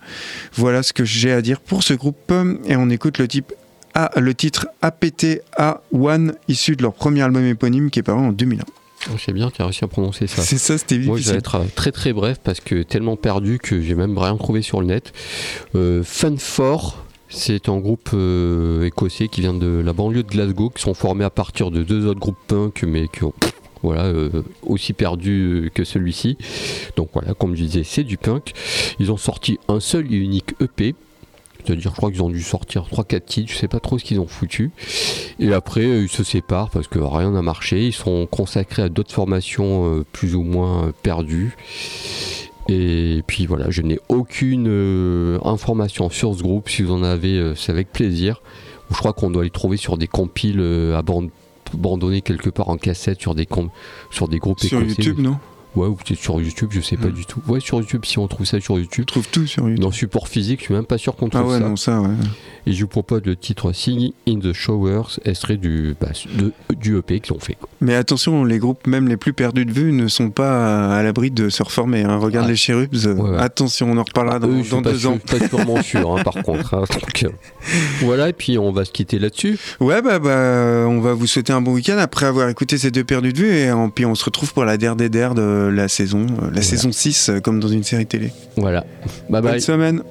Voilà 0.56 0.84
ce 0.84 0.92
que 0.92 1.06
j'ai 1.06 1.32
à 1.32 1.42
dire 1.42 1.62
pour 1.62 1.84
ce 1.84 1.94
groupe. 1.94 2.34
Et 2.68 2.76
on 2.76 2.90
écoute 2.90 3.18
le, 3.18 3.28
type 3.30 3.54
Le 3.96 4.34
titre 4.34 4.68
APTA1, 4.82 6.34
issu 6.48 6.76
de 6.76 6.82
leur 6.82 6.94
premier 6.94 7.22
album 7.22 7.46
éponyme 7.46 7.90
qui 7.90 8.00
est 8.00 8.04
paru 8.04 8.20
en 8.20 8.32
2001. 8.32 8.64
Oh, 9.12 9.16
C'est 9.20 9.34
bien, 9.34 9.50
tu 9.52 9.62
as 9.62 9.66
réussi 9.66 9.84
à 9.84 9.88
prononcer 9.88 10.28
ça. 10.28 10.42
C'est 10.42 10.58
ça, 10.58 10.78
c'était 10.78 10.98
Moi, 10.98 11.18
je 11.18 11.32
vais 11.32 11.38
être 11.38 11.56
euh, 11.56 11.66
très 11.76 11.92
très 11.92 12.14
bref 12.14 12.40
parce 12.44 12.62
que 12.62 12.84
tellement 12.84 13.18
perdu 13.18 13.60
que 13.60 13.82
j'ai 13.82 13.96
même 13.96 14.18
rien 14.18 14.38
trouvé 14.38 14.62
sur 14.62 14.80
le 14.80 14.88
net. 14.88 15.12
Euh, 15.76 16.04
Fun 16.04 16.36
4, 16.38 17.04
c'est 17.28 17.68
un 17.68 17.78
groupe 17.80 18.12
euh, 18.14 18.86
écossais 18.86 19.28
qui 19.28 19.42
vient 19.42 19.54
de 19.54 19.82
la 19.84 19.92
banlieue 19.92 20.24
de 20.24 20.30
Glasgow, 20.30 20.70
qui 20.70 20.82
sont 20.82 20.94
formés 20.94 21.26
à 21.26 21.30
partir 21.30 21.70
de 21.70 21.84
deux 21.84 22.06
autres 22.06 22.20
groupes 22.20 22.38
punk, 22.48 22.84
mais 22.84 23.08
qui 23.10 23.24
ont 23.26 23.34
voilà, 23.84 24.06
euh, 24.06 24.30
aussi 24.64 24.94
perdu 24.94 25.70
que 25.76 25.84
celui-ci. 25.84 26.38
Donc 26.96 27.10
voilà, 27.14 27.34
comme 27.34 27.56
je 27.56 27.64
disais, 27.64 27.84
c'est 27.84 28.04
du 28.04 28.18
punk. 28.18 28.54
Ils 29.00 29.12
ont 29.12 29.18
sorti 29.18 29.60
un 29.68 29.80
seul 29.80 30.12
et 30.12 30.16
unique 30.16 30.56
EP. 30.62 30.96
C'est-à-dire, 31.66 31.92
je 31.92 31.96
crois 31.96 32.12
qu'ils 32.12 32.22
ont 32.24 32.30
dû 32.30 32.42
sortir 32.42 32.86
3-4 32.92 33.22
titres, 33.26 33.52
je 33.52 33.58
sais 33.58 33.68
pas 33.68 33.80
trop 33.80 33.98
ce 33.98 34.04
qu'ils 34.04 34.20
ont 34.20 34.28
foutu. 34.28 34.72
Et 35.40 35.54
après, 35.54 35.82
euh, 35.86 36.04
ils 36.04 36.10
se 36.10 36.24
séparent 36.24 36.70
parce 36.70 36.88
que 36.88 37.00
rien 37.00 37.32
n'a 37.32 37.42
marché. 37.42 37.88
Ils 37.88 37.94
sont 37.94 38.28
consacrés 38.30 38.82
à 38.84 38.90
d'autres 38.90 39.14
formations 39.14 39.86
euh, 40.00 40.06
plus 40.12 40.36
ou 40.36 40.44
moins 40.44 40.88
euh, 40.88 40.92
perdues. 41.04 41.56
Et 42.70 43.24
puis 43.28 43.46
voilà, 43.46 43.70
je 43.70 43.82
n'ai 43.82 44.00
aucune 44.10 44.68
euh, 44.70 45.38
information 45.44 46.10
sur 46.10 46.34
ce 46.36 46.42
groupe. 46.44 46.70
Si 46.70 46.82
vous 46.82 46.94
en 46.94 47.04
avez, 47.04 47.38
euh, 47.38 47.56
c'est 47.56 47.72
avec 47.72 47.92
plaisir. 47.92 48.42
Je 48.92 48.96
crois 48.98 49.14
qu'on 49.14 49.30
doit 49.30 49.44
les 49.44 49.50
trouver 49.50 49.76
sur 49.78 49.98
des 49.98 50.08
compiles 50.08 50.60
euh, 50.60 50.98
aban- 50.98 51.30
abandonnés 51.74 52.22
quelque 52.22 52.50
part 52.50 52.70
en 52.70 52.78
cassette 52.78 53.20
sur 53.20 53.36
des, 53.36 53.48
sur 54.12 54.28
des 54.28 54.38
groupes 54.40 54.60
Sur 54.60 54.80
écossais. 54.82 54.96
YouTube, 55.02 55.20
non? 55.20 55.38
Ouais, 55.76 55.88
ou 55.88 55.96
peut-être 55.96 56.20
sur 56.20 56.40
YouTube, 56.40 56.70
je 56.72 56.82
sais 56.82 56.98
pas 56.98 57.08
Hmm. 57.08 57.12
du 57.14 57.26
tout. 57.26 57.42
Ouais, 57.48 57.60
sur 57.60 57.80
YouTube, 57.80 58.06
si 58.06 58.20
on 58.20 58.28
trouve 58.28 58.46
ça 58.46 58.60
sur 58.60 58.78
YouTube. 58.78 59.06
On 59.08 59.12
trouve 59.12 59.28
tout 59.30 59.48
sur 59.48 59.64
YouTube. 59.68 59.80
Dans 59.84 59.92
support 59.92 60.28
physique, 60.28 60.60
je 60.60 60.66
suis 60.66 60.74
même 60.74 60.86
pas 60.86 60.98
sûr 61.00 61.16
qu'on 61.16 61.28
Ah 61.28 61.40
trouve 61.40 61.52
ouais, 61.54 61.60
ça. 61.60 61.68
non, 61.68 61.76
ça, 61.76 62.00
ouais. 62.02 62.10
Et 62.68 62.74
je 62.74 62.82
vous 62.82 62.88
propose 62.88 63.22
le 63.26 63.36
titre 63.36 63.74
Singing 63.74 64.12
in 64.28 64.40
the 64.40 64.54
Showers, 64.54 65.20
extrait 65.26 65.58
du, 65.58 65.96
bah, 66.00 66.10
de- 66.38 66.54
du 66.76 66.98
EP 66.98 67.20
qu'ils 67.20 67.34
ont 67.34 67.40
fait. 67.40 67.56
quoi. 67.60 67.68
Mais 67.82 67.96
attention, 67.96 68.46
les 68.46 68.60
groupes, 68.60 68.86
même 68.88 69.08
les 69.08 69.18
plus 69.18 69.34
perdus 69.34 69.66
de 69.66 69.72
vue, 69.74 69.92
ne 69.92 70.08
sont 70.08 70.30
pas 70.30 70.96
à 70.98 71.02
l'abri 71.04 71.32
de 71.32 71.50
se 71.50 71.64
reformer. 71.64 72.04
hein. 72.04 72.18
Regarde 72.18 72.46
Ah. 72.48 72.52
les 72.52 72.56
Cherubs. 72.56 72.94
Ouais. 72.94 73.38
Attention, 73.40 73.92
on 73.92 73.98
en 73.98 74.04
reparlera 74.04 74.40
dans, 74.40 74.48
Eux, 74.50 74.58
je 74.60 74.62
suis 74.62 74.72
dans 74.72 74.82
pas 74.82 74.92
deux 74.92 75.00
sûr- 75.00 75.12
ans. 75.12 75.18
Pas 75.18 75.48
sûrement 75.48 75.82
sûr, 75.82 76.18
hein, 76.18 76.24
par 76.24 76.42
contre. 76.44 76.74
hein. 76.76 76.84
Donc, 76.94 77.24
euh, 77.24 77.30
voilà, 78.02 78.30
et 78.30 78.34
puis 78.34 78.58
on 78.58 78.72
va 78.72 78.86
se 78.86 78.92
quitter 78.92 79.20
là-dessus. 79.20 79.58
Ouais, 79.80 80.02
bah, 80.02 80.20
bah, 80.20 80.86
on 80.88 81.00
va 81.02 81.14
vous 81.14 81.28
souhaiter 81.28 81.52
un 81.54 81.62
bon 81.62 81.74
week-end 81.74 81.98
après 81.98 82.26
avoir 82.26 82.48
écouté 82.50 82.78
ces 82.78 82.92
deux 82.92 83.04
perdus 83.04 83.34
de 83.34 83.38
vue. 83.40 83.52
Et 83.54 83.72
en- 83.72 83.90
puis 83.90 84.06
on 84.06 84.16
se 84.16 84.24
retrouve 84.26 84.54
pour 84.54 84.66
la 84.66 84.78
der 84.78 84.96
de 84.96 85.08
la 85.72 85.88
saison, 85.88 86.26
euh, 86.42 86.50
la 86.54 86.62
saison 86.62 86.92
6, 86.92 87.30
euh, 87.30 87.40
comme 87.40 87.60
dans 87.60 87.68
une 87.68 87.84
série 87.84 88.06
télé. 88.06 88.32
Voilà. 88.58 88.82
Bye 89.30 89.42
Bonne 89.42 89.52
bye. 89.52 89.62
semaine. 89.62 90.02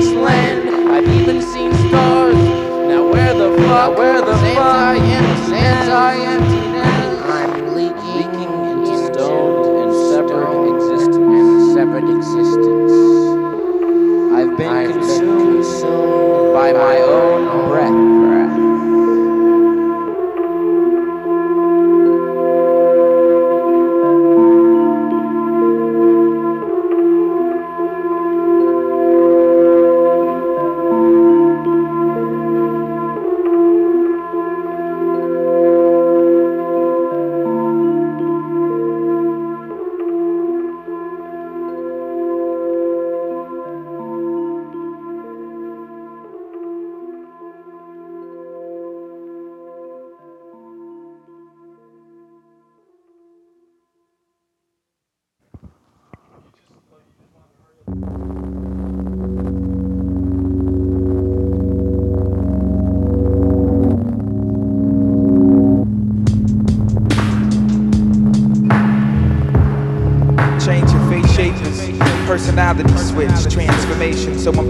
I've 0.00 1.08
even 1.08 1.42
seen 1.42 1.72
stars. 1.88 2.36
Now 2.36 3.10
where 3.10 3.34
the 3.34 3.56
fuck? 3.62 3.98
Where 3.98 4.20
the 4.20 4.27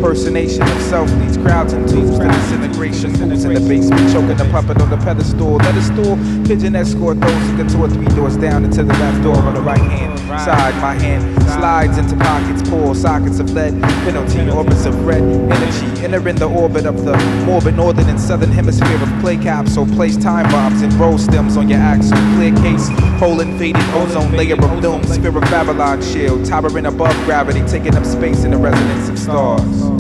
impersonation 0.09 0.63
of 0.63 0.81
self 0.83 1.11
leads 1.17 1.37
crowds 1.37 1.75
and 1.75 1.87
tools 1.87 2.19
to 2.19 2.27
disintegration. 2.27 3.15
Fools 3.15 3.45
in 3.45 3.53
the 3.53 3.61
basement, 3.61 4.11
choking 4.11 4.39
the 4.39 4.49
puppet 4.51 4.81
on 4.81 4.89
the 4.89 4.97
pedestal. 4.97 5.57
Let 5.57 5.75
a 5.77 5.83
stool, 5.83 6.17
pigeon 6.47 6.75
escort 6.77 7.21
those 7.21 7.51
who 7.51 7.57
get 7.59 7.71
two 7.71 7.83
or 7.83 7.91
three 7.91 8.07
doors 8.17 8.39
down 8.39 8.65
into 8.65 8.85
the 8.85 8.95
left 8.95 9.23
door 9.23 9.37
on 9.37 9.53
the 9.53 9.61
right 9.61 9.79
hand 9.79 10.19
side. 10.45 10.75
My 10.81 10.95
hand 10.95 11.43
slides 11.43 11.99
into 11.99 12.17
pockets, 12.17 12.69
pull 12.69 12.95
sockets 12.95 13.39
of 13.39 13.51
lead, 13.51 13.81
penalty 13.83 14.51
orbits 14.51 14.87
of 14.87 15.05
red 15.05 15.23
energy. 15.23 16.03
Entering 16.03 16.37
the 16.37 16.49
orbit 16.49 16.87
of 16.87 17.05
the 17.05 17.17
morbid 17.45 17.77
northern 17.77 18.09
and 18.09 18.21
southern 18.21 18.51
hemisphere 18.51 19.03
of 19.03 19.09
clay 19.21 19.37
capsule. 19.37 19.87
Place 19.87 20.17
time 20.17 20.51
bombs 20.51 20.83
and 20.83 20.93
roll 20.95 21.19
stems 21.19 21.57
on 21.57 21.69
your 21.69 21.81
axle. 21.81 22.17
Clear 22.37 22.55
case, 22.57 22.89
hole 23.19 23.41
invaded 23.41 23.83
ozone 23.95 24.33
layer 24.33 24.55
of 24.55 24.81
doom. 24.81 25.03
Sphere 25.05 25.37
of 25.37 25.43
Babylon 25.43 26.01
shield, 26.03 26.45
towering 26.47 26.87
above 26.87 27.15
gravity, 27.25 27.63
taking 27.67 27.95
up 27.97 28.05
space 28.05 28.45
in 28.45 28.53
the 28.53 28.59
resonance 28.59 29.09
of 29.09 29.19
stars. 29.19 29.98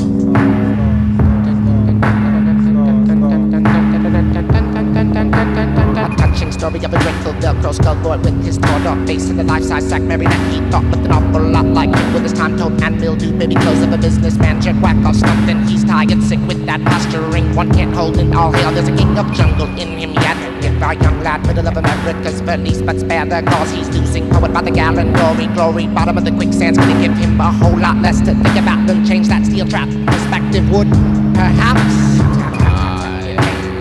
Story 6.58 6.82
of 6.84 6.92
a 6.92 6.98
dreadful 6.98 7.32
Velcro 7.34 7.72
skull 7.72 7.94
lord 8.02 8.24
with 8.24 8.44
his 8.44 8.58
torn 8.58 8.86
off 8.86 9.06
face 9.06 9.30
and 9.30 9.40
a 9.40 9.44
life-size 9.44 9.88
sack 9.88 10.02
marionette. 10.02 10.52
He 10.52 10.60
thought 10.70 10.84
looked 10.84 11.06
an 11.06 11.12
awful 11.12 11.40
lot 11.40 11.66
like 11.66 11.90
with 12.12 12.24
his 12.24 12.32
time 12.32 12.56
told 12.58 12.82
and 12.82 13.00
mildew 13.00 13.32
baby 13.38 13.54
clothes 13.54 13.82
of 13.82 13.92
a 13.92 13.98
businessman 13.98 14.60
check 14.60 14.74
whack 14.82 14.96
off 15.06 15.22
and 15.22 15.68
he's 15.68 15.84
tired 15.84 16.20
sick 16.24 16.40
with 16.48 16.66
that 16.66 16.82
posturing. 16.84 17.54
One 17.54 17.72
can't 17.72 17.94
hold 17.94 18.18
in 18.18 18.34
all 18.34 18.50
hell 18.50 18.72
there's 18.72 18.88
a 18.88 18.96
king 18.96 19.16
of 19.16 19.32
jungle 19.32 19.68
in 19.78 19.98
him 19.98 20.14
yet. 20.14 20.36
If 20.64 20.82
our 20.82 20.94
young 20.94 21.22
lad 21.22 21.46
middle 21.46 21.68
of 21.68 21.76
America's 21.76 22.42
Belize 22.42 22.82
but 22.82 22.98
spare 22.98 23.24
the 23.24 23.42
cause. 23.42 23.70
He's 23.70 23.88
losing 23.90 24.28
poet 24.28 24.52
by 24.52 24.62
the 24.62 24.72
gallon 24.72 25.12
glory 25.12 25.46
glory 25.54 25.86
bottom 25.86 26.18
of 26.18 26.24
the 26.24 26.32
quicksand's. 26.32 26.76
Gonna 26.78 27.00
give 27.00 27.16
him 27.16 27.40
a 27.40 27.52
whole 27.52 27.78
lot 27.78 27.98
less 27.98 28.18
to 28.20 28.34
think 28.34 28.56
about 28.58 28.84
than 28.88 29.06
change 29.06 29.28
that 29.28 29.46
steel 29.46 29.66
trap 29.66 29.88
perspective 30.06 30.68
would 30.70 30.90
perhaps 31.34 32.27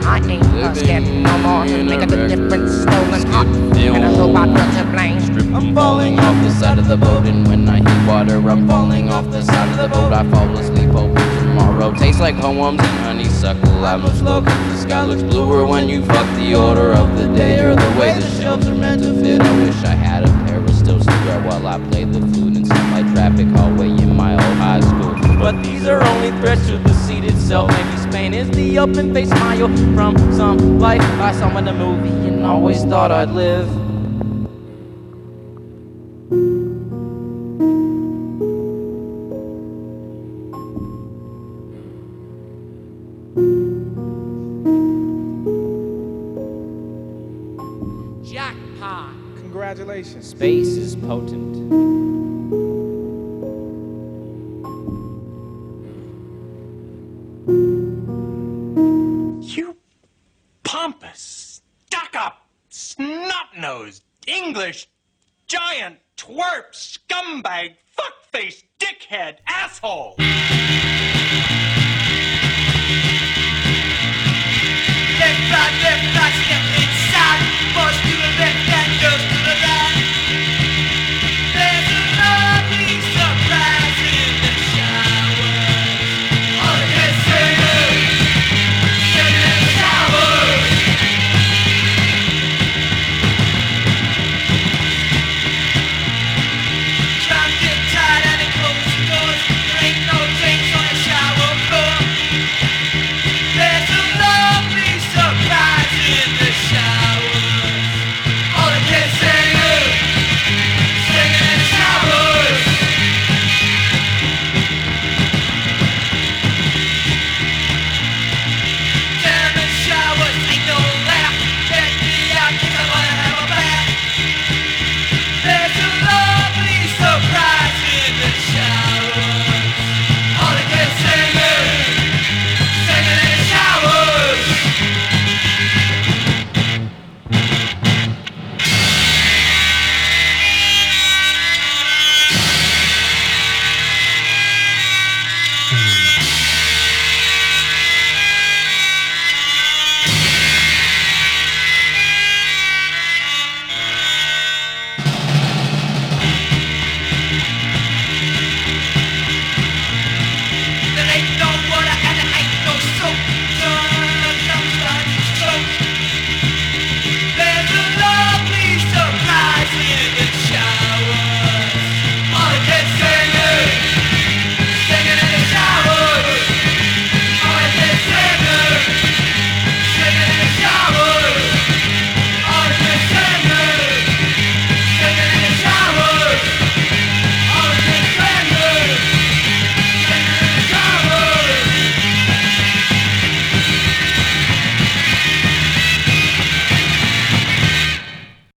I 0.08 0.20
ain't 0.20 0.78
scared 0.78 1.04
no 1.04 1.38
more 1.40 1.66
to 1.66 1.84
make 1.84 2.02
a 2.02 2.06
difference. 2.06 2.84
Stolen 2.84 3.28
heart 3.28 3.48
and 3.48 4.06
a 4.06 4.10
robot 4.18 4.48
world 4.48 4.74
to 4.78 4.86
blame. 4.94 5.18
I'm 5.54 5.76
falling 5.76 6.18
off 6.18 6.44
the 6.44 6.52
side 6.52 6.80
of 6.80 6.88
the 6.88 6.96
boat, 6.96 7.26
and 7.26 7.46
when 7.46 7.68
I 7.68 7.78
hit 7.78 8.08
water, 8.08 8.38
I'm 8.50 8.66
falling 8.68 9.10
off 9.10 9.30
the 9.30 9.42
side 9.42 9.70
of 9.72 9.78
the 9.78 9.90
boat. 9.90 10.14
I 10.14 10.24
fall 10.32 10.58
asleep, 10.58 10.92
hoping 10.92 11.16
tomorrow 11.40 11.94
tastes 11.94 12.22
like 12.22 12.40
poems 12.40 12.80
and 12.80 13.00
honeysuckle. 13.06 13.86
I 13.86 13.98
move 13.98 14.16
slow, 14.16 14.42
cause 14.42 14.72
the 14.72 14.78
sky 14.78 15.04
looks 15.04 15.24
bluer 15.24 15.66
when 15.66 15.90
you 15.90 16.06
fuck 16.06 16.26
the 16.38 16.56
order 16.56 16.94
of 16.94 17.18
the 17.18 17.28
day 17.36 17.60
or 17.60 17.76
the 17.76 18.00
way 18.00 18.14
the 18.14 18.22
shelves 18.40 18.66
are 18.68 18.76
meant 18.76 19.04
to 19.04 19.14
fit. 19.14 19.42
I 19.42 19.58
wish 19.60 19.84
I 19.84 19.96
had 19.96 20.24
a 20.24 20.32
pair 20.46 20.60
of 20.60 20.70
stills 20.70 21.06
to 21.06 21.12
wear 21.26 21.42
while 21.42 21.68
I 21.68 21.80
play 21.90 22.06
the 22.06 22.22
flute 22.32 22.56
in 22.56 22.66
some 22.66 22.92
light 22.92 23.14
traffic 23.14 23.48
hallway 23.48 23.90
in 23.90 24.16
my 24.16 24.34
old 24.34 24.58
high 24.58 24.80
school. 24.80 25.16
But 25.38 25.62
these 25.64 25.86
are 25.86 26.02
only 26.02 26.32
threats 26.40 26.66
to 26.68 26.78
the 26.78 26.94
itself. 27.48 27.72
Maybe 27.72 28.12
Spain 28.12 28.34
is 28.34 28.50
the 28.50 28.78
open 28.78 29.14
face 29.14 29.30
smile 29.30 29.70
from 29.96 30.18
some 30.34 30.80
life 30.80 31.02
I 31.02 31.32
saw 31.32 31.58
in 31.58 31.70
a 31.70 31.74
movie 31.74 32.28
and 32.28 32.46
always 32.46 32.84
thought 32.84 33.10
I'd 33.10 33.30
live. 33.30 33.66
Jackpot. 48.30 49.14
Congratulations. 49.38 50.28
Space 50.28 50.76
is 50.76 50.98
potent. 50.98 51.57